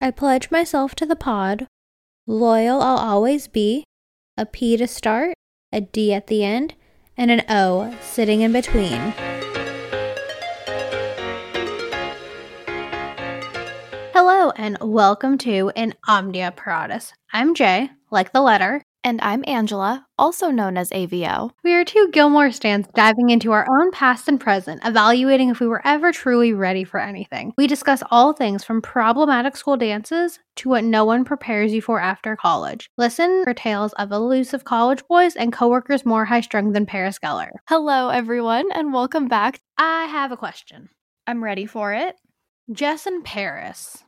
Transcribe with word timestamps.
I 0.00 0.12
pledge 0.12 0.52
myself 0.52 0.94
to 0.94 1.06
the 1.06 1.16
pod. 1.16 1.66
Loyal 2.24 2.80
I'll 2.80 2.98
always 2.98 3.48
be. 3.48 3.82
A 4.36 4.46
P 4.46 4.76
to 4.76 4.86
start, 4.86 5.34
a 5.72 5.80
D 5.80 6.14
at 6.14 6.28
the 6.28 6.44
end, 6.44 6.76
and 7.16 7.32
an 7.32 7.42
O 7.48 7.92
sitting 8.00 8.42
in 8.42 8.52
between. 8.52 9.12
Hello 14.14 14.50
and 14.50 14.78
welcome 14.80 15.36
to 15.38 15.72
In 15.74 15.94
Omnia 16.06 16.52
Paratus. 16.56 17.12
I'm 17.32 17.56
Jay, 17.56 17.90
like 18.12 18.32
the 18.32 18.40
letter. 18.40 18.80
And 19.04 19.20
I'm 19.20 19.44
Angela, 19.46 20.06
also 20.18 20.50
known 20.50 20.76
as 20.76 20.90
AVO. 20.90 21.52
We 21.62 21.72
are 21.74 21.84
two 21.84 22.10
Gilmore 22.12 22.50
stands 22.50 22.88
diving 22.94 23.30
into 23.30 23.52
our 23.52 23.64
own 23.70 23.92
past 23.92 24.26
and 24.26 24.40
present, 24.40 24.80
evaluating 24.84 25.50
if 25.50 25.60
we 25.60 25.68
were 25.68 25.80
ever 25.86 26.10
truly 26.10 26.52
ready 26.52 26.82
for 26.82 26.98
anything. 26.98 27.52
We 27.56 27.68
discuss 27.68 28.02
all 28.10 28.32
things 28.32 28.64
from 28.64 28.82
problematic 28.82 29.56
school 29.56 29.76
dances 29.76 30.40
to 30.56 30.68
what 30.68 30.82
no 30.82 31.04
one 31.04 31.24
prepares 31.24 31.72
you 31.72 31.80
for 31.80 32.00
after 32.00 32.34
college. 32.34 32.90
Listen 32.98 33.44
for 33.44 33.54
tales 33.54 33.92
of 33.94 34.10
elusive 34.10 34.64
college 34.64 35.06
boys 35.06 35.36
and 35.36 35.52
coworkers 35.52 36.04
more 36.04 36.24
high 36.24 36.40
strung 36.40 36.72
than 36.72 36.84
Paris 36.84 37.20
Geller. 37.20 37.50
Hello, 37.68 38.08
everyone, 38.08 38.70
and 38.72 38.92
welcome 38.92 39.28
back. 39.28 39.60
I 39.78 40.06
have 40.06 40.32
a 40.32 40.36
question. 40.36 40.88
I'm 41.24 41.44
ready 41.44 41.66
for 41.66 41.94
it. 41.94 42.16
Jess 42.72 43.06
and 43.06 43.24
Paris. 43.24 44.02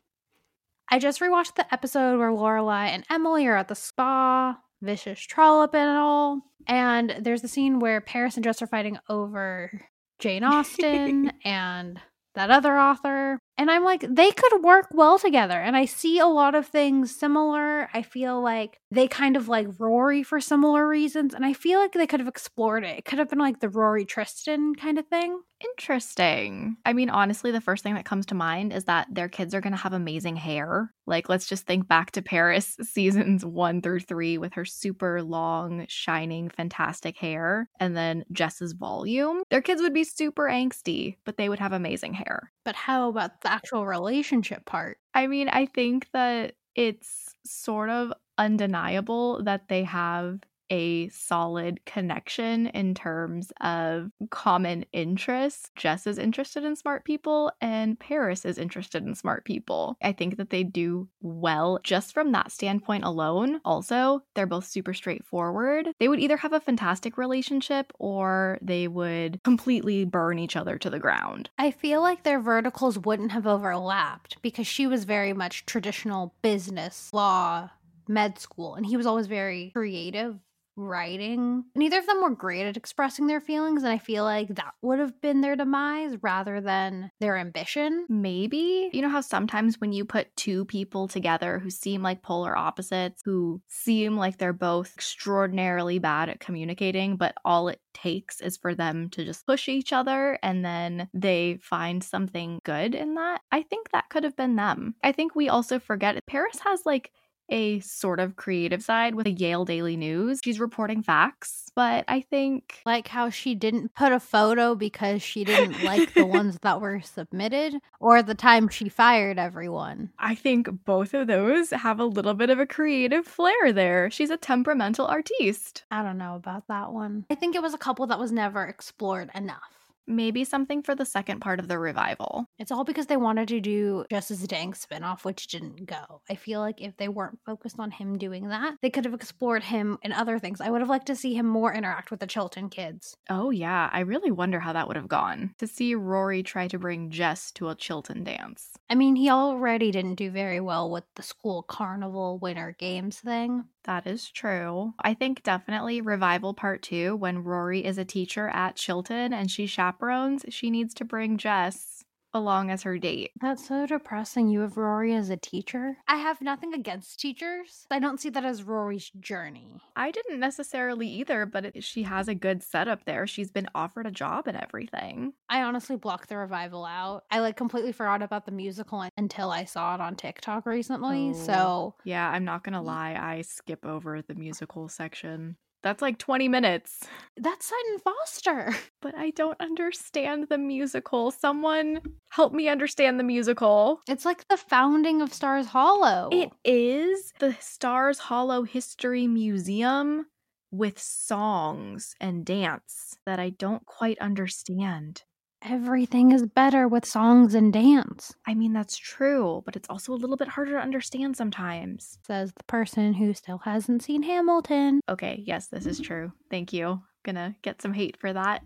I 0.90 0.98
just 0.98 1.20
rewatched 1.20 1.54
the 1.54 1.72
episode 1.72 2.18
where 2.18 2.32
Lorelai 2.32 2.88
and 2.88 3.04
Emily 3.08 3.46
are 3.46 3.56
at 3.56 3.68
the 3.68 3.76
spa 3.76 4.58
vicious 4.80 5.20
trollop 5.20 5.74
and 5.74 5.98
all. 5.98 6.40
And 6.66 7.16
there's 7.20 7.42
the 7.42 7.48
scene 7.48 7.78
where 7.78 8.00
Paris 8.00 8.36
and 8.36 8.44
Jess 8.44 8.62
are 8.62 8.66
fighting 8.66 8.98
over 9.08 9.86
Jane 10.18 10.44
Austen 10.44 11.32
and 11.44 12.00
that 12.34 12.50
other 12.50 12.78
author. 12.78 13.38
And 13.60 13.70
I'm 13.70 13.84
like, 13.84 14.00
they 14.08 14.30
could 14.30 14.62
work 14.62 14.86
well 14.90 15.18
together. 15.18 15.52
And 15.60 15.76
I 15.76 15.84
see 15.84 16.18
a 16.18 16.24
lot 16.24 16.54
of 16.54 16.66
things 16.66 17.14
similar. 17.14 17.90
I 17.92 18.00
feel 18.00 18.40
like 18.40 18.80
they 18.90 19.06
kind 19.06 19.36
of 19.36 19.48
like 19.48 19.66
Rory 19.78 20.22
for 20.22 20.40
similar 20.40 20.88
reasons. 20.88 21.34
And 21.34 21.44
I 21.44 21.52
feel 21.52 21.78
like 21.78 21.92
they 21.92 22.06
could 22.06 22.20
have 22.20 22.26
explored 22.26 22.84
it. 22.84 22.96
It 23.00 23.04
could 23.04 23.18
have 23.18 23.28
been 23.28 23.38
like 23.38 23.60
the 23.60 23.68
Rory 23.68 24.06
Tristan 24.06 24.74
kind 24.74 24.98
of 24.98 25.06
thing. 25.08 25.42
Interesting. 25.62 26.76
I 26.86 26.94
mean, 26.94 27.10
honestly, 27.10 27.50
the 27.50 27.60
first 27.60 27.82
thing 27.82 27.94
that 27.94 28.06
comes 28.06 28.26
to 28.26 28.34
mind 28.34 28.72
is 28.72 28.84
that 28.84 29.08
their 29.12 29.28
kids 29.28 29.54
are 29.54 29.60
going 29.60 29.74
to 29.74 29.78
have 29.78 29.92
amazing 29.92 30.36
hair. 30.36 30.90
Like, 31.06 31.28
let's 31.28 31.46
just 31.46 31.66
think 31.66 31.86
back 31.86 32.12
to 32.12 32.22
Paris 32.22 32.76
seasons 32.82 33.44
one 33.44 33.82
through 33.82 34.00
three 34.00 34.38
with 34.38 34.54
her 34.54 34.64
super 34.64 35.22
long, 35.22 35.84
shining, 35.88 36.48
fantastic 36.48 37.18
hair, 37.18 37.68
and 37.78 37.94
then 37.96 38.24
Jess's 38.32 38.72
volume. 38.72 39.42
Their 39.50 39.60
kids 39.60 39.82
would 39.82 39.92
be 39.92 40.04
super 40.04 40.44
angsty, 40.44 41.16
but 41.24 41.36
they 41.36 41.48
would 41.48 41.58
have 41.58 41.72
amazing 41.72 42.14
hair. 42.14 42.52
But 42.64 42.76
how 42.76 43.08
about 43.08 43.42
actual 43.50 43.86
relationship 43.86 44.64
part? 44.66 44.98
I 45.14 45.26
mean, 45.26 45.48
I 45.48 45.66
think 45.66 46.08
that 46.12 46.56
it's 46.74 47.34
sort 47.44 47.90
of 47.90 48.12
undeniable 48.38 49.42
that 49.44 49.68
they 49.68 49.84
have 49.84 50.40
a 50.70 51.08
solid 51.08 51.84
connection 51.84 52.68
in 52.68 52.94
terms 52.94 53.52
of 53.60 54.10
common 54.30 54.84
interests. 54.92 55.70
Jess 55.76 56.06
is 56.06 56.18
interested 56.18 56.64
in 56.64 56.76
smart 56.76 57.04
people 57.04 57.52
and 57.60 57.98
Paris 57.98 58.44
is 58.44 58.58
interested 58.58 59.04
in 59.04 59.14
smart 59.14 59.44
people. 59.44 59.96
I 60.02 60.12
think 60.12 60.36
that 60.36 60.50
they 60.50 60.62
do 60.62 61.08
well 61.20 61.78
just 61.82 62.14
from 62.14 62.32
that 62.32 62.52
standpoint 62.52 63.04
alone. 63.04 63.60
Also, 63.64 64.22
they're 64.34 64.46
both 64.46 64.66
super 64.66 64.94
straightforward. 64.94 65.88
They 65.98 66.08
would 66.08 66.20
either 66.20 66.36
have 66.38 66.52
a 66.52 66.60
fantastic 66.60 67.18
relationship 67.18 67.92
or 67.98 68.58
they 68.62 68.88
would 68.88 69.42
completely 69.42 70.04
burn 70.04 70.38
each 70.38 70.56
other 70.56 70.78
to 70.78 70.90
the 70.90 70.98
ground. 70.98 71.50
I 71.58 71.70
feel 71.70 72.00
like 72.00 72.22
their 72.22 72.40
verticals 72.40 72.98
wouldn't 72.98 73.32
have 73.32 73.46
overlapped 73.46 74.40
because 74.42 74.66
she 74.66 74.86
was 74.86 75.04
very 75.04 75.32
much 75.32 75.66
traditional 75.66 76.34
business, 76.42 77.10
law, 77.12 77.70
med 78.08 78.38
school, 78.38 78.74
and 78.74 78.86
he 78.86 78.96
was 78.96 79.06
always 79.06 79.26
very 79.26 79.70
creative 79.70 80.38
writing. 80.80 81.64
Neither 81.74 81.98
of 81.98 82.06
them 82.06 82.22
were 82.22 82.30
great 82.30 82.66
at 82.66 82.76
expressing 82.76 83.26
their 83.26 83.40
feelings, 83.40 83.82
and 83.82 83.92
I 83.92 83.98
feel 83.98 84.24
like 84.24 84.48
that 84.48 84.74
would 84.82 84.98
have 84.98 85.20
been 85.20 85.40
their 85.40 85.56
demise 85.56 86.16
rather 86.22 86.60
than 86.60 87.10
their 87.20 87.36
ambition. 87.36 88.06
Maybe. 88.08 88.90
You 88.92 89.02
know 89.02 89.08
how 89.08 89.20
sometimes 89.20 89.80
when 89.80 89.92
you 89.92 90.04
put 90.04 90.34
two 90.36 90.64
people 90.64 91.08
together 91.08 91.58
who 91.58 91.70
seem 91.70 92.02
like 92.02 92.22
polar 92.22 92.56
opposites, 92.56 93.22
who 93.24 93.60
seem 93.68 94.16
like 94.16 94.38
they're 94.38 94.52
both 94.52 94.92
extraordinarily 94.94 95.98
bad 95.98 96.28
at 96.28 96.40
communicating, 96.40 97.16
but 97.16 97.34
all 97.44 97.68
it 97.68 97.80
takes 97.92 98.40
is 98.40 98.56
for 98.56 98.74
them 98.74 99.08
to 99.10 99.24
just 99.24 99.46
push 99.46 99.68
each 99.68 99.92
other 99.92 100.38
and 100.42 100.64
then 100.64 101.08
they 101.12 101.58
find 101.60 102.02
something 102.02 102.60
good 102.64 102.94
in 102.94 103.14
that? 103.14 103.40
I 103.52 103.62
think 103.62 103.90
that 103.90 104.08
could 104.08 104.24
have 104.24 104.36
been 104.36 104.56
them. 104.56 104.94
I 105.02 105.12
think 105.12 105.34
we 105.34 105.48
also 105.48 105.78
forget 105.78 106.24
Paris 106.26 106.58
has 106.60 106.82
like 106.86 107.10
a 107.50 107.80
sort 107.80 108.20
of 108.20 108.36
creative 108.36 108.82
side 108.82 109.14
with 109.14 109.24
the 109.24 109.32
Yale 109.32 109.64
Daily 109.64 109.96
News. 109.96 110.40
She's 110.42 110.60
reporting 110.60 111.02
facts, 111.02 111.70
but 111.74 112.04
I 112.08 112.20
think 112.20 112.80
like 112.86 113.08
how 113.08 113.30
she 113.30 113.54
didn't 113.54 113.94
put 113.94 114.12
a 114.12 114.20
photo 114.20 114.74
because 114.74 115.22
she 115.22 115.44
didn't 115.44 115.82
like 115.82 116.14
the 116.14 116.26
ones 116.26 116.58
that 116.62 116.80
were 116.80 117.00
submitted 117.00 117.74
or 117.98 118.22
the 118.22 118.34
time 118.34 118.68
she 118.68 118.88
fired 118.88 119.38
everyone. 119.38 120.10
I 120.18 120.34
think 120.34 120.84
both 120.84 121.14
of 121.14 121.26
those 121.26 121.70
have 121.70 122.00
a 122.00 122.04
little 122.04 122.34
bit 122.34 122.50
of 122.50 122.58
a 122.58 122.66
creative 122.66 123.26
flair 123.26 123.72
there. 123.72 124.10
She's 124.10 124.30
a 124.30 124.36
temperamental 124.36 125.06
artiste. 125.06 125.84
I 125.90 126.02
don't 126.02 126.18
know 126.18 126.36
about 126.36 126.68
that 126.68 126.92
one. 126.92 127.26
I 127.30 127.34
think 127.34 127.54
it 127.54 127.62
was 127.62 127.74
a 127.74 127.78
couple 127.78 128.06
that 128.06 128.18
was 128.18 128.32
never 128.32 128.64
explored 128.64 129.30
enough 129.34 129.79
maybe 130.06 130.44
something 130.44 130.82
for 130.82 130.94
the 130.94 131.04
second 131.04 131.40
part 131.40 131.60
of 131.60 131.68
the 131.68 131.78
revival. 131.78 132.46
It's 132.58 132.70
all 132.72 132.84
because 132.84 133.06
they 133.06 133.16
wanted 133.16 133.48
to 133.48 133.60
do 133.60 134.04
Justice 134.10 134.40
Dang 134.46 134.72
spinoff, 134.72 135.24
which 135.24 135.46
didn't 135.48 135.86
go. 135.86 136.22
I 136.28 136.34
feel 136.34 136.60
like 136.60 136.80
if 136.80 136.96
they 136.96 137.08
weren't 137.08 137.38
focused 137.46 137.78
on 137.78 137.90
him 137.90 138.18
doing 138.18 138.48
that, 138.48 138.76
they 138.82 138.90
could 138.90 139.04
have 139.04 139.14
explored 139.14 139.64
him 139.64 139.98
in 140.02 140.12
other 140.12 140.38
things. 140.38 140.60
I 140.60 140.70
would 140.70 140.80
have 140.80 140.90
liked 140.90 141.06
to 141.06 141.16
see 141.16 141.34
him 141.34 141.46
more 141.46 141.72
interact 141.72 142.10
with 142.10 142.20
the 142.20 142.26
Chilton 142.26 142.68
kids. 142.68 143.16
Oh, 143.28 143.50
yeah. 143.50 143.88
I 143.92 144.00
really 144.00 144.30
wonder 144.30 144.60
how 144.60 144.72
that 144.72 144.88
would 144.88 144.96
have 144.96 145.08
gone 145.08 145.54
to 145.58 145.66
see 145.66 145.94
Rory 145.94 146.42
try 146.42 146.68
to 146.68 146.78
bring 146.78 147.10
Jess 147.10 147.50
to 147.52 147.68
a 147.68 147.74
Chilton 147.74 148.24
dance. 148.24 148.70
I 148.88 148.94
mean, 148.94 149.16
he 149.16 149.30
already 149.30 149.90
didn't 149.90 150.16
do 150.16 150.30
very 150.30 150.60
well 150.60 150.90
with 150.90 151.04
the 151.14 151.22
school 151.22 151.62
carnival 151.62 152.38
winter 152.38 152.74
games 152.78 153.18
thing. 153.18 153.64
That 153.84 154.06
is 154.06 154.30
true. 154.30 154.92
I 155.02 155.14
think 155.14 155.42
definitely 155.42 156.02
revival 156.02 156.52
part 156.52 156.82
two, 156.82 157.16
when 157.16 157.42
Rory 157.42 157.84
is 157.84 157.96
a 157.96 158.04
teacher 158.04 158.48
at 158.48 158.76
Chilton 158.76 159.32
and 159.32 159.50
she 159.50 159.66
chaperones, 159.90 160.44
she 160.48 160.70
needs 160.70 160.94
to 160.94 161.04
bring 161.04 161.36
Jess 161.36 162.04
along 162.32 162.70
as 162.70 162.84
her 162.84 162.96
date. 162.96 163.32
That's 163.40 163.66
so 163.66 163.86
depressing. 163.86 164.48
You 164.48 164.60
have 164.60 164.76
Rory 164.76 165.16
as 165.16 165.30
a 165.30 165.36
teacher. 165.36 165.96
I 166.06 166.18
have 166.18 166.40
nothing 166.40 166.72
against 166.72 167.18
teachers. 167.18 167.86
I 167.90 167.98
don't 167.98 168.20
see 168.20 168.30
that 168.30 168.44
as 168.44 168.62
Rory's 168.62 169.10
journey. 169.18 169.80
I 169.96 170.12
didn't 170.12 170.38
necessarily 170.38 171.08
either, 171.08 171.44
but 171.44 171.64
it, 171.64 171.82
she 171.82 172.04
has 172.04 172.28
a 172.28 172.34
good 172.36 172.62
setup 172.62 173.04
there. 173.04 173.26
She's 173.26 173.50
been 173.50 173.68
offered 173.74 174.06
a 174.06 174.12
job 174.12 174.46
and 174.46 174.56
everything. 174.56 175.32
I 175.48 175.62
honestly 175.62 175.96
blocked 175.96 176.28
the 176.28 176.36
revival 176.36 176.84
out. 176.84 177.24
I 177.32 177.40
like 177.40 177.56
completely 177.56 177.90
forgot 177.90 178.22
about 178.22 178.46
the 178.46 178.52
musical 178.52 179.04
until 179.16 179.50
I 179.50 179.64
saw 179.64 179.96
it 179.96 180.00
on 180.00 180.14
TikTok 180.14 180.66
recently. 180.66 181.30
Oh, 181.30 181.44
so, 181.46 181.94
yeah, 182.04 182.30
I'm 182.30 182.44
not 182.44 182.62
going 182.62 182.74
to 182.74 182.80
lie. 182.80 183.18
I 183.20 183.42
skip 183.42 183.84
over 183.84 184.22
the 184.22 184.36
musical 184.36 184.88
section. 184.88 185.56
That's 185.82 186.02
like 186.02 186.18
20 186.18 186.48
minutes. 186.48 187.00
That's 187.36 187.66
Sutton 187.66 187.98
Foster. 188.04 188.74
But 189.02 189.14
I 189.16 189.30
don't 189.30 189.58
understand 189.60 190.48
the 190.50 190.58
musical. 190.58 191.30
Someone 191.30 192.00
help 192.28 192.52
me 192.52 192.68
understand 192.68 193.18
the 193.18 193.24
musical. 193.24 194.02
It's 194.06 194.26
like 194.26 194.46
the 194.48 194.58
founding 194.58 195.22
of 195.22 195.32
Stars 195.32 195.68
Hollow. 195.68 196.28
It 196.30 196.50
is 196.66 197.32
the 197.38 197.56
Stars 197.60 198.18
Hollow 198.18 198.64
History 198.64 199.26
Museum 199.26 200.26
with 200.70 200.98
songs 200.98 202.14
and 202.20 202.44
dance 202.44 203.16
that 203.24 203.40
I 203.40 203.50
don't 203.50 203.86
quite 203.86 204.18
understand. 204.18 205.22
Everything 205.62 206.32
is 206.32 206.46
better 206.46 206.88
with 206.88 207.04
songs 207.04 207.54
and 207.54 207.72
dance. 207.72 208.34
I 208.46 208.54
mean, 208.54 208.72
that's 208.72 208.96
true, 208.96 209.62
but 209.66 209.76
it's 209.76 209.88
also 209.90 210.12
a 210.12 210.16
little 210.16 210.36
bit 210.36 210.48
harder 210.48 210.72
to 210.72 210.78
understand 210.78 211.36
sometimes. 211.36 212.18
Says 212.26 212.52
the 212.56 212.64
person 212.64 213.12
who 213.12 213.34
still 213.34 213.58
hasn't 213.58 214.02
seen 214.02 214.22
Hamilton. 214.22 215.00
Okay, 215.08 215.42
yes, 215.46 215.66
this 215.66 215.84
is 215.84 216.00
true. 216.00 216.32
Thank 216.50 216.72
you. 216.72 217.02
Gonna 217.24 217.54
get 217.60 217.82
some 217.82 217.92
hate 217.92 218.16
for 218.18 218.32
that. 218.32 218.62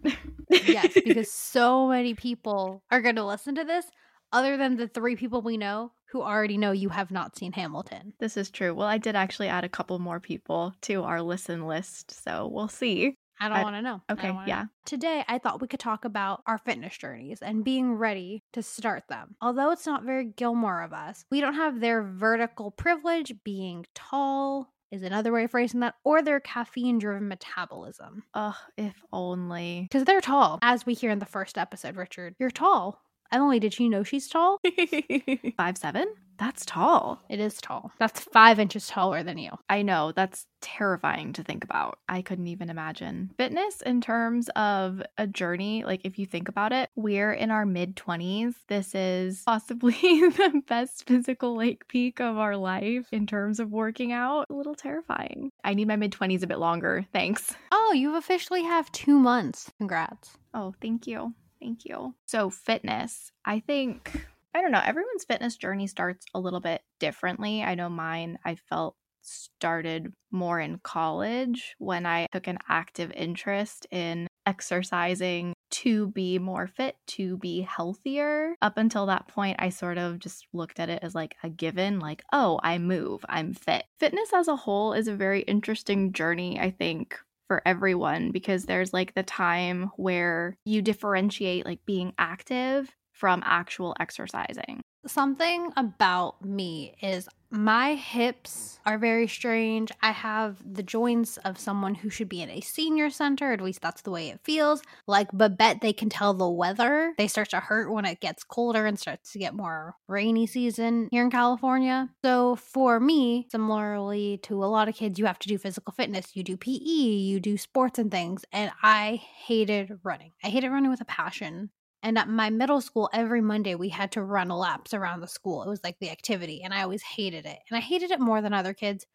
yes, 0.50 0.94
because 0.94 1.31
so 1.32 1.88
many 1.88 2.14
people 2.14 2.85
are 2.93 3.00
gonna 3.00 3.26
listen 3.26 3.56
to 3.56 3.64
this, 3.64 3.87
other 4.32 4.56
than 4.56 4.76
the 4.76 4.87
three 4.87 5.17
people 5.17 5.43
we 5.43 5.56
know 5.56 5.90
who 6.14 6.23
already 6.23 6.56
know 6.56 6.70
you 6.70 6.90
have 6.90 7.11
not 7.11 7.37
seen 7.37 7.50
Hamilton. 7.50 8.12
This 8.20 8.37
is 8.37 8.49
true. 8.49 8.73
Well, 8.73 8.87
I 8.87 8.99
did 8.99 9.17
actually 9.17 9.49
add 9.49 9.64
a 9.64 9.69
couple 9.69 9.99
more 9.99 10.20
people 10.20 10.73
to 10.82 11.02
our 11.02 11.20
listen 11.20 11.67
list, 11.67 12.12
so 12.23 12.47
we'll 12.47 12.69
see. 12.69 13.17
I 13.41 13.49
don't 13.49 13.63
want 13.63 13.77
to 13.77 13.83
know. 13.83 14.01
Okay, 14.11 14.29
yeah. 14.47 14.63
Know. 14.63 14.69
Today, 14.85 15.25
I 15.29 15.39
thought 15.39 15.61
we 15.61 15.69
could 15.69 15.81
talk 15.81 16.05
about 16.05 16.43
our 16.47 16.59
fitness 16.59 16.97
journeys 16.97 17.41
and 17.43 17.65
being 17.65 17.95
ready 17.95 18.45
to 18.53 18.63
start 18.63 19.05
them. 19.09 19.37
Although 19.41 19.71
it's 19.71 19.87
not 19.87 20.05
very 20.05 20.25
Gilmore 20.25 20.83
of 20.83 20.93
us, 20.93 21.25
we 21.31 21.41
don't 21.41 21.55
have 21.55 21.81
their 21.81 22.03
vertical 22.03 22.71
privilege 22.71 23.35
being 23.45 23.87
tall, 23.95 24.73
is 24.91 25.03
another 25.03 25.33
way 25.33 25.45
of 25.45 25.51
phrasing 25.51 25.81
that, 25.81 25.95
or 26.05 26.23
their 26.23 26.41
caffeine 26.41 26.99
driven 26.99 27.29
metabolism. 27.29 28.23
Ugh, 28.35 28.55
if 28.77 28.95
only. 29.13 29.89
Because 29.91 30.05
they're 30.05 30.21
tall. 30.21 30.59
As 30.63 30.87
we 30.87 30.95
hear 30.95 31.11
in 31.11 31.19
the 31.19 31.27
first 31.27 31.59
episode, 31.59 31.97
Richard, 31.97 32.37
you're 32.39 32.51
tall. 32.51 33.03
Emily, 33.33 33.59
did 33.59 33.75
she 33.75 33.89
know 33.89 34.05
she's 34.05 34.29
tall? 34.29 34.61
Five 35.57 35.77
seven? 35.77 36.07
That's 36.39 36.65
tall. 36.67 37.23
It 37.29 37.41
is 37.41 37.61
tall. 37.61 37.93
That's 37.99 38.21
five 38.21 38.59
inches 38.59 38.87
taller 38.87 39.23
than 39.23 39.39
you. 39.39 39.51
I 39.69 39.83
know. 39.83 40.13
That's 40.13 40.47
terrifying 40.61 41.33
to 41.35 41.43
think 41.45 41.65
about. 41.65 41.99
I 42.09 42.23
couldn't 42.23 42.47
even 42.49 42.71
imagine. 42.71 43.31
Fitness, 43.37 43.83
in 43.83 44.01
terms 44.01 44.49
of 44.57 45.03
a 45.19 45.27
journey, 45.27 45.85
like 45.85 46.01
if 46.05 46.19
you 46.19 46.27
think 46.27 46.49
about 46.49 46.73
it, 46.73 46.91
we're 46.97 47.33
in 47.33 47.51
our 47.51 47.67
mid 47.67 47.97
20s. 47.97 48.55
This 48.69 48.95
is 48.95 49.43
possibly 49.45 49.93
the 50.01 50.63
best 50.67 51.07
physical 51.07 51.57
like 51.57 51.87
peak 51.89 52.21
of 52.21 52.39
our 52.39 52.57
life 52.57 53.07
in 53.13 53.27
terms 53.27 53.61
of 53.61 53.71
working 53.71 54.13
out. 54.13 54.47
A 54.51 54.55
little 54.55 54.75
terrifying. 54.75 55.51
I 55.63 55.75
need 55.75 55.89
my 55.89 55.97
mid 55.97 56.13
20s 56.13 56.43
a 56.43 56.47
bit 56.47 56.59
longer. 56.59 57.07
Thanks. 57.13 57.55
Oh, 57.71 57.93
you 57.95 58.17
officially 58.17 58.63
have 58.63 58.91
two 58.93 59.19
months. 59.19 59.71
Congrats. 59.79 60.37
Oh, 60.53 60.75
thank 60.81 61.07
you. 61.07 61.35
Thank 61.61 61.85
you. 61.85 62.15
So, 62.27 62.51
fitness, 62.51 63.33
I 63.45 63.61
think 63.61 64.27
I 64.55 64.62
don't 64.62 64.73
know, 64.73 64.83
everyone's 64.85 65.25
fitness 65.25 65.56
journey 65.56 65.87
starts 65.87 66.25
a 66.35 66.41
little 66.41 66.61
bit 66.61 66.83
differently. 67.01 67.62
I 67.62 67.75
know 67.75 67.89
mine, 67.89 68.39
I 68.45 68.55
felt 68.55 68.95
started 69.23 70.12
more 70.31 70.61
in 70.61 70.79
college 70.83 71.75
when 71.79 72.06
I 72.06 72.27
took 72.33 72.47
an 72.47 72.59
active 72.69 73.11
interest 73.12 73.87
in 73.91 74.29
exercising 74.47 75.55
to 75.71 76.09
be 76.09 76.39
more 76.39 76.67
fit, 76.67 76.97
to 77.06 77.39
be 77.39 77.62
healthier. 77.62 78.55
Up 78.62 78.77
until 78.77 79.06
that 79.06 79.27
point, 79.29 79.56
I 79.59 79.71
sort 79.71 79.99
of 79.99 80.19
just 80.19 80.47
looked 80.53 80.79
at 80.79 80.91
it 80.91 81.00
as 81.03 81.15
like 81.15 81.35
a 81.43 81.49
given, 81.49 81.99
like, 81.99 82.23
oh, 82.33 82.61
I 82.62 82.79
move, 82.79 83.25
I'm 83.29 83.55
fit. 83.55 83.85
Fitness 83.99 84.33
as 84.33 84.49
a 84.49 84.57
whole 84.57 84.93
is 84.93 85.09
a 85.09 85.17
very 85.17 85.41
interesting 85.43 86.12
journey, 86.12 86.61
I 86.61 86.71
think, 86.71 87.19
for 87.49 87.62
everyone 87.67 88.31
because 88.31 88.67
there's 88.67 88.93
like 88.93 89.15
the 89.15 89.23
time 89.23 89.91
where 89.97 90.57
you 90.65 90.83
differentiate 90.83 91.65
like 91.65 91.85
being 91.87 92.12
active 92.19 92.95
from 93.14 93.43
actual 93.46 93.94
exercising. 94.00 94.82
Something 95.06 95.70
about 95.76 96.44
me 96.44 96.94
is 97.00 97.28
my 97.50 97.94
hips 97.94 98.81
are 98.84 98.99
very 98.99 99.28
strange. 99.28 99.93
I 100.02 100.11
have 100.11 100.56
the 100.64 100.82
joints 100.82 101.37
of 101.38 101.58
someone 101.58 101.94
who 101.94 102.11
should 102.11 102.28
be 102.28 102.43
in 102.43 102.50
a 102.50 102.61
senior 102.61 103.11
center, 103.11 103.52
at 103.52 103.61
least 103.61 103.81
that's 103.81 104.02
the 104.02 104.11
way 104.11 104.28
it 104.31 104.40
feels. 104.43 104.82
Like 105.06 105.31
Babette, 105.31 105.81
they 105.81 105.93
can 105.93 106.08
tell 106.08 106.34
the 106.34 106.49
weather. 106.49 107.14
They 107.16 107.28
start 107.28 107.50
to 107.50 107.61
hurt 107.61 107.93
when 107.93 108.06
it 108.06 108.20
gets 108.20 108.43
colder 108.43 108.87
and 108.87 108.99
starts 108.99 109.32
to 109.32 109.38
get 109.38 109.55
more 109.55 109.94
rainy 110.08 110.46
season 110.46 111.08
here 111.12 111.22
in 111.22 111.31
California. 111.31 112.11
So 112.25 112.56
for 112.56 112.99
me, 112.99 113.46
similarly 113.52 114.38
to 114.44 114.64
a 114.64 114.66
lot 114.66 114.88
of 114.88 114.96
kids, 114.96 115.19
you 115.19 115.26
have 115.26 115.38
to 115.40 115.49
do 115.49 115.58
physical 115.58 115.93
fitness, 115.93 116.34
you 116.34 116.43
do 116.43 116.56
PE, 116.56 116.72
you 116.72 117.40
do 117.40 117.56
sports 117.56 117.99
and 117.99 118.11
things. 118.11 118.44
And 118.52 118.72
I 118.82 119.22
hated 119.46 120.00
running. 120.02 120.32
I 120.43 120.49
hated 120.49 120.70
running 120.70 120.90
with 120.90 121.02
a 121.02 121.06
passion. 121.06 121.70
And 122.05 122.19
at 122.19 122.29
my 122.29 122.51
middle 122.51 122.83
school, 122.83 123.09
every 123.15 123.41
Monday 123.41 123.75
we 123.75 123.89
had 123.89 124.12
to 124.12 124.23
run 124.23 124.51
laps 124.51 124.93
around 124.93 125.21
the 125.21 125.27
school. 125.27 125.62
It 125.62 125.71
was 125.71 125.83
like 125.83 125.97
the 126.01 126.11
activity, 126.11 126.61
and 126.62 126.75
I 126.75 126.83
always 126.83 127.03
hated 127.03 127.47
it. 127.47 127.59
And 127.71 127.79
I 127.79 127.81
hated 127.81 128.11
it 128.11 128.21
more 128.21 128.43
than 128.43 128.53
other 128.53 128.75
kids. 128.75 129.06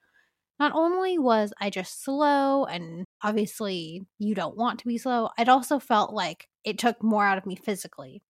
Not 0.60 0.72
only 0.74 1.20
was 1.20 1.54
I 1.62 1.70
just 1.70 2.04
slow, 2.04 2.66
and 2.66 3.06
obviously 3.24 4.08
you 4.18 4.34
don't 4.34 4.58
want 4.58 4.80
to 4.80 4.88
be 4.88 4.98
slow, 4.98 5.30
it 5.38 5.48
also 5.48 5.78
felt 5.78 6.14
like 6.14 6.48
it 6.64 6.80
took 6.80 7.02
more 7.04 7.24
out 7.24 7.38
of 7.38 7.46
me 7.46 7.56
physically. 7.56 8.24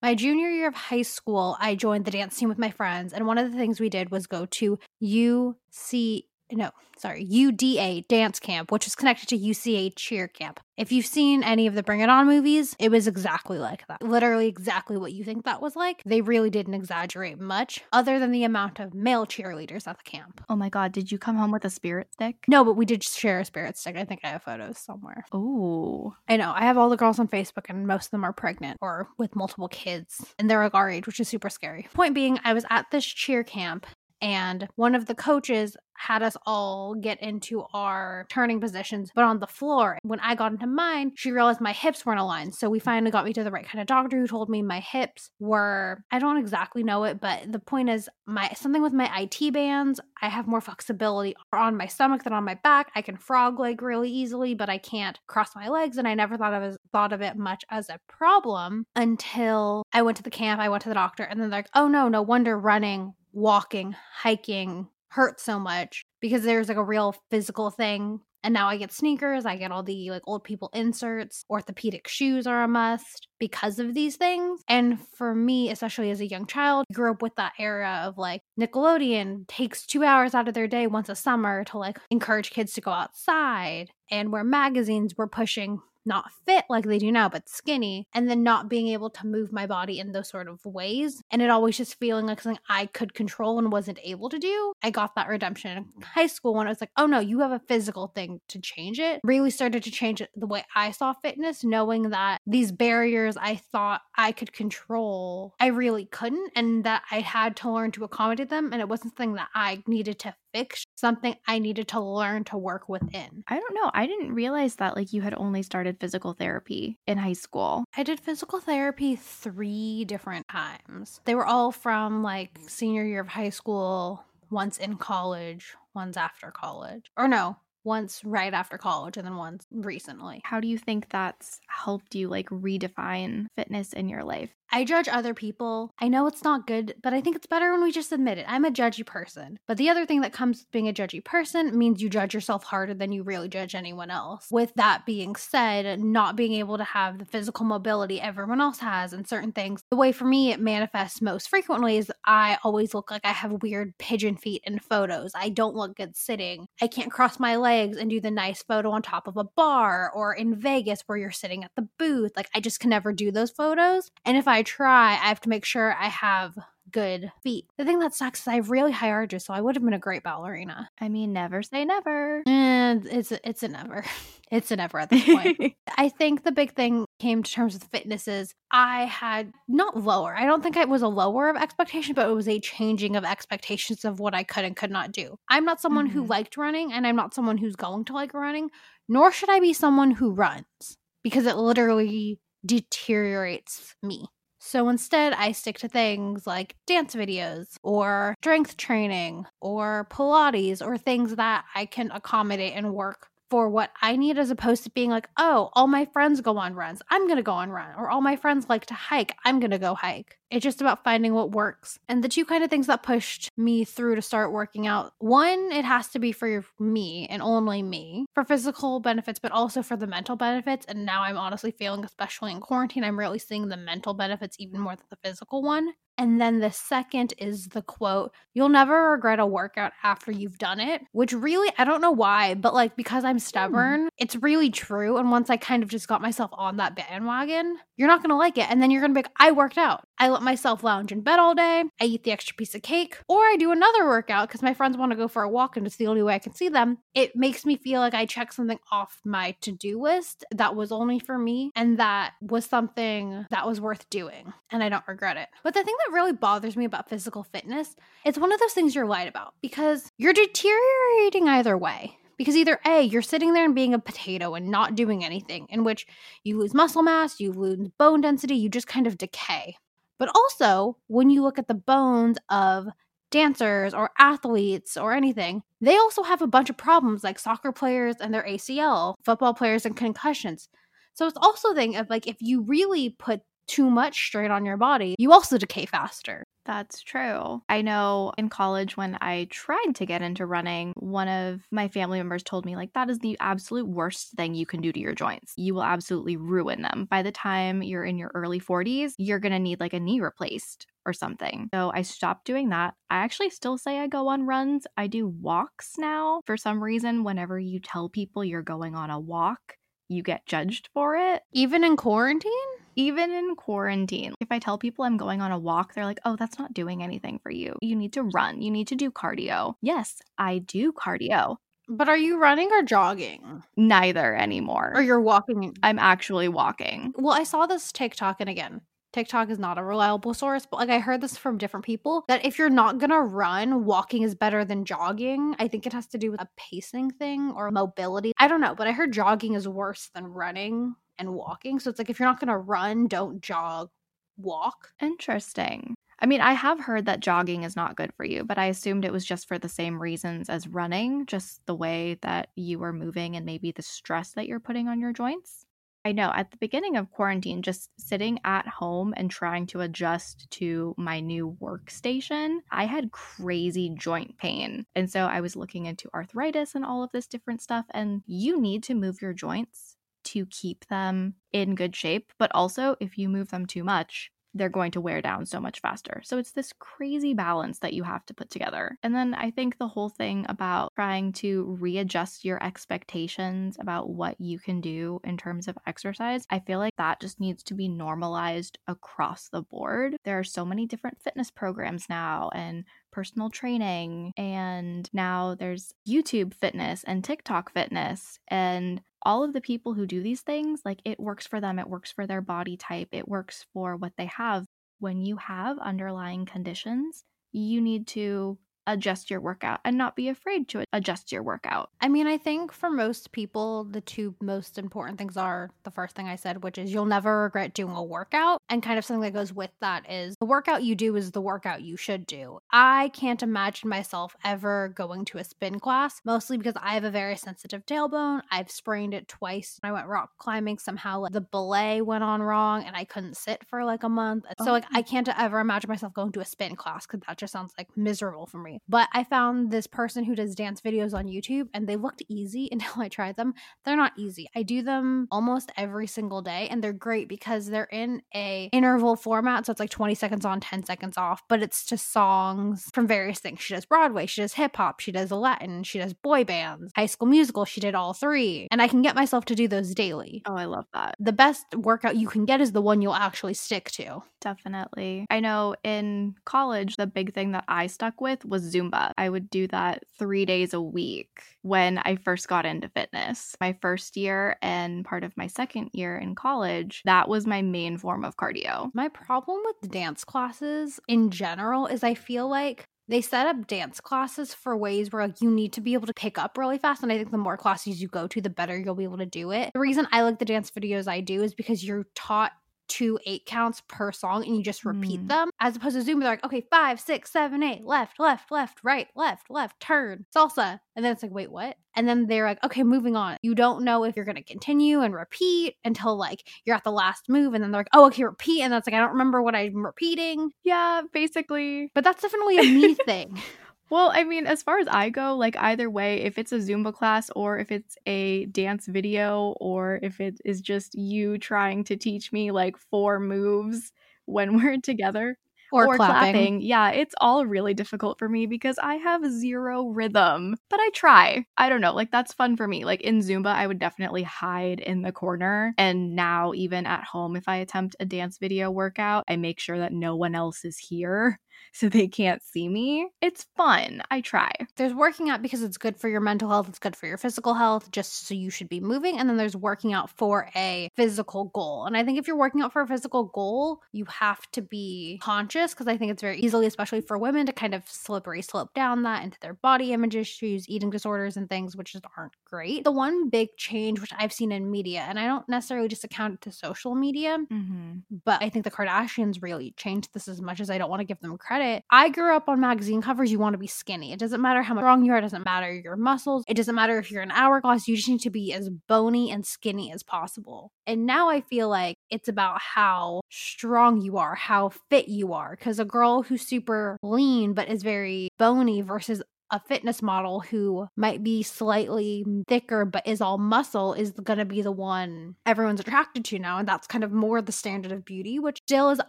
My 0.00 0.14
junior 0.14 0.48
year 0.48 0.68
of 0.68 0.74
high 0.74 1.02
school, 1.02 1.58
I 1.60 1.74
joined 1.74 2.06
the 2.06 2.10
dance 2.10 2.38
team 2.38 2.48
with 2.48 2.58
my 2.58 2.70
friends, 2.70 3.12
and 3.12 3.26
one 3.26 3.36
of 3.36 3.52
the 3.52 3.58
things 3.58 3.80
we 3.80 3.90
did 3.90 4.10
was 4.10 4.26
go 4.26 4.46
to 4.46 4.78
UC 5.02 6.22
no, 6.52 6.70
sorry, 6.98 7.26
UDA 7.26 8.06
dance 8.08 8.38
camp, 8.38 8.70
which 8.70 8.86
is 8.86 8.94
connected 8.94 9.28
to 9.28 9.38
UCA 9.38 9.92
cheer 9.96 10.28
camp. 10.28 10.60
If 10.76 10.92
you've 10.92 11.06
seen 11.06 11.42
any 11.42 11.66
of 11.66 11.74
the 11.74 11.82
Bring 11.82 12.00
It 12.00 12.10
On 12.10 12.26
movies, 12.26 12.76
it 12.78 12.90
was 12.90 13.08
exactly 13.08 13.58
like 13.58 13.86
that. 13.88 14.02
Literally 14.02 14.46
exactly 14.46 14.96
what 14.96 15.12
you 15.12 15.24
think 15.24 15.44
that 15.44 15.62
was 15.62 15.74
like. 15.74 16.02
They 16.04 16.20
really 16.20 16.50
didn't 16.50 16.74
exaggerate 16.74 17.40
much, 17.40 17.82
other 17.92 18.18
than 18.18 18.30
the 18.30 18.44
amount 18.44 18.78
of 18.78 18.94
male 18.94 19.26
cheerleaders 19.26 19.86
at 19.86 19.96
the 19.96 20.04
camp. 20.04 20.44
Oh 20.48 20.56
my 20.56 20.68
god, 20.68 20.92
did 20.92 21.10
you 21.10 21.18
come 21.18 21.36
home 21.36 21.50
with 21.50 21.64
a 21.64 21.70
spirit 21.70 22.12
stick? 22.12 22.44
No, 22.46 22.64
but 22.64 22.74
we 22.74 22.84
did 22.84 23.02
share 23.02 23.40
a 23.40 23.44
spirit 23.44 23.78
stick. 23.78 23.96
I 23.96 24.04
think 24.04 24.20
I 24.22 24.28
have 24.28 24.42
photos 24.42 24.78
somewhere. 24.78 25.24
Oh. 25.32 26.14
I 26.28 26.36
know. 26.36 26.52
I 26.54 26.62
have 26.62 26.76
all 26.76 26.90
the 26.90 26.96
girls 26.96 27.18
on 27.18 27.28
Facebook, 27.28 27.68
and 27.68 27.86
most 27.86 28.06
of 28.06 28.10
them 28.10 28.24
are 28.24 28.32
pregnant 28.32 28.78
or 28.82 29.08
with 29.16 29.34
multiple 29.34 29.68
kids, 29.68 30.34
and 30.38 30.50
they're 30.50 30.62
like 30.62 30.74
our 30.74 30.90
age, 30.90 31.06
which 31.06 31.20
is 31.20 31.28
super 31.28 31.48
scary. 31.48 31.88
Point 31.94 32.14
being, 32.14 32.38
I 32.44 32.52
was 32.52 32.66
at 32.68 32.90
this 32.90 33.04
cheer 33.04 33.42
camp 33.42 33.86
and 34.26 34.66
one 34.74 34.96
of 34.96 35.06
the 35.06 35.14
coaches 35.14 35.76
had 35.96 36.20
us 36.20 36.36
all 36.46 36.96
get 36.96 37.22
into 37.22 37.62
our 37.72 38.26
turning 38.28 38.60
positions, 38.60 39.12
but 39.14 39.22
on 39.22 39.38
the 39.38 39.46
floor. 39.46 39.98
When 40.02 40.18
I 40.18 40.34
got 40.34 40.50
into 40.50 40.66
mine, 40.66 41.12
she 41.14 41.30
realized 41.30 41.60
my 41.60 41.72
hips 41.72 42.04
weren't 42.04 42.18
aligned. 42.18 42.56
So 42.56 42.68
we 42.68 42.80
finally 42.80 43.12
got 43.12 43.24
me 43.24 43.32
to 43.34 43.44
the 43.44 43.52
right 43.52 43.64
kind 43.64 43.80
of 43.80 43.86
doctor 43.86 44.18
who 44.18 44.26
told 44.26 44.48
me 44.48 44.62
my 44.62 44.80
hips 44.80 45.30
were, 45.38 46.02
I 46.10 46.18
don't 46.18 46.38
exactly 46.38 46.82
know 46.82 47.04
it, 47.04 47.20
but 47.20 47.52
the 47.52 47.60
point 47.60 47.88
is 47.88 48.08
my 48.26 48.50
something 48.56 48.82
with 48.82 48.92
my 48.92 49.08
IT 49.16 49.52
bands, 49.52 50.00
I 50.20 50.28
have 50.28 50.48
more 50.48 50.60
flexibility 50.60 51.36
on 51.52 51.76
my 51.76 51.86
stomach 51.86 52.24
than 52.24 52.32
on 52.32 52.44
my 52.44 52.54
back. 52.64 52.90
I 52.96 53.02
can 53.02 53.16
frog 53.16 53.60
leg 53.60 53.80
really 53.80 54.10
easily, 54.10 54.54
but 54.54 54.68
I 54.68 54.78
can't 54.78 55.20
cross 55.28 55.54
my 55.54 55.68
legs. 55.68 55.98
And 55.98 56.08
I 56.08 56.14
never 56.14 56.36
thought 56.36 56.52
of 56.52 56.64
as 56.64 56.78
thought 56.90 57.12
of 57.12 57.22
it 57.22 57.36
much 57.36 57.64
as 57.70 57.88
a 57.88 58.00
problem 58.08 58.86
until 58.96 59.84
I 59.92 60.02
went 60.02 60.16
to 60.16 60.24
the 60.24 60.30
camp, 60.30 60.60
I 60.60 60.68
went 60.68 60.82
to 60.82 60.88
the 60.88 60.96
doctor, 60.96 61.22
and 61.22 61.40
then 61.40 61.48
they're 61.48 61.60
like, 61.60 61.70
oh 61.76 61.86
no, 61.86 62.08
no 62.08 62.22
wonder 62.22 62.58
running 62.58 63.14
walking, 63.36 63.94
hiking 64.14 64.88
hurt 65.08 65.38
so 65.40 65.58
much 65.58 66.04
because 66.20 66.42
there's 66.42 66.68
like 66.68 66.76
a 66.76 66.82
real 66.82 67.14
physical 67.30 67.70
thing. 67.70 68.20
And 68.42 68.54
now 68.54 68.68
I 68.68 68.76
get 68.76 68.92
sneakers, 68.92 69.44
I 69.44 69.56
get 69.56 69.72
all 69.72 69.82
the 69.82 70.10
like 70.10 70.22
old 70.24 70.44
people 70.44 70.70
inserts, 70.72 71.44
orthopedic 71.50 72.06
shoes 72.06 72.46
are 72.46 72.62
a 72.62 72.68
must 72.68 73.26
because 73.40 73.78
of 73.78 73.92
these 73.92 74.16
things. 74.16 74.60
And 74.68 75.00
for 75.16 75.34
me, 75.34 75.70
especially 75.70 76.10
as 76.10 76.20
a 76.20 76.28
young 76.28 76.46
child, 76.46 76.86
I 76.90 76.94
grew 76.94 77.10
up 77.10 77.22
with 77.22 77.34
that 77.36 77.54
era 77.58 78.02
of 78.04 78.18
like 78.18 78.42
Nickelodeon 78.58 79.48
takes 79.48 79.84
two 79.84 80.04
hours 80.04 80.34
out 80.34 80.48
of 80.48 80.54
their 80.54 80.68
day 80.68 80.86
once 80.86 81.08
a 81.08 81.16
summer 81.16 81.64
to 81.64 81.78
like 81.78 81.98
encourage 82.10 82.50
kids 82.50 82.72
to 82.74 82.80
go 82.80 82.92
outside 82.92 83.90
and 84.10 84.30
where 84.32 84.44
magazines 84.44 85.14
were 85.16 85.28
pushing 85.28 85.80
not 86.06 86.30
fit 86.46 86.64
like 86.68 86.84
they 86.84 86.98
do 86.98 87.10
now, 87.12 87.28
but 87.28 87.48
skinny, 87.48 88.06
and 88.14 88.28
then 88.28 88.42
not 88.42 88.68
being 88.68 88.88
able 88.88 89.10
to 89.10 89.26
move 89.26 89.52
my 89.52 89.66
body 89.66 89.98
in 89.98 90.12
those 90.12 90.28
sort 90.28 90.48
of 90.48 90.64
ways. 90.64 91.22
And 91.30 91.42
it 91.42 91.50
always 91.50 91.76
just 91.76 91.98
feeling 91.98 92.26
like 92.26 92.40
something 92.40 92.62
I 92.68 92.86
could 92.86 93.14
control 93.14 93.58
and 93.58 93.72
wasn't 93.72 93.98
able 94.02 94.28
to 94.28 94.38
do. 94.38 94.72
I 94.82 94.90
got 94.90 95.14
that 95.14 95.28
redemption 95.28 95.76
in 95.76 95.84
mm. 95.84 96.04
high 96.04 96.26
school 96.26 96.54
when 96.54 96.66
I 96.66 96.70
was 96.70 96.80
like, 96.80 96.90
oh 96.96 97.06
no, 97.06 97.20
you 97.20 97.40
have 97.40 97.52
a 97.52 97.60
physical 97.66 98.08
thing 98.08 98.40
to 98.48 98.60
change 98.60 98.98
it. 98.98 99.20
Really 99.24 99.50
started 99.50 99.82
to 99.84 99.90
change 99.90 100.20
it 100.20 100.30
the 100.36 100.46
way 100.46 100.64
I 100.74 100.90
saw 100.90 101.12
fitness, 101.12 101.64
knowing 101.64 102.10
that 102.10 102.40
these 102.46 102.72
barriers 102.72 103.36
I 103.36 103.56
thought 103.56 104.02
I 104.16 104.32
could 104.32 104.52
control, 104.52 105.54
I 105.60 105.66
really 105.66 106.06
couldn't, 106.06 106.52
and 106.54 106.84
that 106.84 107.02
I 107.10 107.20
had 107.20 107.56
to 107.56 107.70
learn 107.70 107.90
to 107.92 108.04
accommodate 108.04 108.50
them. 108.50 108.72
And 108.72 108.80
it 108.80 108.88
wasn't 108.88 109.12
something 109.16 109.34
that 109.34 109.48
I 109.54 109.82
needed 109.86 110.18
to 110.20 110.34
fix, 110.52 110.85
something 110.96 111.36
I 111.46 111.58
needed 111.58 111.88
to 111.88 112.00
learn 112.00 112.44
to 112.44 112.58
work 112.58 112.88
within. 112.88 113.44
I 113.46 113.58
don't 113.60 113.74
know. 113.74 113.90
I 113.94 114.06
didn't 114.06 114.34
realize 114.34 114.76
that 114.76 114.96
like 114.96 115.12
you 115.12 115.22
had 115.22 115.34
only 115.36 115.62
started 115.62 116.00
physical 116.00 116.32
therapy 116.32 116.98
in 117.06 117.18
high 117.18 117.34
school. 117.34 117.84
I 117.96 118.02
did 118.02 118.18
physical 118.18 118.60
therapy 118.60 119.16
three 119.16 120.04
different 120.04 120.48
times. 120.48 121.20
They 121.24 121.34
were 121.34 121.46
all 121.46 121.70
from 121.72 122.22
like 122.22 122.58
senior 122.66 123.04
year 123.04 123.20
of 123.20 123.28
high 123.28 123.50
school, 123.50 124.24
once 124.50 124.78
in 124.78 124.96
college, 124.96 125.74
once 125.94 126.16
after 126.16 126.50
college. 126.50 127.10
Or 127.16 127.28
no, 127.28 127.56
once 127.86 128.24
right 128.24 128.52
after 128.52 128.76
college 128.76 129.16
and 129.16 129.24
then 129.24 129.36
once 129.36 129.64
recently. 129.70 130.40
How 130.44 130.60
do 130.60 130.66
you 130.66 130.76
think 130.76 131.08
that's 131.08 131.60
helped 131.68 132.14
you 132.14 132.28
like 132.28 132.48
redefine 132.50 133.46
fitness 133.56 133.92
in 133.92 134.08
your 134.08 134.24
life? 134.24 134.50
I 134.72 134.84
judge 134.84 135.08
other 135.08 135.34
people. 135.34 135.92
I 135.98 136.08
know 136.08 136.26
it's 136.26 136.44
not 136.44 136.66
good, 136.66 136.94
but 137.02 137.14
I 137.14 137.20
think 137.20 137.36
it's 137.36 137.46
better 137.46 137.72
when 137.72 137.82
we 137.82 137.92
just 137.92 138.12
admit 138.12 138.38
it. 138.38 138.46
I'm 138.48 138.64
a 138.64 138.70
judgy 138.70 139.06
person. 139.06 139.58
But 139.66 139.76
the 139.76 139.88
other 139.88 140.04
thing 140.04 140.20
that 140.22 140.32
comes 140.32 140.58
with 140.58 140.70
being 140.70 140.88
a 140.88 140.92
judgy 140.92 141.24
person 141.24 141.76
means 141.78 142.02
you 142.02 142.10
judge 142.10 142.34
yourself 142.34 142.64
harder 142.64 142.94
than 142.94 143.12
you 143.12 143.22
really 143.22 143.48
judge 143.48 143.74
anyone 143.74 144.10
else. 144.10 144.48
With 144.50 144.74
that 144.74 145.06
being 145.06 145.36
said, 145.36 146.00
not 146.00 146.36
being 146.36 146.54
able 146.54 146.78
to 146.78 146.84
have 146.84 147.18
the 147.18 147.24
physical 147.24 147.64
mobility 147.64 148.20
everyone 148.20 148.60
else 148.60 148.78
has 148.80 149.12
and 149.12 149.26
certain 149.26 149.52
things, 149.52 149.82
the 149.90 149.96
way 149.96 150.12
for 150.12 150.24
me 150.24 150.50
it 150.50 150.60
manifests 150.60 151.22
most 151.22 151.48
frequently 151.48 151.96
is 151.96 152.12
I 152.24 152.58
always 152.64 152.92
look 152.94 153.10
like 153.10 153.24
I 153.24 153.32
have 153.32 153.62
weird 153.62 153.96
pigeon 153.98 154.36
feet 154.36 154.62
in 154.64 154.78
photos. 154.78 155.32
I 155.34 155.48
don't 155.48 155.76
look 155.76 155.96
good 155.96 156.16
sitting. 156.16 156.66
I 156.82 156.88
can't 156.88 157.10
cross 157.10 157.38
my 157.38 157.56
legs 157.56 157.96
and 157.96 158.10
do 158.10 158.20
the 158.20 158.30
nice 158.30 158.62
photo 158.62 158.90
on 158.90 159.02
top 159.02 159.26
of 159.26 159.36
a 159.36 159.44
bar 159.44 160.10
or 160.14 160.34
in 160.34 160.54
Vegas 160.56 161.02
where 161.06 161.18
you're 161.18 161.30
sitting 161.30 161.64
at 161.64 161.70
the 161.76 161.88
booth. 161.98 162.32
Like 162.36 162.50
I 162.54 162.60
just 162.60 162.80
can 162.80 162.90
never 162.90 163.12
do 163.12 163.30
those 163.30 163.50
photos. 163.50 164.10
And 164.24 164.36
if 164.36 164.48
I 164.48 164.55
try, 164.62 165.12
I 165.12 165.28
have 165.28 165.40
to 165.42 165.48
make 165.48 165.64
sure 165.64 165.94
I 165.94 166.08
have 166.08 166.56
good 166.92 167.32
feet. 167.42 167.66
The 167.76 167.84
thing 167.84 167.98
that 168.00 168.14
sucks 168.14 168.40
is 168.40 168.48
I 168.48 168.54
have 168.54 168.70
really 168.70 168.92
high 168.92 169.10
arches, 169.10 169.44
so 169.44 169.54
I 169.54 169.60
would 169.60 169.76
have 169.76 169.84
been 169.84 169.92
a 169.92 169.98
great 169.98 170.22
ballerina. 170.22 170.88
I 171.00 171.08
mean, 171.08 171.32
never 171.32 171.62
say 171.62 171.84
never. 171.84 172.42
And 172.46 173.06
it's 173.06 173.32
a, 173.32 173.48
it's 173.48 173.62
a 173.62 173.68
never. 173.68 174.04
It's 174.48 174.70
a 174.70 174.76
never 174.76 175.00
at 175.00 175.10
this 175.10 175.24
point. 175.24 175.74
I 175.98 176.08
think 176.08 176.44
the 176.44 176.52
big 176.52 176.72
thing 176.74 177.04
came 177.18 177.42
to 177.42 177.50
terms 177.50 177.74
with 177.74 177.82
fitness 177.90 178.28
is 178.28 178.54
I 178.70 179.06
had 179.06 179.52
not 179.66 179.96
lower. 179.96 180.36
I 180.36 180.46
don't 180.46 180.62
think 180.62 180.76
it 180.76 180.88
was 180.88 181.02
a 181.02 181.08
lower 181.08 181.50
of 181.50 181.56
expectation, 181.56 182.14
but 182.14 182.28
it 182.28 182.32
was 182.32 182.46
a 182.46 182.60
changing 182.60 183.16
of 183.16 183.24
expectations 183.24 184.04
of 184.04 184.20
what 184.20 184.36
I 184.36 184.44
could 184.44 184.64
and 184.64 184.76
could 184.76 184.92
not 184.92 185.10
do. 185.10 185.36
I'm 185.48 185.64
not 185.64 185.80
someone 185.80 186.06
mm-hmm. 186.06 186.20
who 186.20 186.26
liked 186.26 186.56
running, 186.56 186.92
and 186.92 187.08
I'm 187.08 187.16
not 187.16 187.34
someone 187.34 187.58
who's 187.58 187.74
going 187.74 188.04
to 188.04 188.12
like 188.12 188.34
running, 188.34 188.70
nor 189.08 189.32
should 189.32 189.50
I 189.50 189.58
be 189.58 189.72
someone 189.72 190.12
who 190.12 190.30
runs 190.30 190.96
because 191.24 191.44
it 191.46 191.56
literally 191.56 192.38
deteriorates 192.64 193.96
me 194.00 194.28
So 194.66 194.88
instead, 194.88 195.32
I 195.32 195.52
stick 195.52 195.78
to 195.78 195.88
things 195.88 196.44
like 196.44 196.74
dance 196.88 197.14
videos 197.14 197.76
or 197.84 198.34
strength 198.42 198.76
training 198.76 199.46
or 199.60 200.08
Pilates 200.10 200.84
or 200.84 200.98
things 200.98 201.36
that 201.36 201.64
I 201.76 201.86
can 201.86 202.10
accommodate 202.10 202.72
and 202.74 202.92
work 202.92 203.28
for 203.50 203.68
what 203.68 203.90
I 204.02 204.16
need 204.16 204.38
as 204.38 204.50
opposed 204.50 204.84
to 204.84 204.90
being 204.90 205.10
like, 205.10 205.28
oh, 205.36 205.70
all 205.74 205.86
my 205.86 206.04
friends 206.06 206.40
go 206.40 206.58
on 206.58 206.74
runs. 206.74 207.02
I'm 207.10 207.26
going 207.26 207.36
to 207.36 207.42
go 207.42 207.52
on 207.52 207.70
run. 207.70 207.94
Or 207.96 208.10
all 208.10 208.20
my 208.20 208.36
friends 208.36 208.68
like 208.68 208.86
to 208.86 208.94
hike. 208.94 209.34
I'm 209.44 209.60
going 209.60 209.70
to 209.70 209.78
go 209.78 209.94
hike. 209.94 210.38
It's 210.50 210.62
just 210.62 210.80
about 210.80 211.04
finding 211.04 211.34
what 211.34 211.52
works. 211.52 211.98
And 212.08 212.22
the 212.22 212.28
two 212.28 212.44
kind 212.44 212.62
of 212.62 212.70
things 212.70 212.86
that 212.86 213.02
pushed 213.02 213.50
me 213.56 213.84
through 213.84 214.14
to 214.14 214.22
start 214.22 214.52
working 214.52 214.86
out 214.86 215.12
one, 215.18 215.70
it 215.72 215.84
has 215.84 216.08
to 216.08 216.18
be 216.18 216.32
for 216.32 216.64
me 216.78 217.26
and 217.28 217.42
only 217.42 217.82
me 217.82 218.26
for 218.34 218.44
physical 218.44 219.00
benefits, 219.00 219.38
but 219.38 219.52
also 219.52 219.82
for 219.82 219.96
the 219.96 220.06
mental 220.06 220.36
benefits. 220.36 220.86
And 220.86 221.04
now 221.04 221.22
I'm 221.22 221.36
honestly 221.36 221.72
feeling, 221.72 222.04
especially 222.04 222.52
in 222.52 222.60
quarantine, 222.60 223.04
I'm 223.04 223.18
really 223.18 223.38
seeing 223.38 223.68
the 223.68 223.76
mental 223.76 224.14
benefits 224.14 224.56
even 224.58 224.80
more 224.80 224.94
than 224.94 225.06
the 225.10 225.18
physical 225.22 225.62
one. 225.62 225.92
And 226.18 226.40
then 226.40 226.60
the 226.60 226.70
second 226.70 227.34
is 227.38 227.68
the 227.68 227.82
quote, 227.82 228.32
you'll 228.54 228.68
never 228.68 229.10
regret 229.10 229.38
a 229.38 229.46
workout 229.46 229.92
after 230.02 230.32
you've 230.32 230.58
done 230.58 230.80
it, 230.80 231.02
which 231.12 231.32
really, 231.32 231.70
I 231.78 231.84
don't 231.84 232.00
know 232.00 232.10
why, 232.10 232.54
but 232.54 232.74
like 232.74 232.96
because 232.96 233.24
I'm 233.24 233.36
hmm. 233.36 233.40
stubborn, 233.40 234.06
mm. 234.06 234.08
it's 234.18 234.36
really 234.36 234.70
true. 234.70 235.18
And 235.18 235.30
once 235.30 235.50
I 235.50 235.56
kind 235.56 235.82
of 235.82 235.88
just 235.88 236.08
got 236.08 236.22
myself 236.22 236.50
on 236.54 236.78
that 236.78 236.96
bandwagon, 236.96 237.76
you're 237.96 238.08
not 238.08 238.22
going 238.22 238.30
to 238.30 238.36
like 238.36 238.58
it. 238.58 238.70
And 238.70 238.82
then 238.82 238.90
you're 238.90 239.00
going 239.00 239.14
to 239.14 239.14
be 239.14 239.24
like, 239.24 239.32
I 239.36 239.52
worked 239.52 239.78
out. 239.78 240.06
I 240.18 240.28
let 240.28 240.42
myself 240.42 240.82
lounge 240.82 241.12
in 241.12 241.20
bed 241.20 241.38
all 241.38 241.54
day. 241.54 241.84
I 242.00 242.04
eat 242.04 242.24
the 242.24 242.32
extra 242.32 242.56
piece 242.56 242.74
of 242.74 242.82
cake, 242.82 243.18
or 243.28 243.40
I 243.40 243.56
do 243.58 243.70
another 243.70 244.06
workout 244.06 244.48
because 244.48 244.62
my 244.62 244.72
friends 244.72 244.96
want 244.96 245.12
to 245.12 245.16
go 245.16 245.28
for 245.28 245.42
a 245.42 245.48
walk 245.48 245.76
and 245.76 245.86
it's 245.86 245.96
the 245.96 246.06
only 246.06 246.22
way 246.22 246.34
I 246.34 246.38
can 246.38 246.54
see 246.54 246.68
them. 246.68 246.98
It 247.14 247.36
makes 247.36 247.66
me 247.66 247.76
feel 247.76 248.00
like 248.00 248.14
I 248.14 248.24
checked 248.24 248.54
something 248.54 248.78
off 248.90 249.20
my 249.24 249.54
to 249.60 249.72
do 249.72 250.00
list 250.00 250.44
that 250.50 250.74
was 250.74 250.92
only 250.92 251.18
for 251.18 251.38
me 251.38 251.70
and 251.76 251.98
that 251.98 252.32
was 252.40 252.64
something 252.64 253.46
that 253.50 253.66
was 253.66 253.80
worth 253.80 254.08
doing. 254.08 254.52
And 254.70 254.82
I 254.82 254.88
don't 254.88 255.06
regret 255.06 255.36
it. 255.36 255.48
But 255.62 255.74
the 255.74 255.84
thing 255.84 255.94
that 255.98 256.05
really 256.12 256.32
bothers 256.32 256.76
me 256.76 256.84
about 256.84 257.08
physical 257.08 257.42
fitness, 257.42 257.94
it's 258.24 258.38
one 258.38 258.52
of 258.52 258.60
those 258.60 258.72
things 258.72 258.94
you're 258.94 259.06
lied 259.06 259.28
about 259.28 259.54
because 259.60 260.10
you're 260.18 260.32
deteriorating 260.32 261.48
either 261.48 261.76
way. 261.76 262.16
Because 262.36 262.56
either 262.56 262.78
A, 262.86 263.00
you're 263.00 263.22
sitting 263.22 263.54
there 263.54 263.64
and 263.64 263.74
being 263.74 263.94
a 263.94 263.98
potato 263.98 264.54
and 264.54 264.68
not 264.68 264.94
doing 264.94 265.24
anything, 265.24 265.66
in 265.70 265.84
which 265.84 266.06
you 266.44 266.58
lose 266.58 266.74
muscle 266.74 267.02
mass, 267.02 267.40
you 267.40 267.50
lose 267.50 267.88
bone 267.98 268.20
density, 268.20 268.54
you 268.56 268.68
just 268.68 268.86
kind 268.86 269.06
of 269.06 269.16
decay. 269.16 269.76
But 270.18 270.30
also, 270.34 270.98
when 271.06 271.30
you 271.30 271.42
look 271.42 271.58
at 271.58 271.66
the 271.66 271.74
bones 271.74 272.36
of 272.50 272.88
dancers 273.30 273.94
or 273.94 274.10
athletes 274.18 274.96
or 274.96 275.12
anything, 275.14 275.62
they 275.80 275.96
also 275.96 276.22
have 276.22 276.42
a 276.42 276.46
bunch 276.46 276.70
of 276.70 276.76
problems 276.76 277.24
like 277.24 277.38
soccer 277.38 277.72
players 277.72 278.16
and 278.20 278.32
their 278.32 278.44
ACL, 278.44 279.14
football 279.24 279.54
players 279.54 279.86
and 279.86 279.96
concussions. 279.96 280.68
So 281.14 281.26
it's 281.26 281.38
also 281.40 281.70
a 281.70 281.74
thing 281.74 281.96
of 281.96 282.10
like 282.10 282.26
if 282.26 282.36
you 282.40 282.62
really 282.62 283.10
put 283.10 283.40
too 283.66 283.90
much 283.90 284.26
strain 284.26 284.50
on 284.50 284.64
your 284.64 284.76
body, 284.76 285.14
you 285.18 285.32
also 285.32 285.58
decay 285.58 285.86
faster. 285.86 286.44
That's 286.64 287.00
true. 287.00 287.62
I 287.68 287.80
know 287.80 288.32
in 288.36 288.48
college 288.48 288.96
when 288.96 289.16
I 289.20 289.46
tried 289.50 289.94
to 289.94 290.06
get 290.06 290.20
into 290.20 290.46
running, 290.46 290.92
one 290.96 291.28
of 291.28 291.62
my 291.70 291.86
family 291.86 292.18
members 292.18 292.42
told 292.42 292.66
me, 292.66 292.74
like, 292.74 292.92
that 292.94 293.08
is 293.08 293.20
the 293.20 293.36
absolute 293.40 293.86
worst 293.86 294.32
thing 294.32 294.54
you 294.54 294.66
can 294.66 294.80
do 294.80 294.92
to 294.92 294.98
your 294.98 295.14
joints. 295.14 295.52
You 295.56 295.74
will 295.74 295.84
absolutely 295.84 296.36
ruin 296.36 296.82
them. 296.82 297.06
By 297.08 297.22
the 297.22 297.30
time 297.30 297.82
you're 297.82 298.04
in 298.04 298.18
your 298.18 298.32
early 298.34 298.58
40s, 298.58 299.14
you're 299.16 299.38
going 299.38 299.52
to 299.52 299.60
need 299.60 299.78
like 299.78 299.92
a 299.92 300.00
knee 300.00 300.20
replaced 300.20 300.88
or 301.06 301.12
something. 301.12 301.68
So 301.72 301.92
I 301.94 302.02
stopped 302.02 302.46
doing 302.46 302.70
that. 302.70 302.94
I 303.10 303.18
actually 303.18 303.50
still 303.50 303.78
say 303.78 304.00
I 304.00 304.08
go 304.08 304.26
on 304.26 304.44
runs. 304.44 304.88
I 304.96 305.06
do 305.06 305.28
walks 305.28 305.92
now. 305.98 306.40
For 306.46 306.56
some 306.56 306.82
reason, 306.82 307.22
whenever 307.22 307.60
you 307.60 307.78
tell 307.78 308.08
people 308.08 308.44
you're 308.44 308.62
going 308.62 308.96
on 308.96 309.10
a 309.10 309.20
walk, 309.20 309.76
you 310.08 310.22
get 310.22 310.46
judged 310.46 310.88
for 310.94 311.16
it. 311.16 311.42
Even 311.52 311.84
in 311.84 311.96
quarantine? 311.96 312.52
Even 312.94 313.30
in 313.30 313.56
quarantine. 313.56 314.34
If 314.40 314.48
I 314.50 314.58
tell 314.58 314.78
people 314.78 315.04
I'm 315.04 315.16
going 315.16 315.40
on 315.40 315.52
a 315.52 315.58
walk, 315.58 315.94
they're 315.94 316.04
like, 316.04 316.20
oh, 316.24 316.36
that's 316.36 316.58
not 316.58 316.72
doing 316.72 317.02
anything 317.02 317.38
for 317.42 317.50
you. 317.50 317.76
You 317.82 317.96
need 317.96 318.12
to 318.14 318.22
run. 318.22 318.62
You 318.62 318.70
need 318.70 318.88
to 318.88 318.94
do 318.94 319.10
cardio. 319.10 319.74
Yes, 319.82 320.22
I 320.38 320.58
do 320.58 320.92
cardio. 320.92 321.56
But 321.88 322.08
are 322.08 322.16
you 322.16 322.38
running 322.38 322.70
or 322.72 322.82
jogging? 322.82 323.62
Neither 323.76 324.34
anymore. 324.34 324.92
Or 324.94 325.02
you're 325.02 325.20
walking? 325.20 325.76
I'm 325.82 325.98
actually 325.98 326.48
walking. 326.48 327.12
Well, 327.16 327.34
I 327.34 327.44
saw 327.44 327.66
this 327.66 327.92
TikTok, 327.92 328.36
and 328.40 328.48
again, 328.48 328.80
TikTok 329.16 329.48
is 329.48 329.58
not 329.58 329.78
a 329.78 329.82
reliable 329.82 330.34
source, 330.34 330.66
but 330.66 330.78
like 330.78 330.90
I 330.90 330.98
heard 330.98 331.22
this 331.22 331.38
from 331.38 331.56
different 331.56 331.86
people 331.86 332.26
that 332.28 332.44
if 332.44 332.58
you're 332.58 332.68
not 332.68 332.98
gonna 332.98 333.22
run, 333.22 333.86
walking 333.86 334.20
is 334.22 334.34
better 334.34 334.62
than 334.62 334.84
jogging. 334.84 335.56
I 335.58 335.68
think 335.68 335.86
it 335.86 335.94
has 335.94 336.06
to 336.08 336.18
do 336.18 336.30
with 336.30 336.42
a 336.42 336.48
pacing 336.58 337.12
thing 337.12 337.50
or 337.56 337.70
mobility. 337.70 338.32
I 338.38 338.46
don't 338.46 338.60
know, 338.60 338.74
but 338.74 338.86
I 338.86 338.92
heard 338.92 339.14
jogging 339.14 339.54
is 339.54 339.66
worse 339.66 340.10
than 340.14 340.26
running 340.26 340.96
and 341.16 341.32
walking. 341.32 341.80
So 341.80 341.88
it's 341.88 341.98
like 341.98 342.10
if 342.10 342.20
you're 342.20 342.28
not 342.28 342.40
gonna 342.40 342.58
run, 342.58 343.06
don't 343.06 343.40
jog, 343.40 343.88
walk. 344.36 344.90
Interesting. 345.00 345.94
I 346.18 346.26
mean, 346.26 346.42
I 346.42 346.52
have 346.52 346.80
heard 346.80 347.06
that 347.06 347.20
jogging 347.20 347.62
is 347.62 347.74
not 347.74 347.96
good 347.96 348.12
for 348.18 348.24
you, 348.26 348.44
but 348.44 348.58
I 348.58 348.66
assumed 348.66 349.06
it 349.06 349.12
was 349.14 349.24
just 349.24 349.48
for 349.48 349.58
the 349.58 349.66
same 349.66 349.98
reasons 349.98 350.50
as 350.50 350.68
running, 350.68 351.24
just 351.24 351.64
the 351.64 351.74
way 351.74 352.18
that 352.20 352.50
you 352.54 352.82
are 352.82 352.92
moving 352.92 353.34
and 353.34 353.46
maybe 353.46 353.72
the 353.72 353.80
stress 353.80 354.32
that 354.32 354.46
you're 354.46 354.60
putting 354.60 354.88
on 354.88 355.00
your 355.00 355.14
joints. 355.14 355.64
I 356.06 356.12
know 356.12 356.30
at 356.32 356.52
the 356.52 356.56
beginning 356.58 356.96
of 356.96 357.10
quarantine, 357.10 357.62
just 357.62 357.90
sitting 357.98 358.38
at 358.44 358.68
home 358.68 359.12
and 359.16 359.28
trying 359.28 359.66
to 359.66 359.80
adjust 359.80 360.48
to 360.52 360.94
my 360.96 361.18
new 361.18 361.56
workstation, 361.60 362.58
I 362.70 362.84
had 362.86 363.10
crazy 363.10 363.92
joint 363.92 364.38
pain. 364.38 364.86
And 364.94 365.10
so 365.10 365.26
I 365.26 365.40
was 365.40 365.56
looking 365.56 365.86
into 365.86 366.08
arthritis 366.14 366.76
and 366.76 366.84
all 366.84 367.02
of 367.02 367.10
this 367.10 367.26
different 367.26 367.60
stuff. 367.60 367.86
And 367.90 368.22
you 368.24 368.60
need 368.60 368.84
to 368.84 368.94
move 368.94 369.20
your 369.20 369.32
joints 369.32 369.96
to 370.26 370.46
keep 370.46 370.86
them 370.86 371.34
in 371.52 371.74
good 371.74 371.96
shape. 371.96 372.32
But 372.38 372.52
also, 372.54 372.94
if 373.00 373.18
you 373.18 373.28
move 373.28 373.48
them 373.48 373.66
too 373.66 373.82
much, 373.82 374.30
they're 374.56 374.68
going 374.68 374.90
to 374.92 375.00
wear 375.00 375.20
down 375.20 375.46
so 375.46 375.60
much 375.60 375.80
faster. 375.80 376.20
So 376.24 376.38
it's 376.38 376.52
this 376.52 376.72
crazy 376.78 377.34
balance 377.34 377.78
that 377.80 377.92
you 377.92 378.02
have 378.02 378.24
to 378.26 378.34
put 378.34 378.50
together. 378.50 378.98
And 379.02 379.14
then 379.14 379.34
I 379.34 379.50
think 379.50 379.78
the 379.78 379.88
whole 379.88 380.08
thing 380.08 380.46
about 380.48 380.92
trying 380.94 381.32
to 381.34 381.76
readjust 381.80 382.44
your 382.44 382.62
expectations 382.62 383.76
about 383.80 384.10
what 384.10 384.40
you 384.40 384.58
can 384.58 384.80
do 384.80 385.20
in 385.24 385.36
terms 385.36 385.68
of 385.68 385.78
exercise, 385.86 386.46
I 386.50 386.60
feel 386.60 386.78
like 386.78 386.94
that 386.96 387.20
just 387.20 387.40
needs 387.40 387.62
to 387.64 387.74
be 387.74 387.88
normalized 387.88 388.78
across 388.86 389.48
the 389.48 389.62
board. 389.62 390.16
There 390.24 390.38
are 390.38 390.44
so 390.44 390.64
many 390.64 390.86
different 390.86 391.20
fitness 391.20 391.50
programs 391.50 392.08
now 392.08 392.50
and 392.54 392.84
personal 393.16 393.48
training 393.48 394.30
and 394.36 395.08
now 395.14 395.54
there's 395.54 395.94
YouTube 396.06 396.52
fitness 396.52 397.02
and 397.04 397.24
TikTok 397.24 397.72
fitness 397.72 398.38
and 398.48 399.00
all 399.22 399.42
of 399.42 399.54
the 399.54 399.62
people 399.62 399.94
who 399.94 400.06
do 400.06 400.22
these 400.22 400.42
things, 400.42 400.82
like 400.84 401.00
it 401.06 401.18
works 401.18 401.46
for 401.46 401.58
them, 401.58 401.78
it 401.78 401.88
works 401.88 402.12
for 402.12 402.26
their 402.26 402.42
body 402.42 402.76
type, 402.76 403.08
it 403.12 403.26
works 403.26 403.64
for 403.72 403.96
what 403.96 404.12
they 404.18 404.26
have. 404.26 404.66
When 404.98 405.22
you 405.22 405.38
have 405.38 405.78
underlying 405.78 406.44
conditions, 406.44 407.24
you 407.52 407.80
need 407.80 408.06
to 408.08 408.58
adjust 408.86 409.30
your 409.30 409.40
workout 409.40 409.80
and 409.84 409.96
not 409.96 410.16
be 410.16 410.28
afraid 410.28 410.68
to 410.68 410.84
adjust 410.92 411.32
your 411.32 411.42
workout. 411.42 411.90
I 412.00 412.08
mean, 412.08 412.26
I 412.26 412.38
think 412.38 412.72
for 412.72 412.90
most 412.90 413.32
people, 413.32 413.84
the 413.84 414.00
two 414.00 414.34
most 414.40 414.78
important 414.78 415.18
things 415.18 415.36
are 415.36 415.70
the 415.84 415.90
first 415.90 416.14
thing 416.14 416.28
I 416.28 416.36
said, 416.36 416.62
which 416.62 416.78
is 416.78 416.92
you'll 416.92 417.06
never 417.06 417.42
regret 417.42 417.74
doing 417.74 417.94
a 417.94 418.02
workout. 418.02 418.60
And 418.68 418.82
kind 418.82 418.98
of 418.98 419.04
something 419.04 419.22
that 419.22 419.38
goes 419.38 419.52
with 419.52 419.70
that 419.80 420.10
is 420.10 420.34
the 420.40 420.46
workout 420.46 420.82
you 420.82 420.94
do 420.94 421.16
is 421.16 421.30
the 421.30 421.40
workout 421.40 421.82
you 421.82 421.96
should 421.96 422.26
do. 422.26 422.58
I 422.70 423.10
can't 423.10 423.42
imagine 423.42 423.88
myself 423.88 424.36
ever 424.44 424.92
going 424.94 425.24
to 425.26 425.38
a 425.38 425.44
spin 425.44 425.80
class, 425.80 426.20
mostly 426.24 426.56
because 426.56 426.74
I 426.80 426.94
have 426.94 427.04
a 427.04 427.10
very 427.10 427.36
sensitive 427.36 427.84
tailbone. 427.86 428.42
I've 428.50 428.70
sprained 428.70 429.14
it 429.14 429.28
twice. 429.28 429.80
I 429.82 429.92
went 429.92 430.06
rock 430.06 430.30
climbing. 430.38 430.78
Somehow 430.78 431.26
the 431.30 431.40
belay 431.40 432.00
went 432.00 432.24
on 432.24 432.42
wrong 432.42 432.84
and 432.84 432.96
I 432.96 433.04
couldn't 433.04 433.36
sit 433.36 433.64
for 433.68 433.84
like 433.84 434.02
a 434.02 434.08
month. 434.08 434.44
So, 434.58 434.70
oh. 434.70 434.72
like, 434.72 434.84
I 434.92 435.00
oh. 435.00 435.02
can't 435.02 435.28
ever 435.38 435.60
imagine 435.60 435.88
myself 435.88 436.14
going 436.14 436.32
to 436.32 436.40
a 436.40 436.44
spin 436.44 436.76
class 436.76 437.06
because 437.06 437.20
that 437.26 437.38
just 437.38 437.52
sounds 437.52 437.72
like 437.78 437.88
miserable 437.96 438.46
for 438.46 438.58
me. 438.58 438.75
But 438.88 439.08
I 439.12 439.24
found 439.24 439.70
this 439.70 439.86
person 439.86 440.24
who 440.24 440.34
does 440.34 440.54
dance 440.54 440.80
videos 440.80 441.14
on 441.14 441.26
YouTube 441.26 441.68
and 441.74 441.88
they 441.88 441.96
looked 441.96 442.22
easy 442.28 442.68
until 442.72 443.02
I 443.02 443.08
tried 443.08 443.36
them. 443.36 443.54
They're 443.84 443.96
not 443.96 444.12
easy. 444.16 444.48
I 444.54 444.62
do 444.62 444.82
them 444.82 445.28
almost 445.30 445.72
every 445.76 446.06
single 446.06 446.42
day 446.42 446.68
and 446.70 446.82
they're 446.82 446.92
great 446.92 447.28
because 447.28 447.66
they're 447.66 447.84
in 447.84 448.22
a 448.34 448.68
interval 448.72 449.16
format. 449.16 449.66
So 449.66 449.70
it's 449.72 449.80
like 449.80 449.90
20 449.90 450.14
seconds 450.14 450.44
on, 450.44 450.60
10 450.60 450.84
seconds 450.84 451.16
off, 451.16 451.42
but 451.48 451.62
it's 451.62 451.84
just 451.84 452.12
songs 452.12 452.90
from 452.92 453.06
various 453.06 453.38
things. 453.38 453.60
She 453.60 453.74
does 453.74 453.84
Broadway, 453.84 454.26
she 454.26 454.40
does 454.40 454.54
hip 454.54 454.76
hop, 454.76 455.00
she 455.00 455.12
does 455.12 455.30
Latin, 455.30 455.82
she 455.82 455.98
does 455.98 456.12
boy 456.12 456.44
bands, 456.44 456.92
high 456.96 457.06
school 457.06 457.28
musical, 457.28 457.64
she 457.64 457.80
did 457.80 457.94
all 457.94 458.12
three. 458.12 458.68
And 458.70 458.82
I 458.82 458.88
can 458.88 459.02
get 459.02 459.14
myself 459.14 459.44
to 459.46 459.54
do 459.54 459.68
those 459.68 459.94
daily. 459.94 460.42
Oh, 460.46 460.56
I 460.56 460.64
love 460.64 460.86
that. 460.94 461.14
The 461.18 461.32
best 461.32 461.64
workout 461.74 462.16
you 462.16 462.28
can 462.28 462.44
get 462.44 462.60
is 462.60 462.72
the 462.72 462.82
one 462.82 463.02
you'll 463.02 463.14
actually 463.14 463.54
stick 463.54 463.90
to. 463.92 464.22
Definitely. 464.40 465.26
I 465.30 465.40
know 465.40 465.74
in 465.82 466.34
college, 466.44 466.96
the 466.96 467.06
big 467.06 467.34
thing 467.34 467.52
that 467.52 467.64
I 467.68 467.86
stuck 467.86 468.20
with 468.20 468.44
was 468.44 468.65
Zumba. 468.66 469.12
I 469.16 469.28
would 469.28 469.50
do 469.50 469.66
that 469.68 470.04
three 470.18 470.44
days 470.44 470.74
a 470.74 470.80
week 470.80 471.42
when 471.62 471.98
I 471.98 472.16
first 472.16 472.48
got 472.48 472.66
into 472.66 472.88
fitness. 472.88 473.56
My 473.60 473.76
first 473.80 474.16
year 474.16 474.56
and 474.62 475.04
part 475.04 475.24
of 475.24 475.36
my 475.36 475.46
second 475.46 475.90
year 475.92 476.16
in 476.16 476.34
college, 476.34 477.02
that 477.04 477.28
was 477.28 477.46
my 477.46 477.62
main 477.62 477.98
form 477.98 478.24
of 478.24 478.36
cardio. 478.36 478.90
My 478.94 479.08
problem 479.08 479.60
with 479.64 479.90
dance 479.90 480.24
classes 480.24 481.00
in 481.08 481.30
general 481.30 481.86
is 481.86 482.04
I 482.04 482.14
feel 482.14 482.48
like 482.48 482.86
they 483.08 483.20
set 483.20 483.46
up 483.46 483.66
dance 483.66 484.00
classes 484.00 484.52
for 484.52 484.76
ways 484.76 485.12
where 485.12 485.26
like 485.26 485.40
you 485.40 485.50
need 485.50 485.72
to 485.74 485.80
be 485.80 485.94
able 485.94 486.06
to 486.06 486.14
pick 486.14 486.38
up 486.38 486.58
really 486.58 486.78
fast 486.78 487.02
and 487.02 487.12
i 487.12 487.16
think 487.16 487.30
the 487.30 487.38
more 487.38 487.56
classes 487.56 488.00
you 488.00 488.08
go 488.08 488.26
to 488.26 488.40
the 488.40 488.50
better 488.50 488.78
you'll 488.78 488.94
be 488.94 489.04
able 489.04 489.18
to 489.18 489.26
do 489.26 489.52
it 489.52 489.70
the 489.72 489.80
reason 489.80 490.06
i 490.12 490.22
like 490.22 490.38
the 490.38 490.44
dance 490.44 490.70
videos 490.70 491.08
i 491.08 491.20
do 491.20 491.42
is 491.42 491.54
because 491.54 491.84
you're 491.84 492.06
taught 492.14 492.52
two 492.88 493.18
eight 493.26 493.44
counts 493.46 493.82
per 493.88 494.12
song 494.12 494.44
and 494.44 494.56
you 494.56 494.62
just 494.62 494.84
repeat 494.84 495.20
Mm. 495.20 495.28
them 495.28 495.50
as 495.60 495.76
opposed 495.76 495.96
to 495.96 496.02
Zumba. 496.02 496.20
They're 496.20 496.30
like, 496.30 496.44
okay, 496.44 496.66
five, 496.70 497.00
six, 497.00 497.30
seven, 497.30 497.62
eight, 497.62 497.84
left, 497.84 498.18
left, 498.20 498.50
left, 498.50 498.78
right, 498.82 499.08
left, 499.14 499.50
left, 499.50 499.80
turn, 499.80 500.26
salsa. 500.34 500.80
And 500.94 501.04
then 501.04 501.12
it's 501.12 501.22
like, 501.22 501.32
wait, 501.32 501.50
what? 501.50 501.76
And 501.94 502.08
then 502.08 502.26
they're 502.26 502.44
like, 502.46 502.62
okay, 502.64 502.82
moving 502.82 503.16
on. 503.16 503.36
You 503.42 503.54
don't 503.54 503.84
know 503.84 504.04
if 504.04 504.16
you're 504.16 504.24
going 504.24 504.36
to 504.36 504.42
continue 504.42 505.00
and 505.00 505.14
repeat 505.14 505.76
until 505.84 506.16
like 506.16 506.44
you're 506.64 506.76
at 506.76 506.84
the 506.84 506.92
last 506.92 507.28
move. 507.28 507.54
And 507.54 507.62
then 507.64 507.70
they're 507.70 507.80
like, 507.80 507.88
oh, 507.94 508.06
okay, 508.06 508.24
repeat. 508.24 508.62
And 508.62 508.72
that's 508.72 508.86
like, 508.86 508.94
I 508.94 508.98
don't 509.00 509.12
remember 509.12 509.42
what 509.42 509.54
I'm 509.54 509.84
repeating. 509.84 510.50
Yeah, 510.62 511.02
basically. 511.12 511.90
But 511.94 512.04
that's 512.04 512.22
definitely 512.22 512.58
a 512.58 512.62
me 512.64 512.94
thing. 513.06 513.40
Well, 513.88 514.10
I 514.12 514.24
mean, 514.24 514.46
as 514.46 514.62
far 514.62 514.78
as 514.78 514.88
I 514.88 515.10
go, 515.10 515.36
like 515.36 515.56
either 515.56 515.88
way, 515.88 516.22
if 516.22 516.38
it's 516.38 516.52
a 516.52 516.58
Zumba 516.58 516.92
class 516.92 517.30
or 517.36 517.58
if 517.58 517.70
it's 517.70 517.96
a 518.06 518.46
dance 518.46 518.86
video 518.86 519.54
or 519.60 520.00
if 520.02 520.20
it 520.20 520.40
is 520.44 520.60
just 520.60 520.94
you 520.96 521.38
trying 521.38 521.84
to 521.84 521.96
teach 521.96 522.32
me 522.32 522.50
like 522.50 522.76
four 522.76 523.20
moves 523.20 523.92
when 524.24 524.56
we're 524.62 524.78
together 524.80 525.38
Or, 525.72 525.96
clapping. 525.96 526.60
yeah, 526.60 526.90
it's 526.90 527.14
all 527.20 527.46
really 527.46 527.74
difficult 527.74 528.18
for 528.18 528.28
me 528.28 528.46
because 528.46 528.78
I 528.78 528.96
have 528.96 529.30
zero 529.30 529.88
rhythm, 529.88 530.56
but 530.70 530.80
I 530.80 530.90
try. 530.94 531.44
I 531.56 531.68
don't 531.68 531.80
know, 531.80 531.94
like 531.94 532.10
that's 532.10 532.32
fun 532.32 532.56
for 532.56 532.66
me. 532.66 532.84
Like 532.84 533.00
in 533.00 533.20
Zumba, 533.20 533.54
I 533.54 533.66
would 533.66 533.78
definitely 533.78 534.22
hide 534.22 534.80
in 534.80 535.02
the 535.02 535.12
corner. 535.12 535.74
And 535.78 536.14
now, 536.14 536.52
even 536.54 536.86
at 536.86 537.04
home, 537.04 537.36
if 537.36 537.48
I 537.48 537.56
attempt 537.56 537.96
a 538.00 538.04
dance 538.04 538.38
video 538.38 538.70
workout, 538.70 539.24
I 539.28 539.36
make 539.36 539.60
sure 539.60 539.78
that 539.78 539.92
no 539.92 540.16
one 540.16 540.34
else 540.34 540.64
is 540.64 540.78
here 540.78 541.38
so 541.72 541.88
they 541.88 542.08
can't 542.08 542.42
see 542.42 542.68
me. 542.68 543.08
It's 543.20 543.46
fun. 543.56 544.02
I 544.10 544.20
try. 544.20 544.52
There's 544.76 544.94
working 544.94 545.30
out 545.30 545.42
because 545.42 545.62
it's 545.62 545.78
good 545.78 545.98
for 545.98 546.08
your 546.08 546.20
mental 546.20 546.48
health, 546.48 546.68
it's 546.68 546.78
good 546.78 546.96
for 546.96 547.06
your 547.06 547.18
physical 547.18 547.54
health, 547.54 547.90
just 547.90 548.26
so 548.26 548.34
you 548.34 548.50
should 548.50 548.68
be 548.68 548.80
moving. 548.80 549.18
And 549.18 549.28
then 549.28 549.36
there's 549.36 549.56
working 549.56 549.92
out 549.92 550.10
for 550.10 550.48
a 550.54 550.90
physical 550.96 551.46
goal. 551.46 551.86
And 551.86 551.96
I 551.96 552.04
think 552.04 552.18
if 552.18 552.26
you're 552.26 552.36
working 552.36 552.62
out 552.62 552.72
for 552.72 552.82
a 552.82 552.86
physical 552.86 553.24
goal, 553.24 553.80
you 553.92 554.04
have 554.06 554.40
to 554.52 554.62
be 554.62 555.18
conscious 555.22 555.55
because 555.56 555.86
I 555.88 555.96
think 555.96 556.12
it's 556.12 556.22
very 556.22 556.38
easily, 556.38 556.66
especially 556.66 557.00
for 557.00 557.18
women, 557.18 557.46
to 557.46 557.52
kind 557.52 557.74
of 557.74 557.82
slippery 557.86 558.42
slope 558.42 558.74
down 558.74 559.02
that 559.02 559.24
into 559.24 559.38
their 559.40 559.54
body 559.54 559.92
image 559.92 560.14
issues, 560.16 560.68
eating 560.68 560.90
disorders, 560.90 561.36
and 561.36 561.48
things 561.48 561.76
which 561.76 561.92
just 561.92 562.04
aren't 562.16 562.32
great. 562.44 562.84
The 562.84 562.92
one 562.92 563.28
big 563.28 563.48
change 563.56 564.00
which 564.00 564.12
I've 564.18 564.32
seen 564.32 564.52
in 564.52 564.70
media, 564.70 565.04
and 565.08 565.18
I 565.18 565.26
don't 565.26 565.48
necessarily 565.48 565.88
just 565.88 566.04
account 566.04 566.34
it 566.34 566.40
to 566.42 566.52
social 566.52 566.94
media, 566.94 567.38
Mm-hmm. 567.50 568.16
but 568.24 568.42
I 568.42 568.48
think 568.48 568.64
the 568.64 568.70
Kardashians 568.70 569.42
really 569.42 569.72
changed 569.76 570.12
this 570.14 570.28
as 570.28 570.40
much 570.40 570.60
as 570.60 570.70
I 570.70 570.78
don't 570.78 570.90
want 570.90 571.00
to 571.00 571.04
give 571.04 571.20
them 571.20 571.36
credit. 571.38 571.84
I 571.90 572.08
grew 572.08 572.34
up 572.36 572.48
on 572.48 572.60
magazine 572.60 573.02
covers, 573.02 573.30
you 573.32 573.38
want 573.38 573.54
to 573.54 573.58
be 573.58 573.66
skinny. 573.66 574.12
It 574.12 574.18
doesn't 574.18 574.40
matter 574.40 574.62
how 574.62 574.76
strong 574.76 575.04
you 575.04 575.12
are, 575.12 575.18
it 575.18 575.22
doesn't 575.22 575.44
matter 575.44 575.72
your 575.72 575.96
muscles, 575.96 576.44
it 576.48 576.54
doesn't 576.54 576.74
matter 576.74 576.98
if 576.98 577.10
you're 577.10 577.22
an 577.22 577.30
hourglass, 577.30 577.88
you 577.88 577.96
just 577.96 578.08
need 578.08 578.20
to 578.20 578.30
be 578.30 578.52
as 578.52 578.68
bony 578.68 579.30
and 579.30 579.44
skinny 579.46 579.92
as 579.92 580.02
possible. 580.02 580.72
And 580.86 581.06
now 581.06 581.28
I 581.28 581.40
feel 581.40 581.68
like 581.68 581.95
it's 582.10 582.28
about 582.28 582.60
how 582.60 583.20
strong 583.30 584.00
you 584.00 584.18
are, 584.18 584.34
how 584.34 584.70
fit 584.90 585.08
you 585.08 585.32
are. 585.32 585.56
Because 585.56 585.78
a 585.78 585.84
girl 585.84 586.22
who's 586.22 586.46
super 586.46 586.96
lean 587.02 587.52
but 587.52 587.68
is 587.68 587.82
very 587.82 588.28
bony 588.38 588.80
versus 588.80 589.22
a 589.50 589.60
fitness 589.60 590.02
model 590.02 590.40
who 590.40 590.88
might 590.96 591.22
be 591.22 591.42
slightly 591.42 592.24
thicker 592.48 592.84
but 592.84 593.06
is 593.06 593.20
all 593.20 593.38
muscle 593.38 593.94
is 593.94 594.10
going 594.10 594.38
to 594.38 594.44
be 594.44 594.62
the 594.62 594.72
one 594.72 595.36
everyone's 595.44 595.80
attracted 595.80 596.24
to 596.24 596.38
now 596.38 596.58
and 596.58 596.66
that's 596.66 596.86
kind 596.86 597.04
of 597.04 597.12
more 597.12 597.40
the 597.40 597.52
standard 597.52 597.92
of 597.92 598.04
beauty 598.04 598.38
which 598.38 598.60
still 598.66 598.90
is 598.90 599.00